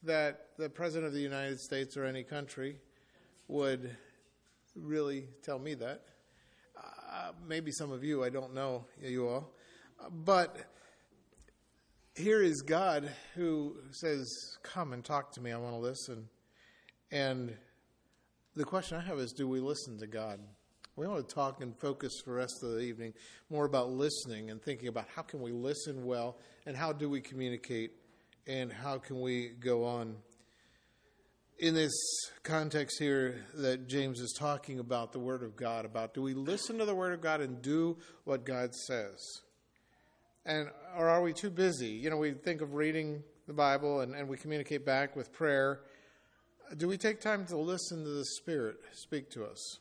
that 0.03 0.47
the 0.57 0.71
president 0.71 1.07
of 1.07 1.13
the 1.13 1.21
united 1.21 1.61
states 1.61 1.97
or 1.97 2.05
any 2.05 2.23
country 2.23 2.77
would 3.49 3.95
really 4.75 5.29
tell 5.43 5.59
me 5.59 5.75
that 5.75 6.03
uh, 6.79 7.33
maybe 7.47 7.71
some 7.71 7.93
of 7.93 8.03
you 8.03 8.25
i 8.25 8.31
don't 8.31 8.55
know 8.55 8.85
you 9.03 9.29
all 9.29 9.53
but 10.25 10.57
here 12.17 12.43
is 12.43 12.63
God 12.63 13.11
who 13.35 13.77
says, 13.91 14.27
Come 14.63 14.93
and 14.93 15.05
talk 15.05 15.33
to 15.33 15.41
me. 15.41 15.53
I 15.53 15.59
want 15.59 15.75
to 15.75 15.81
listen. 15.81 16.29
And 17.11 17.55
the 18.55 18.65
question 18.65 18.99
I 18.99 19.03
have 19.03 19.19
is 19.19 19.33
do 19.33 19.47
we 19.47 19.61
listen 19.61 19.99
to 19.99 20.07
God? 20.07 20.41
We 20.97 21.07
want 21.07 21.29
to 21.29 21.35
talk 21.35 21.61
and 21.61 21.79
focus 21.79 22.23
for 22.25 22.31
the 22.31 22.37
rest 22.37 22.63
of 22.63 22.71
the 22.71 22.79
evening 22.79 23.13
more 23.51 23.67
about 23.67 23.91
listening 23.91 24.51
and 24.51 24.63
thinking 24.63 24.89
about 24.89 25.05
how 25.15 25.21
can 25.21 25.43
we 25.43 25.53
listen 25.53 26.07
well 26.07 26.39
and 26.65 26.75
how 26.75 26.95
do 26.95 27.11
we 27.11 27.21
communicate 27.21 27.91
and 28.47 28.73
how 28.73 28.97
can 28.97 29.21
we 29.21 29.51
go 29.61 29.85
on. 29.85 30.17
In 31.59 31.75
this 31.75 31.93
context 32.43 32.99
here 32.99 33.45
that 33.57 33.89
James 33.89 34.21
is 34.21 34.35
talking 34.39 34.79
about 34.79 35.13
the 35.13 35.19
Word 35.19 35.43
of 35.43 35.55
God, 35.55 35.85
about 35.85 36.15
do 36.15 36.23
we 36.23 36.33
listen 36.33 36.79
to 36.79 36.87
the 36.87 36.95
Word 36.95 37.13
of 37.13 37.21
God 37.21 37.43
and 37.43 37.61
do 37.61 37.99
what 38.25 38.47
God 38.47 38.75
says? 38.75 39.43
And 40.47 40.71
or 40.97 41.11
are 41.11 41.21
we 41.21 41.35
too 41.35 41.51
busy? 41.51 41.89
You 41.89 42.09
know, 42.09 42.17
we 42.17 42.33
think 42.33 42.63
of 42.63 42.73
reading 42.73 43.23
the 43.47 43.53
Bible 43.53 44.01
and, 44.01 44.15
and 44.15 44.29
we 44.31 44.39
communicate 44.39 44.87
back 44.87 45.15
with 45.15 45.31
prayer. 45.31 45.81
Do 46.75 46.89
we 46.89 46.97
take 46.97 47.21
time 47.21 47.45
to 47.49 47.59
listen 47.59 48.03
to 48.03 48.11
the 48.11 48.25
Spirit 48.25 48.77
speak 48.95 49.29
to 49.33 49.45
us 49.45 49.79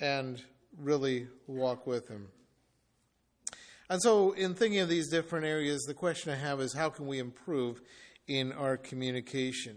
and 0.00 0.42
really 0.78 1.28
walk 1.46 1.86
with 1.86 2.08
Him? 2.08 2.28
And 3.90 4.02
so, 4.02 4.32
in 4.32 4.54
thinking 4.54 4.80
of 4.80 4.88
these 4.88 5.08
different 5.08 5.46
areas, 5.46 5.82
the 5.82 5.94
question 5.94 6.30
I 6.30 6.36
have 6.36 6.60
is 6.60 6.74
how 6.74 6.90
can 6.90 7.06
we 7.06 7.18
improve 7.18 7.80
in 8.26 8.52
our 8.52 8.76
communication? 8.76 9.76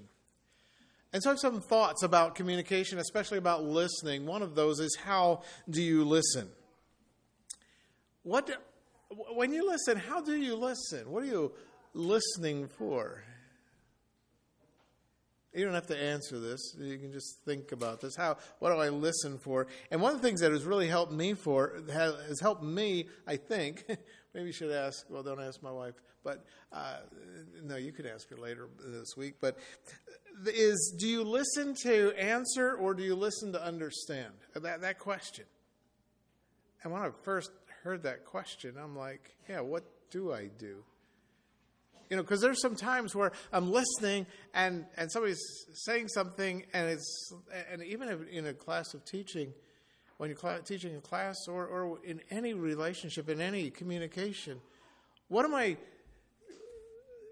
And 1.14 1.24
so, 1.24 1.30
I 1.30 1.34
have 1.34 1.40
some 1.40 1.62
thoughts 1.62 2.04
about 2.04 2.36
communication, 2.36 3.00
especially 3.00 3.38
about 3.38 3.64
listening. 3.64 4.26
One 4.26 4.42
of 4.42 4.54
those 4.54 4.80
is 4.80 4.98
how 5.04 5.44
do 5.70 5.82
you 5.82 6.04
listen? 6.04 6.50
What, 8.24 8.50
when 9.34 9.54
you 9.54 9.68
listen, 9.68 9.98
how 9.98 10.22
do 10.22 10.36
you 10.36 10.56
listen? 10.56 11.10
What 11.10 11.24
are 11.24 11.28
you 11.28 11.54
listening 11.94 12.68
for? 12.68 13.24
You 15.54 15.66
don't 15.66 15.74
have 15.74 15.88
to 15.88 16.02
answer 16.02 16.40
this. 16.40 16.76
You 16.80 16.98
can 16.98 17.12
just 17.12 17.44
think 17.44 17.74
about 17.74 18.00
this. 18.00 18.16
How? 18.16 18.38
What 18.60 18.72
do 18.72 18.78
I 18.78 18.88
listen 18.90 19.38
for? 19.38 19.68
And 19.90 20.02
one 20.02 20.16
of 20.16 20.22
the 20.22 20.28
things 20.28 20.40
that 20.40 20.52
has 20.52 20.64
really 20.64 20.88
helped 20.88 21.12
me 21.12 21.34
for 21.34 21.82
has 21.92 22.40
helped 22.40 22.64
me. 22.64 23.10
I 23.28 23.36
think 23.36 23.86
maybe 24.34 24.48
you 24.48 24.54
should 24.54 24.72
ask. 24.72 25.06
Well, 25.10 25.24
don't 25.24 25.42
ask 25.42 25.62
my 25.62 25.72
wife, 25.72 25.96
but 26.24 26.46
uh, 26.72 26.98
no, 27.64 27.76
you 27.76 27.92
could 27.92 28.06
ask 28.06 28.30
her 28.30 28.38
later 28.38 28.70
this 28.86 29.18
week. 29.18 29.36
But 29.42 29.58
is 30.46 30.96
do 30.98 31.08
you 31.08 31.24
listen 31.24 31.76
to 31.84 32.14
answer 32.18 32.76
or 32.76 32.94
do 32.94 33.04
you 33.04 33.16
listen 33.16 33.52
to 33.52 33.62
understand? 33.62 34.34
That 34.56 34.82
that 34.82 35.00
question. 35.00 35.46
And 36.84 36.94
when 36.94 37.02
I 37.02 37.10
first 37.24 37.52
heard 37.84 38.04
that 38.04 38.26
question, 38.26 38.76
I'm 38.82 38.96
like, 38.96 39.36
yeah, 39.50 39.60
what 39.60 39.84
do 40.10 40.34
I 40.34 40.48
do? 40.58 40.84
You 42.12 42.18
know, 42.18 42.24
because 42.24 42.42
there's 42.42 42.62
some 42.62 42.76
times 42.76 43.16
where 43.16 43.32
I'm 43.54 43.72
listening 43.72 44.26
and, 44.54 44.86
and 44.98 45.10
somebody's 45.10 45.42
saying 45.74 46.10
something, 46.10 46.66
and 46.74 46.90
it's 46.90 47.34
and 47.72 47.82
even 47.84 48.28
in 48.30 48.48
a 48.48 48.54
class 48.54 48.94
of 48.94 49.06
teaching, 49.06 49.54
when 50.18 50.30
you're 50.30 50.60
teaching 50.60 50.94
a 50.98 51.00
class 51.00 51.38
or, 51.48 51.66
or 51.66 52.00
in 52.04 52.20
any 52.30 52.54
relationship, 52.54 53.30
in 53.30 53.40
any 53.40 53.70
communication, 53.70 54.60
what 55.30 55.46
am 55.46 55.56
I 55.56 55.78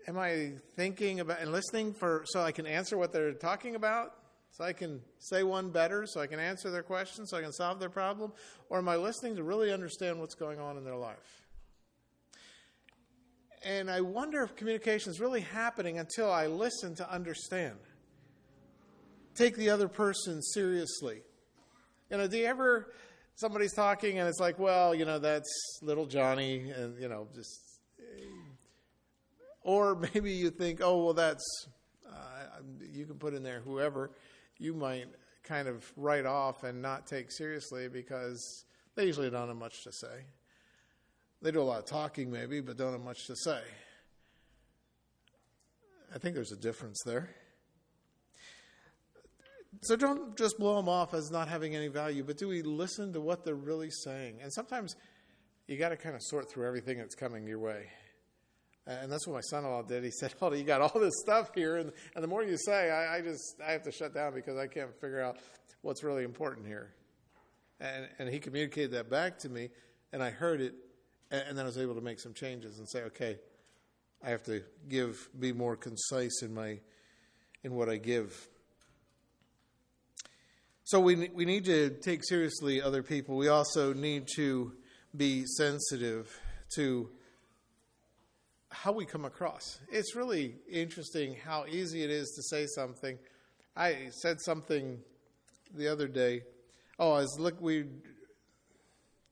am 0.08 0.18
I 0.18 0.54
thinking 0.78 1.20
about 1.20 1.42
and 1.42 1.52
listening 1.52 1.94
for 1.94 2.24
so 2.28 2.40
I 2.40 2.54
can 2.54 2.66
answer 2.66 2.98
what 2.98 3.12
they're 3.12 3.34
talking 3.34 3.76
about? 3.76 4.14
So 4.52 4.64
I 4.64 4.72
can 4.72 5.02
say 5.18 5.44
one 5.44 5.72
better, 5.72 6.06
so 6.08 6.22
I 6.22 6.28
can 6.28 6.40
answer 6.40 6.72
their 6.72 6.84
question, 6.84 7.28
so 7.28 7.36
I 7.36 7.42
can 7.42 7.52
solve 7.52 7.82
their 7.82 7.90
problem? 7.90 8.32
Or 8.70 8.78
am 8.78 8.88
I 8.88 8.96
listening 8.96 9.36
to 9.36 9.44
really 9.44 9.74
understand 9.74 10.22
what's 10.22 10.36
going 10.36 10.58
on 10.58 10.78
in 10.78 10.86
their 10.86 10.96
life? 10.96 11.39
And 13.64 13.92
I 13.92 14.02
wonder 14.02 14.42
if 14.44 14.56
communication 14.56 15.12
is 15.12 15.20
really 15.20 15.42
happening 15.42 16.00
until 16.00 16.32
I 16.32 16.48
listen 16.48 16.96
to 16.96 17.12
understand. 17.12 17.76
Take 19.36 19.56
the 19.56 19.70
other 19.70 19.88
person 19.88 20.42
seriously. 20.42 21.22
You 22.10 22.18
know, 22.18 22.28
do 22.28 22.38
you 22.38 22.46
ever, 22.46 22.94
somebody's 23.36 23.74
talking 23.74 24.20
and 24.20 24.28
it's 24.28 24.40
like, 24.40 24.60
well, 24.60 24.96
you 24.96 25.06
know, 25.06 25.20
that's 25.20 25.80
little 25.82 26.06
Johnny, 26.06 26.70
and, 26.72 27.00
you 27.00 27.10
know, 27.10 27.28
just. 27.36 27.60
Or 29.62 29.96
maybe 29.96 30.32
you 30.32 30.50
think, 30.50 30.80
oh, 30.82 31.04
well, 31.04 31.14
that's, 31.14 31.68
uh, 32.10 32.62
you 32.92 33.06
can 33.06 33.16
put 33.16 33.34
in 33.34 33.44
there 33.44 33.60
whoever 33.60 34.12
you 34.58 34.74
might 34.74 35.08
kind 35.44 35.68
of 35.68 35.90
write 35.96 36.26
off 36.26 36.64
and 36.64 36.82
not 36.82 37.08
take 37.08 37.32
seriously 37.32 37.88
because 37.88 38.66
they 38.96 39.06
usually 39.06 39.30
don't 39.30 39.48
have 39.48 39.58
much 39.58 39.84
to 39.84 39.92
say. 39.92 40.26
They 41.42 41.52
do 41.52 41.62
a 41.62 41.64
lot 41.64 41.80
of 41.80 41.86
talking, 41.86 42.32
maybe, 42.32 42.60
but 42.60 42.78
don't 42.78 42.92
have 42.92 43.02
much 43.02 43.26
to 43.28 43.36
say. 43.36 43.62
I 46.14 46.18
think 46.18 46.36
there's 46.36 46.52
a 46.52 46.58
difference 46.58 47.02
there. 47.06 47.30
So 49.82 49.96
don't 49.96 50.36
just 50.36 50.58
blow 50.58 50.76
them 50.76 50.90
off 50.90 51.14
as 51.14 51.30
not 51.32 51.48
having 51.48 51.76
any 51.76 51.88
value, 51.88 52.24
but 52.24 52.38
do 52.38 52.48
we 52.48 52.62
listen 52.62 53.14
to 53.14 53.22
what 53.22 53.46
they're 53.46 53.56
really 53.56 53.92
saying? 53.92 54.40
And 54.42 54.52
sometimes 54.52 54.96
you 55.68 55.78
got 55.78 55.90
to 55.90 55.98
kind 55.98 56.16
of 56.16 56.22
sort 56.24 56.50
through 56.50 56.66
everything 56.66 56.98
that's 56.98 57.16
coming 57.16 57.48
your 57.48 57.60
way. 57.60 57.86
And 58.88 59.12
that's 59.12 59.28
what 59.28 59.36
my 59.36 59.42
son-in-law 59.42 59.84
did. 59.84 60.04
He 60.04 60.12
said, 60.20 60.34
"Oh, 60.42 60.52
you 60.52 60.64
got 60.64 60.82
all 60.82 61.00
this 61.00 61.14
stuff 61.22 61.52
here, 61.54 61.78
and, 61.78 61.92
and 62.16 62.24
the 62.24 62.28
more 62.28 62.44
you 62.44 62.58
say, 62.58 62.90
I, 62.90 63.18
I 63.18 63.22
just 63.22 63.62
I 63.66 63.72
have 63.72 63.84
to 63.84 63.92
shut 63.92 64.14
down 64.14 64.34
because 64.34 64.58
I 64.58 64.66
can't 64.66 64.90
figure 65.00 65.22
out 65.22 65.38
what's 65.84 66.04
really 66.04 66.24
important 66.24 66.66
here." 66.66 66.94
And, 67.80 68.10
and 68.18 68.28
he 68.28 68.40
communicated 68.40 68.92
that 68.92 69.10
back 69.10 69.38
to 69.40 69.50
me, 69.50 69.70
and 70.12 70.24
I 70.24 70.32
heard 70.32 70.60
it, 70.60 70.74
and, 71.32 71.58
then 71.58 71.66
I 71.66 71.68
was 71.68 71.78
able 71.78 71.96
to 71.96 72.02
make 72.02 72.20
some 72.20 72.34
changes 72.34 72.80
and 72.80 72.90
say, 72.90 73.04
okay, 73.04 73.38
I 74.24 74.30
have 74.30 74.44
to 74.44 74.64
give, 74.88 75.30
be 75.40 75.54
more 75.54 75.76
concise 75.76 76.42
in 76.42 76.54
my, 76.54 76.80
in 77.64 77.74
what 77.74 77.90
I 77.90 77.98
give. 77.98 78.48
So 80.84 81.00
we 81.00 81.30
we 81.36 81.46
need 81.46 81.66
to 81.66 81.92
take 81.92 82.24
seriously 82.24 82.82
other 82.82 83.04
people. 83.04 83.38
We 83.38 83.48
also 83.48 83.94
need 83.94 84.28
to 84.38 84.74
be 85.16 85.46
sensitive 85.46 86.36
to 86.78 87.12
how 88.72 88.92
we 88.92 89.06
come 89.06 89.24
across. 89.24 89.80
It's 89.92 90.16
really 90.16 90.56
interesting 90.68 91.36
how 91.46 91.66
easy 91.70 92.04
it 92.04 92.10
is 92.10 92.32
to 92.32 92.42
say 92.42 92.66
something. 92.66 93.20
I 93.76 94.10
said 94.10 94.42
something 94.42 94.98
the 95.76 95.88
other 95.88 96.08
day. 96.08 96.42
Oh, 96.98 97.12
I 97.12 97.22
was 97.22 97.38
look 97.40 97.62
we 97.62 97.86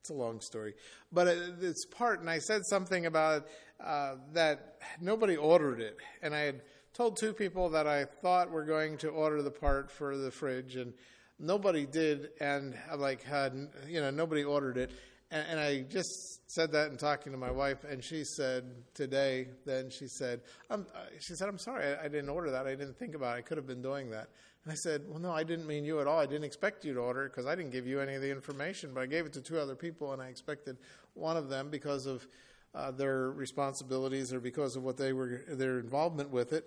it's 0.08 0.16
a 0.16 0.18
long 0.18 0.40
story, 0.40 0.74
but 1.12 1.28
it's 1.28 1.86
part, 1.86 2.22
and 2.22 2.30
I 2.30 2.40
said 2.40 2.62
something 2.66 3.08
about 3.08 3.46
uh, 3.84 4.16
that 4.32 4.78
nobody 5.02 5.36
ordered 5.36 5.82
it, 5.82 5.98
and 6.22 6.34
I 6.34 6.40
had 6.40 6.62
told 6.94 7.18
two 7.18 7.34
people 7.34 7.70
that 7.72 7.88
I 7.88 8.06
thought 8.06 8.50
were 8.50 8.64
going 8.64 8.98
to 9.00 9.10
order 9.10 9.42
the 9.42 9.52
part 9.52 9.92
for 9.92 10.16
the 10.16 10.32
fridge, 10.32 10.78
and 10.78 10.94
nobody 11.40 11.86
did, 11.86 12.30
and 12.40 12.74
I'm 12.90 13.02
like, 13.02 13.30
uh, 13.30 13.50
you 13.86 14.00
know, 14.00 14.10
nobody 14.10 14.46
ordered 14.46 14.78
it, 14.78 14.92
and, 15.30 15.46
and 15.50 15.60
I 15.60 15.82
just 15.82 16.50
said 16.50 16.72
that 16.72 16.90
in 16.90 16.96
talking 16.96 17.34
to 17.34 17.38
my 17.38 17.52
wife, 17.52 17.84
and 17.84 18.02
she 18.02 18.24
said 18.24 18.64
today, 18.94 19.48
then 19.66 19.90
she 19.90 20.08
said, 20.08 20.40
uh, 20.70 20.78
she 21.20 21.36
said, 21.36 21.50
I'm 21.50 21.60
sorry, 21.60 21.84
I, 21.86 22.06
I 22.06 22.08
didn't 22.08 22.30
order 22.30 22.52
that, 22.52 22.66
I 22.66 22.76
didn't 22.76 22.98
think 22.98 23.14
about 23.14 23.36
it, 23.36 23.40
I 23.40 23.42
could 23.42 23.58
have 23.58 23.68
been 23.68 23.82
doing 23.82 24.10
that. 24.12 24.30
And 24.68 24.74
I 24.74 24.76
said, 24.76 25.04
Well, 25.08 25.20
no, 25.20 25.32
I 25.32 25.46
didn't 25.46 25.66
mean 25.66 25.86
you 25.86 26.02
at 26.02 26.08
all. 26.08 26.20
I 26.20 26.26
didn't 26.26 26.44
expect 26.44 26.84
you 26.84 26.94
to 26.94 27.00
order 27.00 27.24
it 27.26 27.30
because 27.30 27.46
I 27.46 27.56
didn't 27.56 27.72
give 27.72 27.88
you 27.88 28.02
any 28.02 28.16
of 28.16 28.22
the 28.22 28.30
information, 28.30 28.92
but 28.94 29.00
I 29.00 29.06
gave 29.06 29.26
it 29.26 29.32
to 29.34 29.42
two 29.42 29.58
other 29.58 29.78
people, 29.78 30.12
and 30.12 30.22
I 30.22 30.28
expected 30.28 30.76
one 31.14 31.38
of 31.38 31.48
them 31.48 31.70
because 31.70 32.06
of 32.06 32.28
uh, 32.76 32.92
their 32.92 33.32
responsibilities 33.32 34.34
or 34.34 34.42
because 34.42 34.76
of 34.76 34.84
what 34.84 34.98
they 34.98 35.14
were, 35.14 35.46
their 35.48 35.80
involvement 35.80 36.32
with 36.32 36.52
it, 36.52 36.66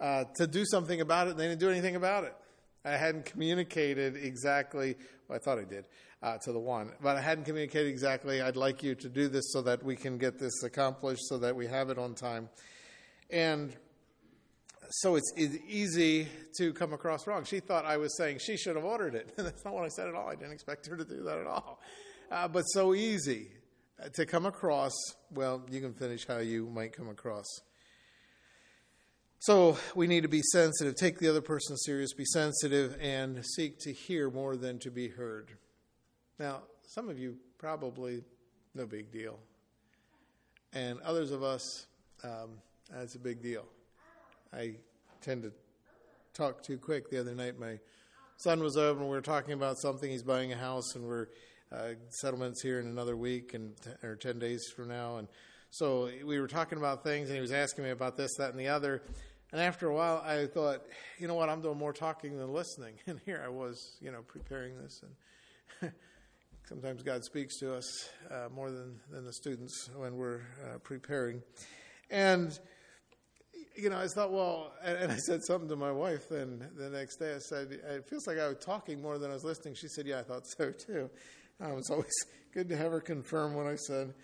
uh, 0.00 0.24
to 0.36 0.46
do 0.46 0.64
something 0.64 1.02
about 1.02 1.26
it, 1.26 1.32
and 1.32 1.40
they 1.40 1.46
didn't 1.46 1.60
do 1.60 1.68
anything 1.68 1.94
about 1.94 2.24
it. 2.24 2.34
I 2.86 2.92
hadn't 2.92 3.26
communicated 3.26 4.16
exactly, 4.16 4.96
well, 5.28 5.36
I 5.36 5.38
thought 5.38 5.58
I 5.58 5.64
did, 5.64 5.84
uh, 6.22 6.38
to 6.38 6.52
the 6.52 6.58
one, 6.58 6.92
but 7.02 7.18
I 7.18 7.20
hadn't 7.20 7.44
communicated 7.44 7.90
exactly, 7.90 8.40
I'd 8.40 8.56
like 8.56 8.82
you 8.82 8.94
to 8.94 9.10
do 9.10 9.28
this 9.28 9.52
so 9.52 9.60
that 9.60 9.82
we 9.82 9.94
can 9.94 10.16
get 10.16 10.38
this 10.38 10.62
accomplished, 10.62 11.28
so 11.28 11.36
that 11.36 11.54
we 11.54 11.66
have 11.66 11.90
it 11.90 11.98
on 11.98 12.14
time. 12.14 12.48
And 13.28 13.76
so 14.94 15.16
it's, 15.16 15.32
easy 15.36 16.28
to 16.58 16.72
come 16.74 16.92
across 16.92 17.26
wrong. 17.26 17.44
She 17.44 17.60
thought 17.60 17.86
I 17.86 17.96
was 17.96 18.16
saying 18.16 18.38
she 18.40 18.56
should 18.58 18.76
have 18.76 18.84
ordered 18.84 19.14
it. 19.14 19.32
That's 19.36 19.64
not 19.64 19.72
what 19.72 19.84
I 19.84 19.88
said 19.88 20.08
at 20.08 20.14
all. 20.14 20.28
I 20.28 20.34
didn't 20.34 20.52
expect 20.52 20.86
her 20.86 20.96
to 20.96 21.04
do 21.04 21.22
that 21.22 21.38
at 21.38 21.46
all. 21.46 21.80
Uh, 22.30 22.48
but 22.48 22.62
so 22.62 22.94
easy 22.94 23.48
to 24.14 24.26
come 24.26 24.46
across. 24.46 24.92
Well, 25.30 25.62
you 25.70 25.80
can 25.80 25.94
finish 25.94 26.26
how 26.26 26.38
you 26.38 26.68
might 26.68 26.94
come 26.94 27.08
across. 27.08 27.46
So 29.38 29.76
we 29.94 30.06
need 30.06 30.22
to 30.22 30.28
be 30.28 30.42
sensitive, 30.52 30.94
take 30.94 31.18
the 31.18 31.28
other 31.28 31.40
person 31.40 31.76
serious, 31.76 32.12
be 32.12 32.24
sensitive, 32.24 32.96
and 33.00 33.44
seek 33.44 33.78
to 33.80 33.92
hear 33.92 34.30
more 34.30 34.56
than 34.56 34.78
to 34.80 34.90
be 34.90 35.08
heard. 35.08 35.50
Now, 36.38 36.62
some 36.86 37.08
of 37.08 37.18
you 37.18 37.38
probably 37.58 38.22
no 38.74 38.86
big 38.86 39.10
deal, 39.10 39.38
and 40.72 41.00
others 41.00 41.32
of 41.32 41.42
us, 41.42 41.86
um, 42.22 42.50
that's 42.90 43.16
a 43.16 43.18
big 43.18 43.42
deal. 43.42 43.64
I 44.54 44.74
tend 45.22 45.44
to 45.44 45.52
talk 46.34 46.62
too 46.62 46.76
quick. 46.76 47.10
The 47.10 47.20
other 47.20 47.34
night, 47.34 47.58
my 47.58 47.78
son 48.36 48.60
was 48.60 48.76
over 48.76 49.00
and 49.00 49.08
we 49.08 49.16
were 49.16 49.22
talking 49.22 49.54
about 49.54 49.78
something. 49.78 50.10
He's 50.10 50.22
buying 50.22 50.52
a 50.52 50.56
house, 50.56 50.94
and 50.94 51.04
we're 51.04 51.28
uh, 51.72 51.94
settlements 52.10 52.60
here 52.60 52.78
in 52.78 52.86
another 52.86 53.16
week 53.16 53.54
and 53.54 53.74
t- 53.80 54.06
or 54.06 54.14
ten 54.14 54.38
days 54.38 54.68
from 54.76 54.88
now. 54.88 55.16
And 55.16 55.28
so 55.70 56.10
we 56.24 56.38
were 56.38 56.48
talking 56.48 56.76
about 56.76 57.02
things, 57.02 57.28
and 57.28 57.34
he 57.34 57.40
was 57.40 57.52
asking 57.52 57.84
me 57.84 57.90
about 57.90 58.16
this, 58.16 58.34
that, 58.36 58.50
and 58.50 58.60
the 58.60 58.68
other. 58.68 59.02
And 59.52 59.60
after 59.60 59.88
a 59.88 59.94
while, 59.94 60.22
I 60.26 60.46
thought, 60.46 60.82
you 61.18 61.28
know 61.28 61.34
what? 61.34 61.48
I'm 61.48 61.62
doing 61.62 61.78
more 61.78 61.92
talking 61.94 62.36
than 62.36 62.52
listening. 62.52 62.94
And 63.06 63.20
here 63.24 63.42
I 63.44 63.48
was, 63.48 63.96
you 64.00 64.10
know, 64.10 64.20
preparing 64.20 64.76
this. 64.82 65.02
And 65.80 65.92
sometimes 66.68 67.02
God 67.02 67.24
speaks 67.24 67.58
to 67.60 67.74
us 67.74 68.10
uh, 68.30 68.48
more 68.54 68.70
than 68.70 69.00
than 69.10 69.24
the 69.24 69.32
students 69.32 69.88
when 69.96 70.16
we're 70.16 70.42
uh, 70.62 70.78
preparing. 70.82 71.42
And 72.10 72.58
you 73.82 73.90
know, 73.90 73.98
I 73.98 74.06
thought, 74.06 74.30
well, 74.30 74.72
and, 74.84 74.96
and, 74.96 75.12
I 75.12 75.16
said 75.16 75.42
something 75.42 75.68
to 75.68 75.74
my 75.74 75.90
wife. 75.90 76.28
Then 76.28 76.68
the 76.76 76.88
next 76.88 77.16
day, 77.16 77.34
I 77.34 77.38
said, 77.38 77.72
it 77.72 78.08
feels 78.08 78.28
like 78.28 78.38
I 78.38 78.46
was 78.46 78.58
talking 78.58 79.02
more 79.02 79.18
than 79.18 79.30
I 79.30 79.34
was 79.34 79.42
listening. 79.42 79.74
She 79.74 79.88
said, 79.88 80.06
yeah, 80.06 80.20
I 80.20 80.22
thought 80.22 80.46
so 80.46 80.70
too. 80.70 81.10
Um, 81.60 81.78
it's 81.78 81.90
always 81.90 82.14
good 82.54 82.68
to 82.68 82.76
have 82.76 82.92
her 82.92 83.00
confirm 83.00 83.54
what 83.54 83.66
I 83.66 83.74
said. 83.74 84.14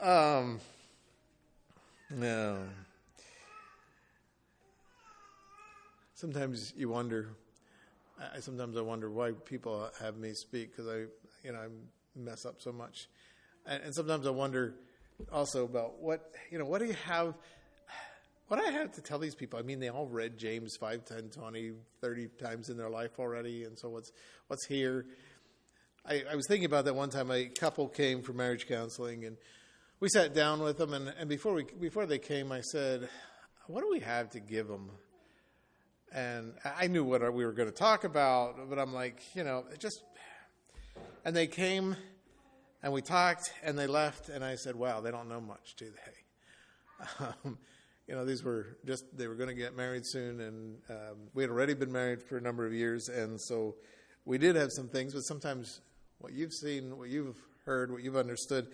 Um, 0.00 0.60
no. 2.10 2.58
Sometimes 6.14 6.72
you 6.76 6.88
wonder. 6.88 7.30
I 8.36 8.38
sometimes 8.38 8.76
I 8.76 8.82
wonder 8.82 9.10
why 9.10 9.32
people 9.32 9.90
have 10.00 10.16
me 10.16 10.32
speak 10.32 10.70
because 10.70 10.86
I, 10.86 10.98
you 11.44 11.52
know, 11.52 11.58
I 11.58 11.66
mess 12.14 12.46
up 12.46 12.62
so 12.62 12.70
much, 12.70 13.08
and, 13.66 13.82
and 13.82 13.94
sometimes 13.94 14.28
I 14.28 14.30
wonder 14.30 14.74
also 15.32 15.64
about 15.64 16.00
what 16.00 16.30
you 16.48 16.58
know. 16.58 16.64
What 16.64 16.80
do 16.80 16.86
you 16.86 16.96
have? 17.06 17.34
Do 18.58 18.66
I 18.66 18.70
have 18.70 18.92
to 18.92 19.00
tell 19.00 19.18
these 19.18 19.34
people? 19.34 19.58
I 19.58 19.62
mean, 19.62 19.80
they 19.80 19.88
all 19.88 20.06
read 20.06 20.36
James 20.36 20.76
5, 20.78 21.04
10, 21.04 21.30
20, 21.30 21.72
30 22.00 22.28
times 22.38 22.68
in 22.68 22.76
their 22.76 22.90
life 22.90 23.18
already, 23.18 23.64
and 23.64 23.78
so 23.78 23.88
what's 23.88 24.12
what's 24.48 24.66
here? 24.66 25.06
I, 26.04 26.24
I 26.30 26.34
was 26.34 26.46
thinking 26.48 26.66
about 26.66 26.84
that 26.84 26.94
one 26.94 27.10
time. 27.10 27.30
A 27.30 27.46
couple 27.46 27.88
came 27.88 28.22
for 28.22 28.32
marriage 28.32 28.66
counseling, 28.66 29.24
and 29.24 29.36
we 30.00 30.08
sat 30.08 30.34
down 30.34 30.60
with 30.60 30.76
them. 30.76 30.92
And, 30.92 31.14
and 31.18 31.28
before 31.28 31.54
we 31.54 31.64
before 31.80 32.06
they 32.06 32.18
came, 32.18 32.52
I 32.52 32.60
said, 32.60 33.08
"What 33.68 33.82
do 33.82 33.90
we 33.90 34.00
have 34.00 34.30
to 34.30 34.40
give 34.40 34.68
them?" 34.68 34.90
And 36.12 36.52
I 36.64 36.88
knew 36.88 37.04
what 37.04 37.22
we 37.32 37.46
were 37.46 37.52
going 37.52 37.70
to 37.70 37.74
talk 37.74 38.04
about, 38.04 38.68
but 38.68 38.78
I'm 38.78 38.92
like, 38.92 39.22
you 39.34 39.44
know, 39.44 39.64
just. 39.78 40.02
And 41.24 41.34
they 41.34 41.46
came, 41.46 41.96
and 42.82 42.92
we 42.92 43.00
talked, 43.00 43.50
and 43.62 43.78
they 43.78 43.86
left, 43.86 44.28
and 44.28 44.44
I 44.44 44.56
said, 44.56 44.74
"Wow, 44.74 45.00
they 45.00 45.10
don't 45.10 45.28
know 45.28 45.40
much, 45.40 45.74
do 45.76 45.86
they?" 45.86 47.06
Um, 47.44 47.58
you 48.06 48.14
know, 48.14 48.24
these 48.24 48.42
were 48.42 48.76
just 48.84 49.04
they 49.16 49.28
were 49.28 49.34
going 49.34 49.48
to 49.48 49.54
get 49.54 49.76
married 49.76 50.04
soon, 50.04 50.40
and 50.40 50.76
um, 50.90 51.16
we 51.34 51.42
had 51.42 51.50
already 51.50 51.74
been 51.74 51.92
married 51.92 52.22
for 52.22 52.36
a 52.36 52.40
number 52.40 52.66
of 52.66 52.72
years, 52.72 53.08
and 53.08 53.40
so 53.40 53.74
we 54.24 54.38
did 54.38 54.56
have 54.56 54.70
some 54.72 54.88
things, 54.88 55.14
but 55.14 55.20
sometimes 55.20 55.80
what 56.18 56.32
you've 56.32 56.52
seen, 56.52 56.96
what 56.96 57.08
you've 57.08 57.38
heard, 57.64 57.90
what 57.90 58.02
you've 58.02 58.16
understood 58.16 58.68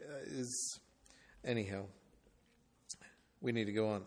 uh, 0.00 0.18
is, 0.26 0.80
anyhow, 1.44 1.84
we 3.40 3.52
need 3.52 3.66
to 3.66 3.72
go 3.72 3.88
on. 3.88 4.02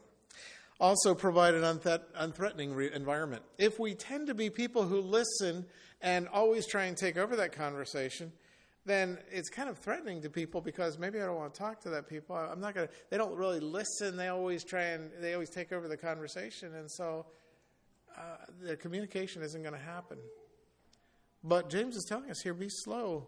Also, 0.79 1.13
provide 1.13 1.53
an 1.53 1.61
unth- 1.61 2.01
unthreatening 2.19 2.75
re- 2.75 2.91
environment. 2.93 3.43
If 3.57 3.79
we 3.79 3.93
tend 3.93 4.27
to 4.27 4.33
be 4.33 4.49
people 4.49 4.83
who 4.83 4.99
listen 4.99 5.65
and 6.01 6.27
always 6.29 6.65
try 6.65 6.85
and 6.85 6.97
take 6.97 7.17
over 7.17 7.35
that 7.35 7.51
conversation, 7.51 8.31
then 8.85 9.19
it's 9.31 9.49
kind 9.49 9.69
of 9.69 9.77
threatening 9.77 10.21
to 10.23 10.29
people 10.29 10.59
because 10.59 10.97
maybe 10.97 11.21
I 11.21 11.25
don't 11.25 11.35
want 11.35 11.53
to 11.53 11.59
talk 11.59 11.81
to 11.81 11.89
that 11.91 12.07
people. 12.09 12.35
I'm 12.35 12.59
not 12.59 12.73
going 12.73 12.87
to, 12.87 12.93
they 13.09 13.17
don't 13.17 13.35
really 13.35 13.59
listen. 13.59 14.17
They 14.17 14.29
always 14.29 14.63
try 14.63 14.83
and, 14.85 15.11
they 15.19 15.33
always 15.33 15.49
take 15.49 15.71
over 15.71 15.87
the 15.87 15.97
conversation. 15.97 16.73
And 16.73 16.89
so 16.89 17.27
uh, 18.17 18.21
the 18.61 18.75
communication 18.75 19.43
isn't 19.43 19.61
going 19.61 19.75
to 19.75 19.79
happen. 19.79 20.17
But 21.43 21.69
James 21.69 21.95
is 21.95 22.05
telling 22.07 22.29
us 22.31 22.41
here 22.41 22.53
be 22.53 22.69
slow 22.69 23.27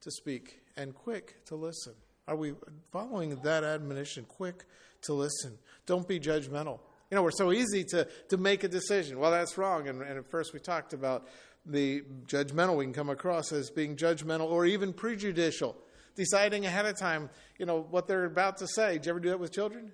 to 0.00 0.10
speak 0.10 0.60
and 0.76 0.94
quick 0.94 1.44
to 1.46 1.54
listen. 1.54 1.94
Are 2.26 2.36
we 2.36 2.54
following 2.90 3.36
that 3.42 3.64
admonition? 3.64 4.24
Quick 4.24 4.64
to 5.02 5.12
listen. 5.12 5.58
Don't 5.86 6.06
be 6.06 6.20
judgmental. 6.20 6.80
You 7.10 7.16
know, 7.16 7.22
we're 7.22 7.30
so 7.30 7.52
easy 7.52 7.84
to, 7.90 8.08
to 8.30 8.36
make 8.36 8.64
a 8.64 8.68
decision. 8.68 9.18
Well, 9.18 9.30
that's 9.30 9.58
wrong. 9.58 9.88
And, 9.88 10.02
and 10.02 10.18
at 10.18 10.30
first 10.30 10.54
we 10.54 10.60
talked 10.60 10.92
about 10.92 11.28
the 11.64 12.02
judgmental 12.26 12.76
we 12.76 12.84
can 12.84 12.92
come 12.92 13.10
across 13.10 13.52
as 13.52 13.70
being 13.70 13.96
judgmental 13.96 14.50
or 14.50 14.66
even 14.66 14.92
prejudicial, 14.92 15.76
deciding 16.16 16.66
ahead 16.66 16.86
of 16.86 16.98
time, 16.98 17.30
you 17.58 17.66
know, 17.66 17.86
what 17.90 18.06
they're 18.06 18.24
about 18.24 18.56
to 18.58 18.66
say. 18.66 18.94
Did 18.94 19.06
you 19.06 19.10
ever 19.10 19.20
do 19.20 19.28
that 19.30 19.40
with 19.40 19.52
children? 19.52 19.92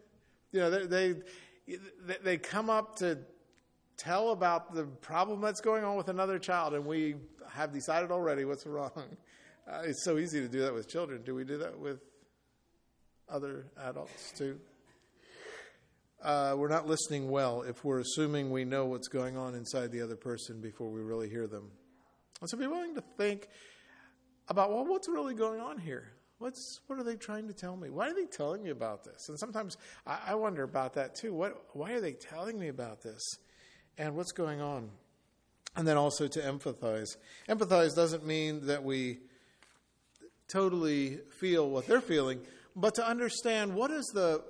You 0.52 0.60
know, 0.60 0.70
they, 0.70 1.14
they, 1.66 2.16
they 2.22 2.38
come 2.38 2.70
up 2.70 2.96
to 2.96 3.18
tell 3.96 4.30
about 4.30 4.74
the 4.74 4.84
problem 4.84 5.40
that's 5.40 5.60
going 5.60 5.84
on 5.84 5.96
with 5.96 6.08
another 6.08 6.38
child, 6.38 6.74
and 6.74 6.86
we 6.86 7.16
have 7.50 7.72
decided 7.72 8.10
already 8.10 8.44
what's 8.44 8.66
wrong. 8.66 8.90
Uh, 9.70 9.82
it's 9.84 10.02
so 10.02 10.16
easy 10.16 10.40
to 10.40 10.48
do 10.48 10.60
that 10.60 10.72
with 10.72 10.88
children. 10.88 11.20
Do 11.22 11.34
we 11.34 11.44
do 11.44 11.58
that 11.58 11.78
with 11.78 12.00
other 13.28 13.66
adults 13.76 14.32
too? 14.36 14.58
Uh, 16.22 16.54
we're 16.56 16.68
not 16.68 16.86
listening 16.86 17.30
well 17.30 17.62
if 17.62 17.84
we're 17.84 18.00
assuming 18.00 18.50
we 18.50 18.64
know 18.64 18.86
what's 18.86 19.08
going 19.08 19.36
on 19.36 19.54
inside 19.54 19.92
the 19.92 20.02
other 20.02 20.16
person 20.16 20.60
before 20.60 20.90
we 20.90 21.00
really 21.00 21.28
hear 21.28 21.46
them. 21.46 21.70
And 22.40 22.50
so 22.50 22.56
be 22.56 22.66
willing 22.66 22.94
to 22.96 23.04
think 23.16 23.48
about, 24.48 24.70
well, 24.70 24.84
what's 24.84 25.08
really 25.08 25.34
going 25.34 25.60
on 25.60 25.78
here? 25.78 26.12
What's 26.38 26.80
what 26.86 26.98
are 26.98 27.02
they 27.02 27.16
trying 27.16 27.48
to 27.48 27.52
tell 27.52 27.76
me? 27.76 27.90
Why 27.90 28.10
are 28.10 28.14
they 28.14 28.26
telling 28.26 28.62
me 28.62 28.70
about 28.70 29.04
this? 29.04 29.28
And 29.28 29.38
sometimes 29.38 29.76
I, 30.06 30.18
I 30.28 30.34
wonder 30.36 30.62
about 30.62 30.94
that 30.94 31.16
too. 31.16 31.34
What 31.34 31.60
why 31.72 31.92
are 31.92 32.00
they 32.00 32.12
telling 32.12 32.58
me 32.58 32.68
about 32.68 33.02
this? 33.02 33.20
And 33.96 34.14
what's 34.14 34.30
going 34.30 34.60
on? 34.60 34.90
And 35.76 35.86
then 35.86 35.96
also 35.96 36.28
to 36.28 36.40
empathize. 36.40 37.16
Empathize 37.48 37.94
doesn't 37.94 38.24
mean 38.24 38.66
that 38.66 38.84
we 38.84 39.18
totally 40.46 41.18
feel 41.40 41.68
what 41.68 41.86
they're 41.88 42.00
feeling, 42.00 42.40
but 42.76 42.94
to 42.94 43.06
understand 43.06 43.74
what 43.74 43.90
is 43.90 44.06
the 44.14 44.42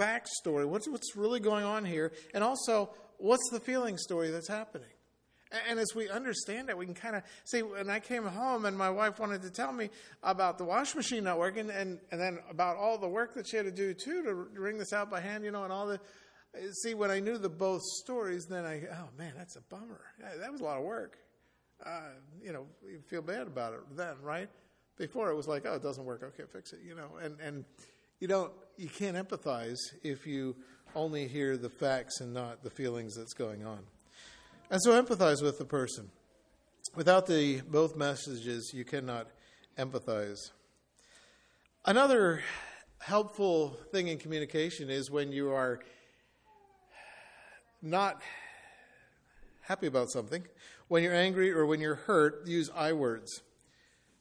fact 0.00 0.28
story, 0.28 0.64
what's, 0.64 0.88
what's 0.88 1.14
really 1.14 1.40
going 1.40 1.64
on 1.64 1.84
here, 1.84 2.12
and 2.32 2.42
also 2.42 2.90
what's 3.18 3.48
the 3.50 3.60
feeling 3.60 3.98
story 3.98 4.30
that's 4.30 4.48
happening. 4.48 4.88
And 5.68 5.78
as 5.80 5.94
we 5.96 6.08
understand 6.08 6.70
it, 6.70 6.78
we 6.78 6.86
can 6.86 6.94
kind 6.94 7.16
of 7.16 7.22
see. 7.44 7.62
When 7.62 7.90
I 7.90 7.98
came 7.98 8.24
home 8.24 8.66
and 8.66 8.78
my 8.78 8.88
wife 8.88 9.18
wanted 9.18 9.42
to 9.42 9.50
tell 9.50 9.72
me 9.72 9.90
about 10.22 10.58
the 10.58 10.64
wash 10.64 10.94
machine 10.94 11.24
not 11.24 11.40
working, 11.40 11.70
and, 11.70 11.98
and 12.12 12.20
then 12.20 12.38
about 12.48 12.76
all 12.76 12.98
the 12.98 13.08
work 13.08 13.34
that 13.34 13.48
she 13.48 13.56
had 13.56 13.66
to 13.66 13.72
do 13.72 13.92
too 13.92 14.22
to 14.22 14.32
wring 14.60 14.78
this 14.78 14.92
out 14.92 15.10
by 15.10 15.20
hand, 15.20 15.44
you 15.44 15.50
know, 15.50 15.64
and 15.64 15.72
all 15.72 15.88
the. 15.88 16.00
See, 16.84 16.94
when 16.94 17.10
I 17.10 17.18
knew 17.18 17.36
the 17.36 17.48
both 17.48 17.82
stories, 17.82 18.46
then 18.46 18.64
I, 18.64 18.82
oh 18.92 19.08
man, 19.18 19.32
that's 19.36 19.56
a 19.56 19.60
bummer. 19.62 20.00
That 20.20 20.52
was 20.52 20.60
a 20.60 20.64
lot 20.64 20.78
of 20.78 20.84
work. 20.84 21.18
Uh, 21.84 22.10
you 22.40 22.52
know, 22.52 22.66
you 22.88 23.00
feel 23.08 23.22
bad 23.22 23.48
about 23.48 23.72
it 23.72 23.80
then, 23.96 24.14
right? 24.22 24.48
Before 24.98 25.30
it 25.30 25.34
was 25.34 25.48
like, 25.48 25.66
oh, 25.66 25.74
it 25.74 25.82
doesn't 25.82 26.04
work. 26.04 26.22
Okay, 26.22 26.44
fix 26.52 26.72
it. 26.72 26.80
You 26.86 26.94
know, 26.94 27.16
and 27.20 27.40
and 27.40 27.64
you 28.20 28.28
don't, 28.28 28.52
you 28.76 28.88
can't 28.88 29.16
empathize 29.16 29.78
if 30.02 30.26
you 30.26 30.54
only 30.94 31.26
hear 31.26 31.56
the 31.56 31.70
facts 31.70 32.20
and 32.20 32.34
not 32.34 32.62
the 32.62 32.70
feelings 32.70 33.16
that's 33.16 33.32
going 33.32 33.64
on. 33.64 33.78
And 34.70 34.80
so 34.82 35.02
empathize 35.02 35.42
with 35.42 35.58
the 35.58 35.64
person. 35.64 36.10
Without 36.94 37.26
the 37.26 37.62
both 37.62 37.96
messages, 37.96 38.72
you 38.74 38.84
cannot 38.84 39.28
empathize. 39.78 40.50
Another 41.86 42.42
helpful 42.98 43.70
thing 43.90 44.08
in 44.08 44.18
communication 44.18 44.90
is 44.90 45.10
when 45.10 45.32
you 45.32 45.50
are 45.52 45.80
not 47.80 48.20
happy 49.62 49.86
about 49.86 50.10
something, 50.10 50.44
when 50.88 51.02
you're 51.02 51.14
angry 51.14 51.50
or 51.50 51.64
when 51.64 51.80
you're 51.80 51.94
hurt, 51.94 52.46
use 52.46 52.70
I 52.76 52.92
words. 52.92 53.40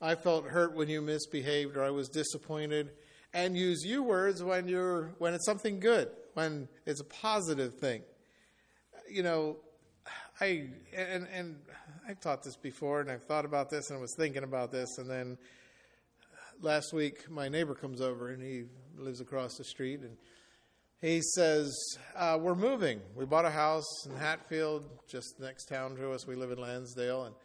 I 0.02 0.16
felt 0.16 0.46
hurt 0.46 0.74
when 0.74 0.88
you 0.88 1.02
misbehaved 1.02 1.76
or 1.76 1.84
I 1.84 1.90
was 1.90 2.08
disappointed 2.08 2.92
and 3.34 3.56
use 3.58 3.84
you 3.84 4.04
words 4.04 4.44
when 4.44 4.68
you're 4.68 5.14
when 5.18 5.34
it's 5.34 5.46
something 5.46 5.80
good, 5.80 6.10
when 6.34 6.68
it's 6.86 7.02
a 7.02 7.06
positive 7.06 7.76
thing. 7.76 8.02
You 9.10 9.24
know, 9.24 9.58
I 10.42 10.70
and 10.96 11.28
and 11.34 11.58
I've 12.08 12.20
taught 12.20 12.44
this 12.44 12.56
before, 12.56 13.02
and 13.02 13.12
I've 13.12 13.24
thought 13.24 13.46
about 13.46 13.70
this, 13.70 13.90
and 13.90 13.98
I 13.98 14.02
was 14.02 14.16
thinking 14.18 14.44
about 14.44 14.72
this, 14.72 14.98
and 14.98 15.10
then 15.10 15.38
last 16.62 16.94
week 16.94 17.30
my 17.30 17.50
neighbor 17.50 17.76
comes 17.76 18.02
over, 18.02 18.30
and 18.30 18.42
he 18.42 18.64
lives 18.98 19.22
across 19.22 19.58
the 19.58 19.64
street, 19.64 20.02
and 20.02 20.18
he 21.02 21.22
says, 21.22 21.76
uh, 22.16 22.38
"We're 22.40 22.56
moving. 22.56 23.00
We 23.16 23.26
bought 23.26 23.46
a 23.46 23.52
house 23.52 24.06
in 24.06 24.16
Hatfield, 24.16 24.84
just 25.08 25.40
next 25.40 25.66
town 25.66 25.96
to 25.98 26.12
us. 26.12 26.28
We 26.28 26.36
live 26.36 26.52
in 26.52 26.60
Lansdale, 26.60 27.26
and." 27.26 27.36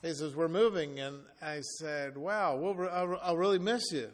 He 0.00 0.14
says, 0.14 0.34
We're 0.34 0.48
moving. 0.48 1.00
And 1.00 1.20
I 1.42 1.60
said, 1.60 2.16
Wow, 2.16 2.56
we'll, 2.56 2.88
I'll, 2.88 3.20
I'll 3.22 3.36
really 3.36 3.58
miss 3.58 3.92
you. 3.92 4.10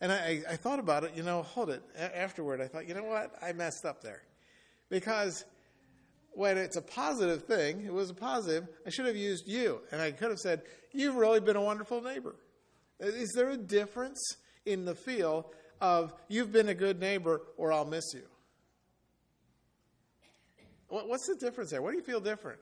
And 0.00 0.10
I, 0.10 0.42
I 0.48 0.56
thought 0.56 0.78
about 0.78 1.04
it, 1.04 1.12
you 1.14 1.22
know, 1.22 1.42
hold 1.42 1.70
it. 1.70 1.82
A- 1.96 2.18
afterward, 2.18 2.60
I 2.60 2.68
thought, 2.68 2.88
you 2.88 2.94
know 2.94 3.04
what? 3.04 3.34
I 3.42 3.52
messed 3.52 3.84
up 3.84 4.02
there. 4.02 4.22
Because 4.88 5.44
when 6.32 6.56
it's 6.56 6.76
a 6.76 6.82
positive 6.82 7.44
thing, 7.44 7.84
it 7.84 7.92
was 7.92 8.10
a 8.10 8.14
positive, 8.14 8.66
I 8.86 8.90
should 8.90 9.06
have 9.06 9.16
used 9.16 9.46
you. 9.46 9.80
And 9.92 10.00
I 10.00 10.10
could 10.12 10.30
have 10.30 10.38
said, 10.38 10.62
You've 10.92 11.14
really 11.14 11.40
been 11.40 11.56
a 11.56 11.62
wonderful 11.62 12.00
neighbor. 12.02 12.34
Is 12.98 13.32
there 13.34 13.50
a 13.50 13.56
difference 13.56 14.20
in 14.66 14.84
the 14.84 14.94
feel 14.94 15.52
of 15.80 16.12
you've 16.28 16.52
been 16.52 16.68
a 16.68 16.74
good 16.74 16.98
neighbor 16.98 17.42
or 17.56 17.72
I'll 17.72 17.84
miss 17.84 18.12
you? 18.12 18.26
What's 20.88 21.26
the 21.28 21.36
difference 21.36 21.70
there? 21.70 21.80
What 21.80 21.92
do 21.92 21.98
you 21.98 22.02
feel 22.02 22.18
different? 22.18 22.58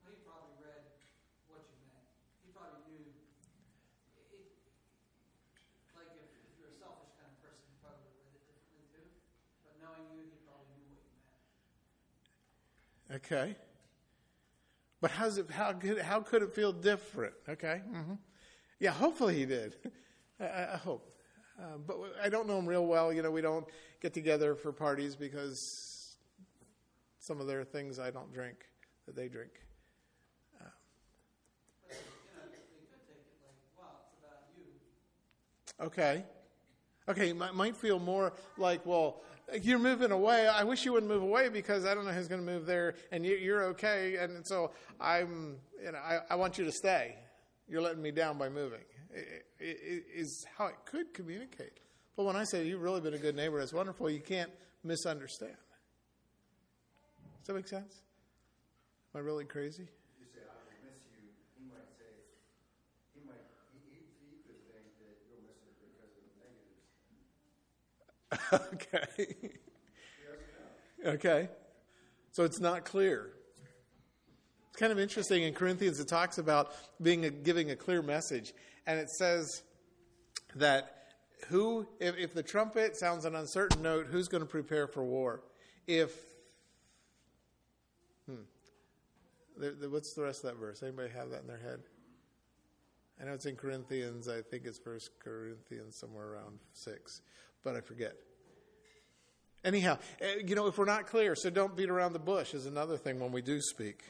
Well, 0.00 0.08
he 0.08 0.16
probably 0.24 0.56
read 0.64 0.80
what 1.52 1.60
you 1.68 1.76
meant. 1.84 2.08
He 2.40 2.48
probably 2.56 2.80
knew. 2.88 3.04
It, 4.32 4.48
like 5.92 6.08
if, 6.16 6.24
if 6.40 6.56
you're 6.56 6.72
a 6.72 6.78
selfish 6.80 7.12
kind 7.20 7.28
of 7.28 7.36
person, 7.44 7.68
he 7.68 7.76
probably 7.84 8.00
would 8.16 8.24
have 8.24 8.32
read 8.32 8.48
it 8.48 8.48
differently 8.48 8.88
too. 8.96 9.04
But 9.60 9.76
knowing 9.84 10.08
you, 10.16 10.24
he 10.24 10.40
probably 10.48 10.72
knew 10.80 10.96
what 10.96 11.04
you 11.04 11.20
meant. 11.20 11.44
Okay. 13.14 13.56
But 15.00 15.10
how's 15.10 15.38
it, 15.38 15.50
how, 15.50 15.72
could, 15.72 16.00
how 16.00 16.20
could 16.20 16.42
it 16.42 16.52
feel 16.52 16.72
different? 16.72 17.34
Okay. 17.48 17.82
Mm-hmm. 17.92 18.14
Yeah, 18.78 18.90
hopefully 18.90 19.34
he 19.34 19.44
did. 19.44 19.76
I, 20.40 20.74
I 20.74 20.76
hope. 20.76 21.08
Uh, 21.60 21.76
but 21.86 21.98
I 22.22 22.28
don't 22.28 22.46
know 22.46 22.58
him 22.58 22.66
real 22.66 22.86
well. 22.86 23.12
You 23.12 23.22
know, 23.22 23.30
we 23.30 23.40
don't 23.42 23.66
get 24.00 24.14
together 24.14 24.54
for 24.54 24.72
parties 24.72 25.16
because 25.16 26.16
some 27.18 27.40
of 27.40 27.46
their 27.46 27.64
things 27.64 27.98
I 27.98 28.10
don't 28.10 28.32
drink 28.32 28.56
that 29.06 29.14
they 29.14 29.28
drink. 29.28 29.52
But, 30.58 30.72
you 31.90 31.96
know, 32.34 32.42
they 32.50 32.56
could 32.58 33.06
take 33.06 33.18
it 33.18 33.38
like, 33.44 33.78
wow, 33.78 34.00
it's 34.08 34.18
about 34.18 34.40
you. 34.56 35.86
Okay. 35.86 36.24
Okay, 37.08 37.32
might 37.32 37.76
feel 37.76 37.98
more 37.98 38.32
like, 38.56 38.86
well, 38.86 39.22
you're 39.60 39.78
moving 39.78 40.10
away. 40.12 40.48
I 40.48 40.64
wish 40.64 40.84
you 40.84 40.92
wouldn't 40.92 41.10
move 41.10 41.22
away 41.22 41.48
because 41.48 41.84
I 41.84 41.94
don't 41.94 42.04
know 42.04 42.12
who's 42.12 42.28
going 42.28 42.44
to 42.44 42.50
move 42.52 42.66
there, 42.66 42.94
and 43.10 43.24
you, 43.26 43.36
you're 43.36 43.64
okay. 43.64 44.16
And 44.16 44.46
so 44.46 44.70
I'm, 45.00 45.56
you 45.84 45.92
know, 45.92 45.98
I, 45.98 46.20
I 46.30 46.34
want 46.36 46.58
you 46.58 46.64
to 46.64 46.72
stay. 46.72 47.16
You're 47.68 47.82
letting 47.82 48.02
me 48.02 48.10
down 48.10 48.38
by 48.38 48.48
moving. 48.48 48.80
i- 49.14 49.18
i- 49.60 50.02
is 50.14 50.46
how 50.56 50.66
it 50.66 50.76
could 50.86 51.12
communicate. 51.14 51.78
But 52.16 52.24
when 52.24 52.36
I 52.36 52.44
say 52.44 52.64
you've 52.66 52.82
really 52.82 53.00
been 53.00 53.14
a 53.14 53.18
good 53.18 53.36
neighbor, 53.36 53.58
that's 53.58 53.72
wonderful, 53.72 54.08
you 54.10 54.20
can't 54.20 54.50
misunderstand. 54.84 55.56
Does 57.40 57.46
that 57.48 57.54
make 57.54 57.68
sense? 57.68 58.02
Am 59.14 59.20
I 59.20 59.24
really 59.24 59.44
crazy? 59.44 59.82
you 60.18 60.26
say, 60.32 60.40
I 60.44 60.54
will 60.64 60.76
miss 60.88 61.04
you, 61.12 61.28
he 61.58 61.64
might 61.68 61.88
say, 61.98 62.12
he 63.14 63.20
might, 63.28 63.44
he, 63.72 63.80
he, 63.92 64.00
he 64.30 64.36
could 64.46 64.60
think 64.72 64.86
that 65.04 65.16
you'll 65.28 65.44
miss 65.44 65.60
it 65.60 65.74
because 65.80 66.10
of 66.16 66.24
the 66.24 66.36
negatives. 66.40 66.88
Okay. 68.52 69.36
Okay. 71.04 71.48
So 72.30 72.44
it's 72.44 72.60
not 72.60 72.84
clear. 72.84 73.30
It's 74.70 74.78
kind 74.78 74.92
of 74.92 74.98
interesting 74.98 75.42
in 75.42 75.52
Corinthians, 75.52 76.00
it 76.00 76.08
talks 76.08 76.38
about 76.38 76.72
being 77.02 77.26
a, 77.26 77.30
giving 77.30 77.70
a 77.70 77.76
clear 77.76 78.00
message. 78.00 78.54
And 78.86 78.98
it 78.98 79.10
says 79.10 79.62
that 80.56 80.96
who, 81.48 81.86
if, 82.00 82.16
if 82.16 82.34
the 82.34 82.42
trumpet 82.42 82.96
sounds 82.96 83.24
an 83.24 83.34
uncertain 83.34 83.82
note, 83.82 84.06
who's 84.06 84.28
going 84.28 84.42
to 84.42 84.48
prepare 84.48 84.86
for 84.86 85.04
war? 85.04 85.42
If, 85.86 86.12
hmm, 88.26 88.42
the, 89.58 89.72
the, 89.72 89.90
what's 89.90 90.14
the 90.14 90.22
rest 90.22 90.44
of 90.44 90.50
that 90.52 90.58
verse? 90.58 90.82
Anybody 90.82 91.10
have 91.10 91.30
that 91.30 91.42
in 91.42 91.48
their 91.48 91.58
head? 91.58 91.80
I 93.20 93.26
know 93.26 93.34
it's 93.34 93.46
in 93.46 93.56
Corinthians. 93.56 94.28
I 94.28 94.40
think 94.40 94.64
it's 94.64 94.78
First 94.78 95.10
Corinthians, 95.22 95.96
somewhere 95.96 96.28
around 96.28 96.58
six, 96.72 97.20
but 97.64 97.76
I 97.76 97.80
forget. 97.80 98.14
Anyhow, 99.64 99.98
eh, 100.20 100.42
you 100.44 100.54
know, 100.56 100.66
if 100.66 100.76
we're 100.76 100.84
not 100.84 101.06
clear, 101.06 101.34
so 101.36 101.48
don't 101.48 101.76
beat 101.76 101.88
around 101.88 102.12
the 102.12 102.18
bush 102.18 102.52
is 102.54 102.66
another 102.66 102.96
thing 102.96 103.20
when 103.20 103.30
we 103.30 103.42
do 103.42 103.60
speak, 103.60 104.02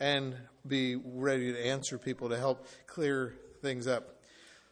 and 0.00 0.36
be 0.66 0.96
ready 0.96 1.52
to 1.52 1.66
answer 1.66 1.96
people 1.96 2.28
to 2.28 2.38
help 2.38 2.66
clear 2.86 3.34
things 3.62 3.86
up. 3.86 4.20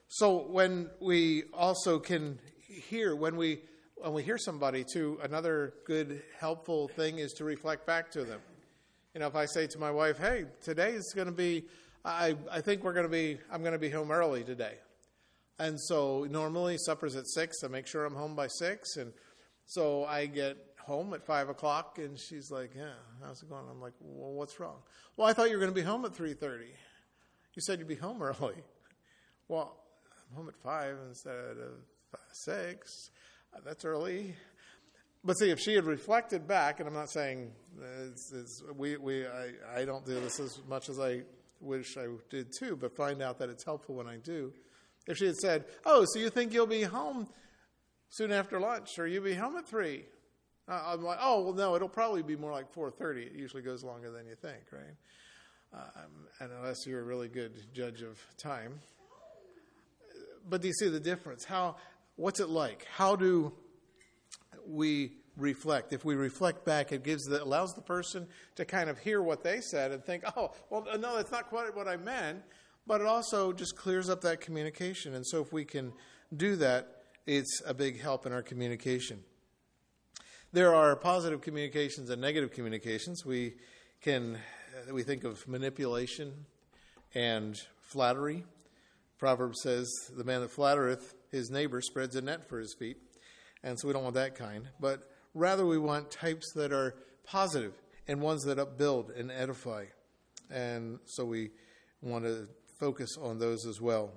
So 0.09 0.47
when 0.47 0.91
we 1.01 1.45
also 1.55 1.99
can 1.99 2.39
hear 2.69 3.17
when 3.17 3.37
we 3.37 3.61
when 3.97 4.13
we 4.13 4.23
hear 4.23 4.37
somebody 4.37 4.85
too, 4.85 5.19
another 5.23 5.73
good 5.87 6.23
helpful 6.39 6.89
thing 6.89 7.19
is 7.19 7.33
to 7.35 7.45
reflect 7.45 7.87
back 7.87 8.11
to 8.11 8.25
them. 8.25 8.41
You 9.15 9.21
know, 9.21 9.27
if 9.27 9.37
I 9.37 9.47
say 9.47 9.67
to 9.69 9.79
my 9.79 9.91
wife, 9.91 10.19
"Hey, 10.19 10.45
today 10.61 10.91
is 10.91 11.13
going 11.15 11.29
to 11.29 11.33
be," 11.33 11.65
I 12.05 12.37
I 12.51 12.61
think 12.61 12.85
we're 12.85 12.93
going 12.93 13.07
to 13.07 13.13
be, 13.13 13.39
I'm 13.51 13.63
going 13.63 13.73
to 13.73 13.79
be 13.79 13.89
home 13.89 14.11
early 14.11 14.45
today, 14.45 14.75
and 15.59 15.81
so 15.81 16.27
normally 16.31 16.77
supper's 16.79 17.17
at 17.17 17.27
six. 17.27 17.63
I 17.65 17.69
make 17.69 17.87
sure 17.87 18.05
I'm 18.05 18.15
home 18.15 18.35
by 18.35 18.49
six, 18.49 18.97
and 18.97 19.13
so 19.67 20.05
I 20.05 20.27
get 20.27 20.57
home 20.81 21.15
at 21.15 21.25
five 21.25 21.49
o'clock, 21.49 21.99
and 21.99 22.19
she's 22.19 22.51
like, 22.51 22.73
"Yeah, 22.77 22.95
how's 23.23 23.43
it 23.43 23.49
going?" 23.49 23.65
I'm 23.71 23.81
like, 23.81 23.95
"Well, 24.01 24.33
what's 24.33 24.59
wrong?" 24.61 24.79
Well, 25.17 25.29
I 25.29 25.33
thought 25.33 25.51
you 25.51 25.57
were 25.57 25.61
going 25.61 25.75
to 25.75 25.81
be 25.81 25.87
home 25.87 26.05
at 26.05 26.15
three 26.15 26.35
thirty. 26.35 26.73
You 27.55 27.63
said 27.63 27.79
you'd 27.79 27.89
be 27.89 27.95
home 27.95 28.23
early. 28.23 28.57
Well, 29.47 29.77
I'm 30.31 30.37
home 30.39 30.49
at 30.49 30.57
five 30.63 30.97
instead 31.07 31.59
of 31.59 31.75
six. 32.33 33.11
That's 33.63 33.85
early. 33.85 34.35
But 35.23 35.39
see, 35.39 35.51
if 35.51 35.61
she 35.61 35.75
had 35.75 35.85
reflected 35.85 36.47
back, 36.47 36.81
and 36.81 36.89
I'm 36.89 36.95
not 36.95 37.11
saying 37.11 37.51
it's, 38.11 38.33
it's, 38.33 38.63
we, 38.77 38.97
we, 38.97 39.27
I, 39.27 39.53
I 39.77 39.85
don't 39.85 40.05
do 40.05 40.15
this 40.21 40.39
as 40.39 40.61
much 40.69 40.89
as 40.89 41.01
I 41.01 41.23
wish 41.61 41.97
I 41.97 42.07
did 42.31 42.53
too, 42.59 42.77
but 42.77 42.95
find 42.95 43.23
out 43.23 43.39
that 43.39 43.49
it's 43.49 43.65
helpful 43.65 43.95
when 43.95 44.07
I 44.07 44.17
do. 44.17 44.53
If 45.07 45.19
she 45.19 45.27
had 45.27 45.37
said, 45.37 45.65
"Oh, 45.85 46.05
so 46.07 46.19
you 46.19 46.31
think 46.31 46.53
you'll 46.53 46.67
be 46.67 46.83
home 46.83 47.29
soon 48.09 48.33
after 48.33 48.59
lunch, 48.59 48.99
or 48.99 49.07
you'll 49.07 49.25
be 49.25 49.35
home 49.35 49.57
at 49.57 49.67
3? 49.67 50.05
Uh, 50.67 50.83
I'm 50.87 51.03
like, 51.03 51.19
"Oh, 51.21 51.43
well, 51.43 51.53
no, 51.53 51.77
it'll 51.77 51.89
probably 51.89 52.23
be 52.23 52.37
more 52.37 52.53
like 52.53 52.73
4:30. 52.73 53.27
It 53.27 53.33
usually 53.33 53.63
goes 53.63 53.85
longer 53.85 54.11
than 54.11 54.27
you 54.27 54.35
think, 54.35 54.65
right?" 54.73 54.97
Um, 55.73 56.29
and 56.41 56.53
unless 56.53 56.87
you're 56.87 57.01
a 57.01 57.05
really 57.05 57.29
good 57.29 57.53
judge 57.75 58.03
of 58.03 58.19
time. 58.39 58.81
But 60.49 60.63
do 60.63 60.69
you 60.69 60.75
see 60.75 60.89
the 60.89 61.01
difference? 61.01 61.45
How? 61.45 61.77
What's 62.17 62.41
it 62.41 62.49
like? 62.49 62.87
How 62.95 63.17
do 63.17 63.53
we 64.67 65.13
reflect? 65.37 65.93
If 65.93 66.05
we 66.05 66.15
reflect 66.15 66.65
back, 66.65 66.93
it 66.93 67.03
gives 67.03 67.25
the, 67.25 67.43
allows 67.43 67.75
the 67.75 67.83
person 67.83 68.29
to 68.55 68.65
kind 68.65 68.89
of 68.89 68.99
hear 68.99 69.21
what 69.21 69.43
they 69.43 69.61
said 69.61 69.91
and 69.91 70.03
think, 70.03 70.25
"Oh, 70.37 70.53
well, 70.71 70.87
no, 70.99 71.17
that's 71.17 71.33
not 71.33 71.49
quite 71.49 71.75
what 71.75 71.89
I 71.89 71.97
meant." 71.97 72.43
But 72.87 73.01
it 73.01 73.07
also 73.07 73.53
just 73.53 73.77
clears 73.77 74.11
up 74.11 74.21
that 74.23 74.41
communication. 74.41 75.15
And 75.15 75.27
so, 75.27 75.41
if 75.41 75.53
we 75.53 75.65
can 75.65 75.93
do 76.37 76.57
that, 76.57 77.05
it's 77.27 77.63
a 77.65 77.73
big 77.73 78.01
help 78.01 78.27
in 78.27 78.33
our 78.33 78.43
communication. 78.43 79.25
There 80.53 80.75
are 80.75 80.95
positive 80.95 81.41
communications 81.41 82.11
and 82.11 82.21
negative 82.21 82.53
communications. 82.53 83.25
We 83.25 83.55
can 84.01 84.39
we 84.91 85.03
think 85.03 85.25
of 85.25 85.47
manipulation 85.49 86.47
and 87.15 87.61
flattery. 87.81 88.45
Proverbs 89.19 89.63
says, 89.63 89.89
"The 90.15 90.25
man 90.25 90.43
that 90.43 90.51
flattereth 90.51 91.15
his 91.31 91.51
neighbor 91.51 91.81
spreads 91.81 92.15
a 92.17 92.21
net 92.21 92.49
for 92.49 92.59
his 92.59 92.75
feet," 92.75 92.99
and 93.63 93.81
so 93.81 93.89
we 93.89 93.95
don't 93.95 94.03
want 94.03 94.15
that 94.17 94.35
kind. 94.35 94.69
But 94.79 95.11
rather, 95.33 95.65
we 95.65 95.79
want 95.79 96.11
types 96.11 96.53
that 96.53 96.73
are 96.73 96.95
positive 97.25 97.81
and 98.07 98.21
ones 98.21 98.45
that 98.45 98.59
upbuild 98.59 99.11
and 99.11 99.31
edify, 99.31 99.87
and 100.51 101.01
so 101.07 101.25
we 101.25 101.51
want 102.03 102.25
to 102.25 102.49
focus 102.85 103.17
on 103.17 103.39
those 103.39 103.65
as 103.65 103.81
well. 103.81 104.13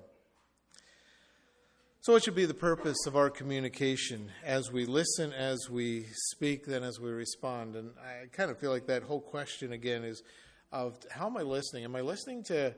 So, 2.02 2.12
what 2.12 2.22
should 2.22 2.34
be 2.34 2.44
the 2.44 2.52
purpose 2.52 3.06
of 3.06 3.16
our 3.16 3.30
communication 3.30 4.30
as 4.44 4.70
we 4.70 4.84
listen, 4.84 5.32
as 5.32 5.70
we 5.70 6.04
speak, 6.12 6.66
then 6.66 6.82
as 6.82 7.00
we 7.00 7.08
respond? 7.08 7.76
And 7.76 7.92
I 7.98 8.26
kind 8.26 8.50
of 8.50 8.58
feel 8.58 8.70
like 8.70 8.86
that 8.88 9.04
whole 9.04 9.22
question 9.22 9.72
again 9.72 10.04
is 10.04 10.22
of 10.70 10.98
how 11.10 11.28
am 11.28 11.38
I 11.38 11.42
listening? 11.44 11.84
Am 11.84 11.96
I 11.96 12.02
listening 12.02 12.42
to 12.48 12.74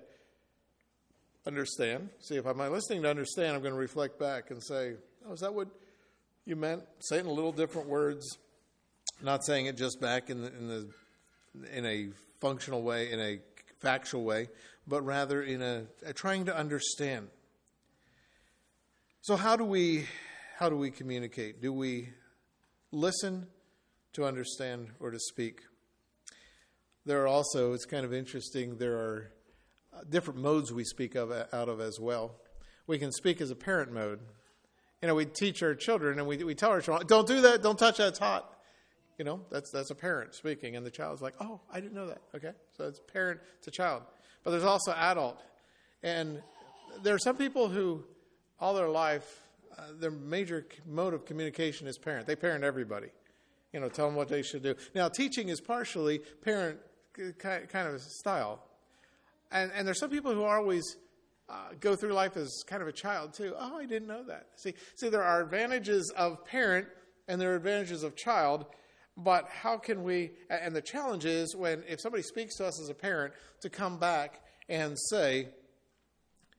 understand? 1.45 2.11
See, 2.20 2.36
if 2.36 2.47
I'm 2.47 2.59
listening 2.59 3.03
to 3.03 3.11
understand, 3.11 3.57
I'm 3.57 3.62
going 3.62 3.74
to 3.74 3.80
reflect 3.80 4.16
back 4.16 4.53
and 4.53 4.62
say, 4.62 4.93
"Oh, 5.26 5.32
is 5.32 5.41
that 5.41 5.53
what 5.53 5.66
you 6.45 6.55
meant?" 6.55 6.84
Say 7.01 7.16
it 7.16 7.20
in 7.22 7.26
a 7.26 7.32
little 7.32 7.51
different 7.51 7.88
words, 7.88 8.38
not 9.20 9.45
saying 9.45 9.66
it 9.66 9.76
just 9.76 10.01
back 10.01 10.30
in 10.30 10.43
the 10.43 10.57
in 10.57 10.68
the 10.68 11.76
in 11.76 11.84
a 11.84 12.11
functional 12.41 12.82
way, 12.82 13.11
in 13.11 13.18
a 13.18 13.41
factual 13.80 14.22
way, 14.22 14.49
but 14.91 15.03
rather 15.07 15.41
in 15.41 15.62
a, 15.62 15.84
a 16.05 16.12
trying 16.12 16.45
to 16.47 16.55
understand. 16.55 17.28
So 19.22 19.36
how 19.36 19.57
do 19.57 19.64
we 19.64 20.07
how 20.59 20.68
do 20.68 20.76
we 20.76 20.91
communicate? 20.91 21.62
Do 21.62 21.72
we 21.72 22.11
listen 22.91 23.47
to 24.14 24.24
understand 24.24 24.88
or 24.99 25.12
to 25.12 25.18
speak? 25.18 25.61
There 27.07 27.22
are 27.22 27.28
also 27.28 27.72
it's 27.72 27.86
kind 27.86 28.05
of 28.05 28.12
interesting 28.12 28.78
there 28.78 28.97
are 28.97 29.32
different 30.11 30.41
modes 30.41 30.72
we 30.72 30.84
speak 30.84 31.14
of 31.14 31.30
out 31.30 31.68
of 31.68 31.80
as 31.80 32.01
well. 32.01 32.34
We 32.88 32.99
can 32.99 33.12
speak 33.12 33.41
as 33.41 33.53
a 33.53 33.57
parent 33.57 33.93
mode. 33.93 34.18
You 35.01 35.09
know, 35.09 35.14
we 35.14 35.24
teach 35.24 35.62
our 35.62 35.76
children 35.76 36.18
and 36.18 36.26
we 36.26 36.43
we 36.43 36.57
tell 36.57 36.70
our 36.70 36.80
children, 36.80 37.07
"Don't 37.07 37.28
do 37.28 37.43
that. 37.43 37.62
Don't 37.62 37.78
touch 37.78 37.99
that. 37.99 38.09
It's 38.09 38.18
hot." 38.18 38.59
You 39.18 39.24
know, 39.24 39.43
that's 39.51 39.70
that's 39.70 39.91
a 39.91 39.95
parent 39.95 40.34
speaking 40.34 40.74
and 40.74 40.84
the 40.84 40.91
child's 40.91 41.22
like, 41.22 41.34
"Oh, 41.41 41.61
I 41.72 41.78
didn't 41.78 41.95
know 41.95 42.09
that." 42.09 42.22
Okay? 42.34 42.53
So 42.76 42.88
it's 42.88 43.01
parent 43.12 43.38
to 43.62 43.70
child. 43.70 44.03
But 44.45 44.53
there's 44.53 44.64
also 44.64 44.93
adult. 44.93 45.41
And 46.03 46.43
there 47.03 47.14
are 47.14 47.18
some 47.18 47.36
people 47.36 47.68
who 47.68 48.05
all 48.59 48.74
their 48.74 48.88
life, 48.88 49.41
uh, 49.76 49.82
their 49.99 50.11
major 50.11 50.66
mode 50.86 51.14
of 51.14 51.24
communication 51.24 51.86
is 51.86 51.99
parent. 51.99 52.26
They 52.26 52.36
parent 52.36 52.62
everybody. 52.62 53.09
You 53.72 53.80
know, 53.80 53.88
tell 53.88 54.07
them 54.07 54.16
what 54.16 54.28
they 54.28 54.43
should 54.43 54.62
do. 54.62 54.74
Now, 54.95 55.09
teaching 55.09 55.49
is 55.49 55.61
partially 55.61 56.20
parent 56.43 56.78
kind 57.38 57.88
of 57.88 58.01
style. 58.01 58.62
And, 59.51 59.70
and 59.74 59.86
there's 59.86 59.99
some 59.99 60.11
people 60.11 60.34
who 60.34 60.45
always 60.45 60.97
uh, 61.49 61.55
go 61.80 61.97
through 61.97 62.12
life 62.12 62.36
as 62.36 62.62
kind 62.66 62.82
of 62.82 62.88
a 62.88 62.93
child, 62.93 63.34
too. 63.34 63.55
Oh, 63.59 63.76
I 63.76 63.86
didn't 63.86 64.09
know 64.09 64.24
that. 64.24 64.47
See, 64.57 64.74
see, 64.95 65.09
there 65.09 65.22
are 65.22 65.43
advantages 65.43 66.12
of 66.16 66.45
parent 66.45 66.86
and 67.28 67.41
there 67.41 67.53
are 67.53 67.57
advantages 67.57 68.03
of 68.03 68.16
child. 68.16 68.66
But 69.23 69.49
how 69.49 69.77
can 69.77 70.03
we, 70.03 70.31
and 70.49 70.75
the 70.75 70.83
challenge 70.83 71.25
is 71.25 71.55
when, 71.55 71.83
if 71.89 72.01
somebody 72.01 72.23
speaks 72.23 72.57
to 72.57 72.66
us 72.66 72.81
as 72.81 72.89
a 72.89 72.95
parent, 72.95 73.35
to 73.61 73.71
come 73.71 73.99
back 73.99 74.41
and 74.68 74.97
say, 75.11 75.49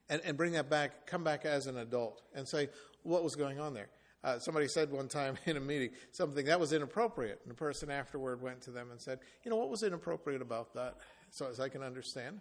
and, 0.08 0.20
and 0.24 0.36
bring 0.36 0.52
that 0.52 0.68
back, 0.68 1.06
come 1.06 1.24
back 1.24 1.44
as 1.44 1.66
an 1.66 1.78
adult 1.78 2.22
and 2.34 2.48
say, 2.48 2.68
what 3.02 3.24
was 3.24 3.34
going 3.34 3.58
on 3.58 3.74
there? 3.74 3.88
Uh, 4.24 4.38
somebody 4.38 4.68
said 4.68 4.90
one 4.90 5.08
time 5.08 5.36
in 5.46 5.56
a 5.56 5.60
meeting 5.60 5.90
something 6.12 6.44
that 6.46 6.60
was 6.60 6.72
inappropriate, 6.72 7.40
and 7.42 7.50
the 7.50 7.56
person 7.56 7.90
afterward 7.90 8.40
went 8.40 8.60
to 8.62 8.70
them 8.70 8.90
and 8.90 9.00
said, 9.00 9.18
you 9.44 9.50
know, 9.50 9.56
what 9.56 9.70
was 9.70 9.82
inappropriate 9.82 10.40
about 10.40 10.74
that? 10.74 10.98
So 11.30 11.48
as 11.48 11.58
I 11.58 11.68
can 11.68 11.82
understand. 11.82 12.40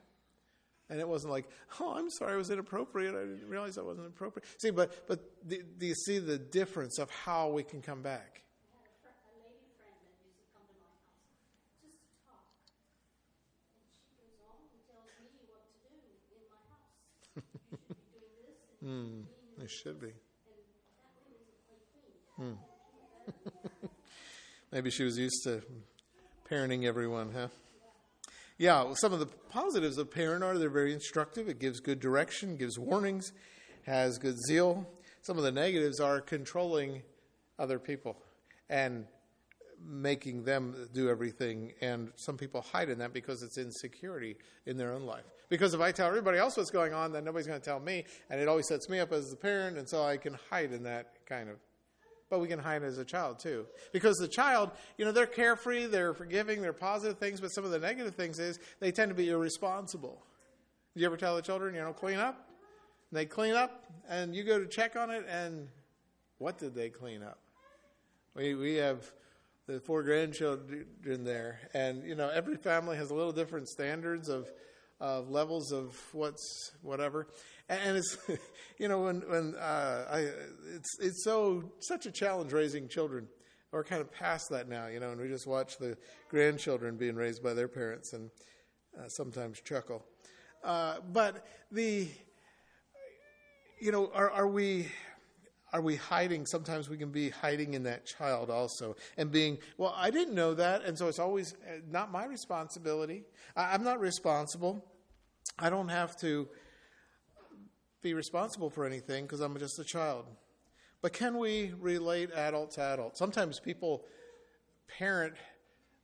And 0.90 1.00
it 1.00 1.08
wasn't 1.08 1.32
like, 1.32 1.48
oh, 1.80 1.94
I'm 1.96 2.10
sorry, 2.10 2.34
it 2.34 2.38
was 2.38 2.50
inappropriate. 2.52 3.16
I 3.16 3.20
didn't 3.20 3.48
realize 3.48 3.76
that 3.76 3.86
wasn't 3.86 4.08
appropriate. 4.08 4.46
See, 4.62 4.72
but, 4.72 5.08
but 5.08 5.48
do, 5.48 5.64
do 5.78 5.86
you 5.86 5.96
see 5.96 6.20
the 6.20 6.38
difference 6.38 7.00
of 7.00 7.10
how 7.10 7.48
we 7.48 7.64
can 7.64 7.82
come 7.82 8.02
back? 8.02 8.44
I 8.68 8.76
had 8.76 8.92
a, 8.92 9.00
fr- 9.00 9.08
a 9.08 9.32
lady 9.40 9.72
friend 9.80 9.96
that 10.04 10.20
used 10.20 10.36
to 10.36 10.52
come 10.52 10.68
to 10.68 10.76
my 10.84 10.92
house 10.92 11.16
just 11.80 11.96
to 12.04 12.12
talk. 12.28 12.44
And 13.72 13.88
she 13.96 14.20
goes 14.20 14.36
on 14.52 14.60
and 14.68 14.84
tells 14.84 15.08
me 15.32 15.48
what 15.48 15.64
to 15.64 15.80
do 15.80 16.36
in 16.36 16.44
my 16.52 16.60
house. 16.76 17.00
You 17.40 18.04
should 18.12 18.28
be 18.28 18.71
Hmm, 18.84 19.22
it 19.62 19.70
should 19.70 20.00
be. 20.00 20.14
clean. 22.36 22.58
Maybe 24.72 24.90
she 24.90 25.04
was 25.04 25.18
used 25.18 25.44
to 25.44 25.62
parenting 26.50 26.86
everyone, 26.86 27.32
huh? 27.34 27.48
yeah, 28.58 28.84
well, 28.84 28.96
some 28.96 29.14
of 29.14 29.20
the 29.20 29.26
positives 29.26 29.98
of 29.98 30.12
parent 30.12 30.44
are 30.44 30.58
they're 30.58 30.70
very 30.70 30.94
instructive. 30.94 31.48
It 31.48 31.60
gives 31.60 31.80
good 31.80 32.00
direction, 32.00 32.58
gives 32.58 32.80
warnings, 32.80 33.34
has 33.86 34.18
good 34.18 34.38
zeal. 34.48 34.88
Some 35.22 35.38
of 35.38 35.44
the 35.44 35.52
negatives 35.52 36.00
are 36.00 36.22
controlling 36.22 37.04
other 37.60 37.78
people 37.80 38.18
and 38.70 39.06
making 39.86 40.44
them 40.44 40.90
do 40.94 41.10
everything. 41.10 41.74
And 41.82 42.12
some 42.16 42.38
people 42.38 42.62
hide 42.62 42.90
in 42.90 43.00
that 43.00 43.14
because 43.14 43.44
it's 43.44 43.58
insecurity 43.58 44.38
in 44.66 44.78
their 44.78 44.94
own 44.94 45.04
life. 45.04 45.26
Because 45.50 45.74
if 45.74 45.82
I 45.82 45.92
tell 45.92 46.08
everybody 46.08 46.38
else 46.38 46.58
what's 46.58 46.72
going 46.72 46.94
on, 46.94 47.12
then 47.12 47.24
nobody's 47.24 47.48
going 47.48 47.60
to 47.60 47.66
tell 47.66 47.80
me. 47.80 48.06
And 48.30 48.40
it 48.40 48.48
always 48.48 48.68
sets 48.68 48.90
me 48.90 49.00
up 49.00 49.12
as 49.12 49.30
the 49.30 49.36
parent. 49.36 49.78
And 49.78 49.88
so 49.88 50.04
I 50.04 50.18
can 50.18 50.38
hide 50.50 50.72
in 50.72 50.84
that 50.84 51.26
kind 51.26 51.50
of. 51.50 51.58
But 52.30 52.40
we 52.40 52.48
can 52.48 52.60
hide 52.60 52.84
as 52.84 52.98
a 52.98 53.04
child 53.04 53.40
too. 53.40 53.66
Because 53.92 54.18
the 54.18 54.28
child, 54.28 54.72
you 54.98 55.04
know, 55.04 55.12
they're 55.12 55.26
carefree, 55.26 55.88
they're 55.88 56.14
forgiving, 56.14 56.62
they're 56.62 56.72
positive 56.72 57.18
things. 57.18 57.42
But 57.42 57.52
some 57.52 57.66
of 57.66 57.72
the 57.72 57.80
negative 57.80 58.16
things 58.16 58.40
is 58.40 58.60
they 58.80 58.92
tend 58.92 59.10
to 59.10 59.16
be 59.16 59.30
irresponsible. 59.30 60.24
You 60.96 61.06
ever 61.06 61.18
tell 61.18 61.36
the 61.36 61.42
children, 61.42 61.76
you 61.76 61.82
know, 61.82 61.94
clean 61.94 62.20
up? 62.20 62.48
And 63.10 63.18
they 63.18 63.26
clean 63.26 63.54
up, 63.54 63.86
and 64.08 64.34
you 64.34 64.46
go 64.46 64.58
to 64.58 64.66
check 64.66 64.96
on 64.96 65.10
it, 65.10 65.26
and 65.30 65.68
what 66.38 66.58
did 66.58 66.74
they 66.74 66.90
clean 66.90 67.22
up? 67.22 67.40
We, 68.36 68.56
we 68.56 68.76
have 68.76 69.12
the 69.72 69.80
four 69.80 70.04
grandchildren 70.04 71.24
there, 71.24 71.60
and 71.74 72.04
you 72.04 72.16
know 72.16 72.30
every 72.30 72.58
family 72.58 72.98
has 72.98 73.10
a 73.10 73.14
little 73.14 73.32
different 73.32 73.70
standards 73.70 74.28
of 74.28 74.52
of 75.00 75.30
levels 75.30 75.72
of 75.72 75.98
what's 76.12 76.72
whatever, 76.82 77.28
and 77.70 77.98
it's 77.98 78.18
you 78.78 78.88
know 78.88 79.02
when 79.02 79.22
when 79.30 79.56
uh, 79.56 80.06
I 80.12 80.20
it's 80.76 81.00
it's 81.00 81.24
so 81.24 81.72
such 81.80 82.06
a 82.06 82.12
challenge 82.12 82.52
raising 82.52 82.88
children. 82.88 83.28
We're 83.72 83.86
kind 83.86 84.02
of 84.02 84.12
past 84.12 84.50
that 84.50 84.68
now, 84.68 84.88
you 84.88 85.00
know, 85.00 85.12
and 85.12 85.22
we 85.22 85.30
just 85.30 85.48
watch 85.48 85.78
the 85.78 85.98
grandchildren 86.28 86.98
being 86.98 87.16
raised 87.16 87.42
by 87.42 87.54
their 87.54 87.70
parents 87.70 88.12
and 88.12 88.30
uh, 89.00 89.08
sometimes 89.08 89.62
chuckle. 89.62 90.04
Uh, 90.62 90.98
but 91.14 91.48
the 91.72 92.10
you 93.80 93.94
know 93.94 94.12
are 94.14 94.30
are 94.30 94.48
we 94.48 94.90
are 95.74 95.82
we 95.82 95.96
hiding? 95.96 96.46
Sometimes 96.46 96.90
we 96.90 96.98
can 96.98 97.12
be 97.12 97.30
hiding 97.30 97.74
in 97.74 97.84
that 97.84 98.06
child 98.06 98.50
also 98.50 98.96
and 99.18 99.32
being, 99.32 99.58
well, 99.78 99.94
I 99.98 100.10
didn't 100.10 100.36
know 100.36 100.54
that, 100.54 100.84
and 100.84 100.98
so 100.98 101.08
it's 101.08 101.20
always 101.20 101.54
uh, 101.54 101.80
not 101.90 102.12
my 102.12 102.26
responsibility. 102.26 103.24
I, 103.56 103.74
I'm 103.74 103.84
not 103.84 104.00
responsible. 104.00 104.86
I 105.58 105.70
don't 105.70 105.90
have 105.90 106.18
to 106.18 106.48
be 108.02 108.14
responsible 108.14 108.70
for 108.70 108.86
anything 108.86 109.26
because 109.26 109.40
I'm 109.40 109.58
just 109.60 109.80
a 109.80 109.84
child. 109.84 110.26
But 111.02 111.14
can 111.14 111.38
we 111.38 111.74
relate 111.80 112.32
adult 112.34 112.72
to 112.72 112.82
adult? 112.82 113.18
Sometimes 113.18 113.60
people 113.60 114.06
parent 114.88 115.34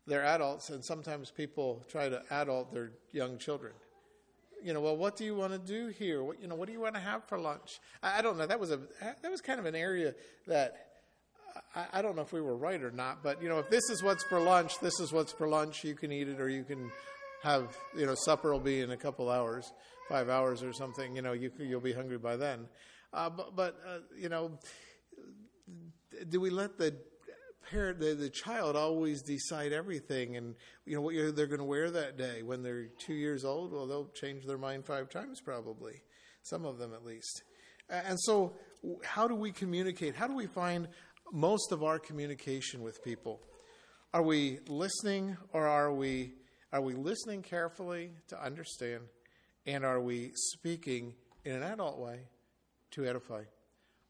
their 0.06 0.24
adults, 0.24 0.70
and 0.70 0.84
sometimes 0.84 1.32
people 1.32 1.86
try 1.90 2.08
to 2.08 2.22
adult 2.32 2.74
their 2.74 2.92
young 3.12 3.38
children 3.38 3.74
you 4.64 4.74
know, 4.74 4.82
well, 4.82 4.98
what 4.98 5.16
do 5.16 5.26
you 5.26 5.36
want 5.36 5.54
to 5.54 5.60
do 5.60 5.88
here? 5.88 6.24
What, 6.24 6.42
you 6.42 6.48
know, 6.48 6.56
what 6.56 6.68
do 6.68 6.74
you 6.74 6.80
want 6.80 6.96
to 6.96 7.02
have 7.02 7.24
for 7.26 7.40
lunch? 7.40 7.80
I, 8.02 8.20
I 8.20 8.22
don't 8.22 8.38
know. 8.38 8.46
That 8.46 8.60
was 8.60 8.72
a 8.72 8.80
that 9.22 9.32
was 9.32 9.42
kind 9.42 9.60
of 9.60 9.66
an 9.66 9.76
area 9.76 10.16
that 10.48 10.88
I, 11.76 11.86
I, 11.94 12.02
don't 12.02 12.16
know 12.16 12.22
if 12.22 12.34
we 12.34 12.42
were 12.42 12.56
right 12.56 12.82
or 12.82 12.92
not. 12.92 13.24
But 13.24 13.42
you 13.42 13.50
know, 13.50 13.60
if 13.60 13.70
this 13.70 13.90
is 13.90 14.04
what's 14.04 14.24
for 14.26 14.40
lunch, 14.40 14.80
this 14.80 15.00
is 15.00 15.12
what's 15.12 15.32
for 15.32 15.48
lunch. 15.48 15.84
You 15.84 15.96
can 15.96 16.12
eat 16.12 16.28
it, 16.28 16.40
or 16.40 16.50
you 16.50 16.64
can 16.64 16.92
have 17.44 17.76
you 17.96 18.06
know 18.06 18.16
supper 18.16 18.52
will 18.52 18.60
be 18.60 18.82
in 18.82 18.92
a 18.92 18.98
couple 18.98 19.30
hours, 19.30 19.72
five 20.10 20.30
hours 20.30 20.64
or 20.64 20.74
something. 20.74 21.16
You 21.16 21.22
know, 21.22 21.34
you 21.34 21.52
you'll 21.60 21.80
be 21.80 21.94
hungry 21.94 22.18
by 22.18 22.36
then. 22.36 22.68
Uh, 23.14 23.30
but 23.30 23.56
but 23.56 23.80
uh, 23.88 24.00
you 24.18 24.30
know, 24.30 24.60
do 26.30 26.40
we 26.40 26.50
let 26.50 26.78
the 26.78 26.96
parent, 27.70 28.00
the, 28.00 28.14
the 28.14 28.30
child 28.30 28.76
always 28.76 29.22
decide 29.22 29.74
everything, 29.74 30.38
and 30.38 30.56
you 30.86 30.96
know 30.96 31.02
what 31.02 31.14
they're 31.36 31.48
going 31.48 31.60
to 31.60 31.66
wear 31.66 31.92
that 31.92 32.18
day. 32.18 32.42
When 32.42 32.64
they're 32.64 32.88
two 33.06 33.14
years 33.14 33.46
old, 33.46 33.72
well, 33.72 33.88
they'll 33.88 34.10
change 34.10 34.46
their 34.46 34.58
mind 34.58 34.86
five 34.86 35.10
times 35.10 35.42
probably, 35.42 36.02
some 36.44 36.66
of 36.66 36.78
them 36.78 36.94
at 36.94 37.06
least. 37.06 37.44
And 37.90 38.20
so, 38.20 38.56
how 39.04 39.28
do 39.28 39.36
we 39.36 39.52
communicate? 39.52 40.16
How 40.16 40.28
do 40.28 40.36
we 40.36 40.48
find 40.48 40.88
most 41.32 41.72
of 41.72 41.84
our 41.84 42.00
communication 42.00 42.82
with 42.82 43.04
people? 43.04 43.42
Are 44.14 44.24
we 44.24 44.60
listening, 44.68 45.38
or 45.54 45.68
are 45.68 45.94
we 45.94 46.34
are 46.74 46.82
we 46.82 46.94
listening 46.94 47.42
carefully 47.42 48.12
to 48.28 48.44
understand, 48.44 49.04
and 49.66 49.86
are 49.86 50.02
we 50.02 50.32
speaking 50.34 51.14
in 51.46 51.54
an 51.54 51.64
adult 51.64 52.00
way 52.00 52.22
to 52.92 53.06
edify? 53.06 53.44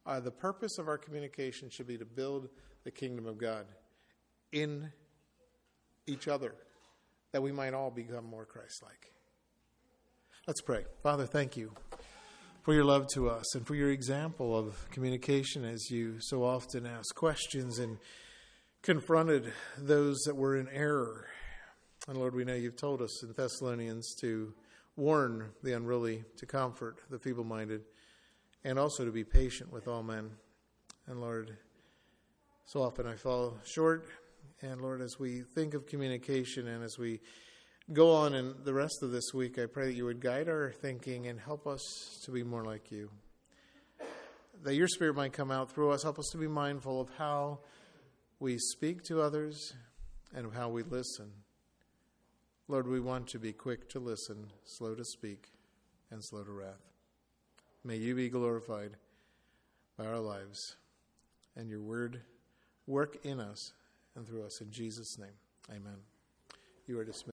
Uh, 0.06 0.20
the 0.20 0.32
purpose 0.32 0.78
of 0.78 0.88
our 0.88 0.98
communication 0.98 1.70
should 1.70 1.88
be 1.88 1.98
to 1.98 2.06
build 2.06 2.48
the 2.88 2.92
kingdom 2.92 3.26
of 3.26 3.38
God 3.38 3.66
in 4.54 4.94
each 6.06 6.30
other, 6.30 6.56
that 7.34 7.42
we 7.42 7.52
might 7.52 7.74
all 7.74 7.92
become 7.92 8.24
more 8.24 8.46
Christ 8.46 8.82
like. 8.82 9.12
Let's 10.48 10.62
pray. 10.62 10.86
Father, 11.04 11.26
thank 11.26 11.58
you 11.58 11.74
for 12.62 12.74
your 12.74 12.86
love 12.86 13.08
to 13.14 13.30
us 13.30 13.56
and 13.56 13.68
for 13.68 13.76
your 13.76 13.92
example 13.92 14.58
of 14.58 14.90
communication 14.90 15.66
as 15.66 15.92
you 15.92 16.16
so 16.22 16.46
often 16.46 16.86
asked 16.86 17.14
questions 17.14 17.78
and 17.78 17.98
confronted 18.84 19.52
those 19.78 20.16
that 20.26 20.38
were 20.38 20.56
in 20.56 20.70
error. 20.70 21.28
And 22.08 22.18
Lord, 22.18 22.36
we 22.36 22.46
know 22.46 22.56
you've 22.56 22.78
told 22.78 23.02
us 23.02 23.22
in 23.22 23.34
Thessalonians 23.34 24.16
to 24.22 24.54
warn 24.96 25.50
the 25.62 25.74
unruly, 25.74 26.24
to 26.38 26.46
comfort 26.46 27.00
the 27.10 27.20
feeble 27.20 27.44
minded, 27.44 27.82
and 28.64 28.80
also 28.80 29.04
to 29.04 29.12
be 29.12 29.26
patient 29.26 29.74
with 29.74 29.90
all 29.90 30.04
men. 30.04 30.30
And 31.06 31.20
Lord, 31.20 31.58
so 32.68 32.82
often 32.82 33.08
I 33.08 33.16
fall 33.16 33.58
short. 33.66 34.10
And 34.62 34.82
Lord, 34.82 35.02
as 35.02 35.18
we 35.18 35.44
think 35.56 35.74
of 35.74 35.88
communication 35.88 36.68
and 36.68 36.84
as 36.84 36.98
we 37.00 37.22
go 37.94 38.14
on 38.14 38.34
in 38.34 38.56
the 38.66 38.74
rest 38.74 39.02
of 39.02 39.12
this 39.12 39.34
week, 39.34 39.58
I 39.58 39.68
pray 39.68 39.86
that 39.86 39.94
you 39.94 40.04
would 40.04 40.20
guide 40.20 40.50
our 40.50 40.74
thinking 40.82 41.28
and 41.28 41.40
help 41.40 41.66
us 41.66 41.82
to 42.26 42.32
be 42.32 42.44
more 42.44 42.66
like 42.66 42.92
you. 42.92 43.10
That 44.64 44.76
your 44.76 44.90
spirit 44.90 45.16
might 45.16 45.32
come 45.32 45.50
out 45.50 45.72
through 45.72 45.92
us. 45.92 46.04
Help 46.04 46.20
us 46.20 46.28
to 46.34 46.38
be 46.38 46.48
mindful 46.48 47.00
of 47.00 47.10
how 47.18 47.60
we 48.38 48.58
speak 48.58 49.02
to 49.06 49.22
others 49.22 49.74
and 50.36 50.54
how 50.54 50.68
we 50.68 50.84
listen. 50.84 51.32
Lord, 52.68 52.86
we 52.86 53.00
want 53.00 53.28
to 53.28 53.40
be 53.40 53.54
quick 53.54 53.88
to 53.92 54.00
listen, 54.00 54.52
slow 54.66 54.94
to 54.94 55.06
speak, 55.06 55.54
and 56.12 56.22
slow 56.22 56.44
to 56.44 56.52
wrath. 56.52 56.92
May 57.86 57.96
you 57.96 58.14
be 58.14 58.28
glorified 58.28 58.98
by 59.98 60.06
our 60.06 60.20
lives 60.20 60.76
and 61.56 61.70
your 61.70 61.82
word 61.82 62.24
work 62.88 63.18
in 63.24 63.40
us 63.40 63.74
and 64.16 64.26
through 64.26 64.44
us. 64.44 64.62
In 64.62 64.72
Jesus' 64.72 65.20
name, 65.20 65.30
amen. 65.70 65.98
You 66.88 66.98
are 67.00 67.04
dismissed. 67.04 67.26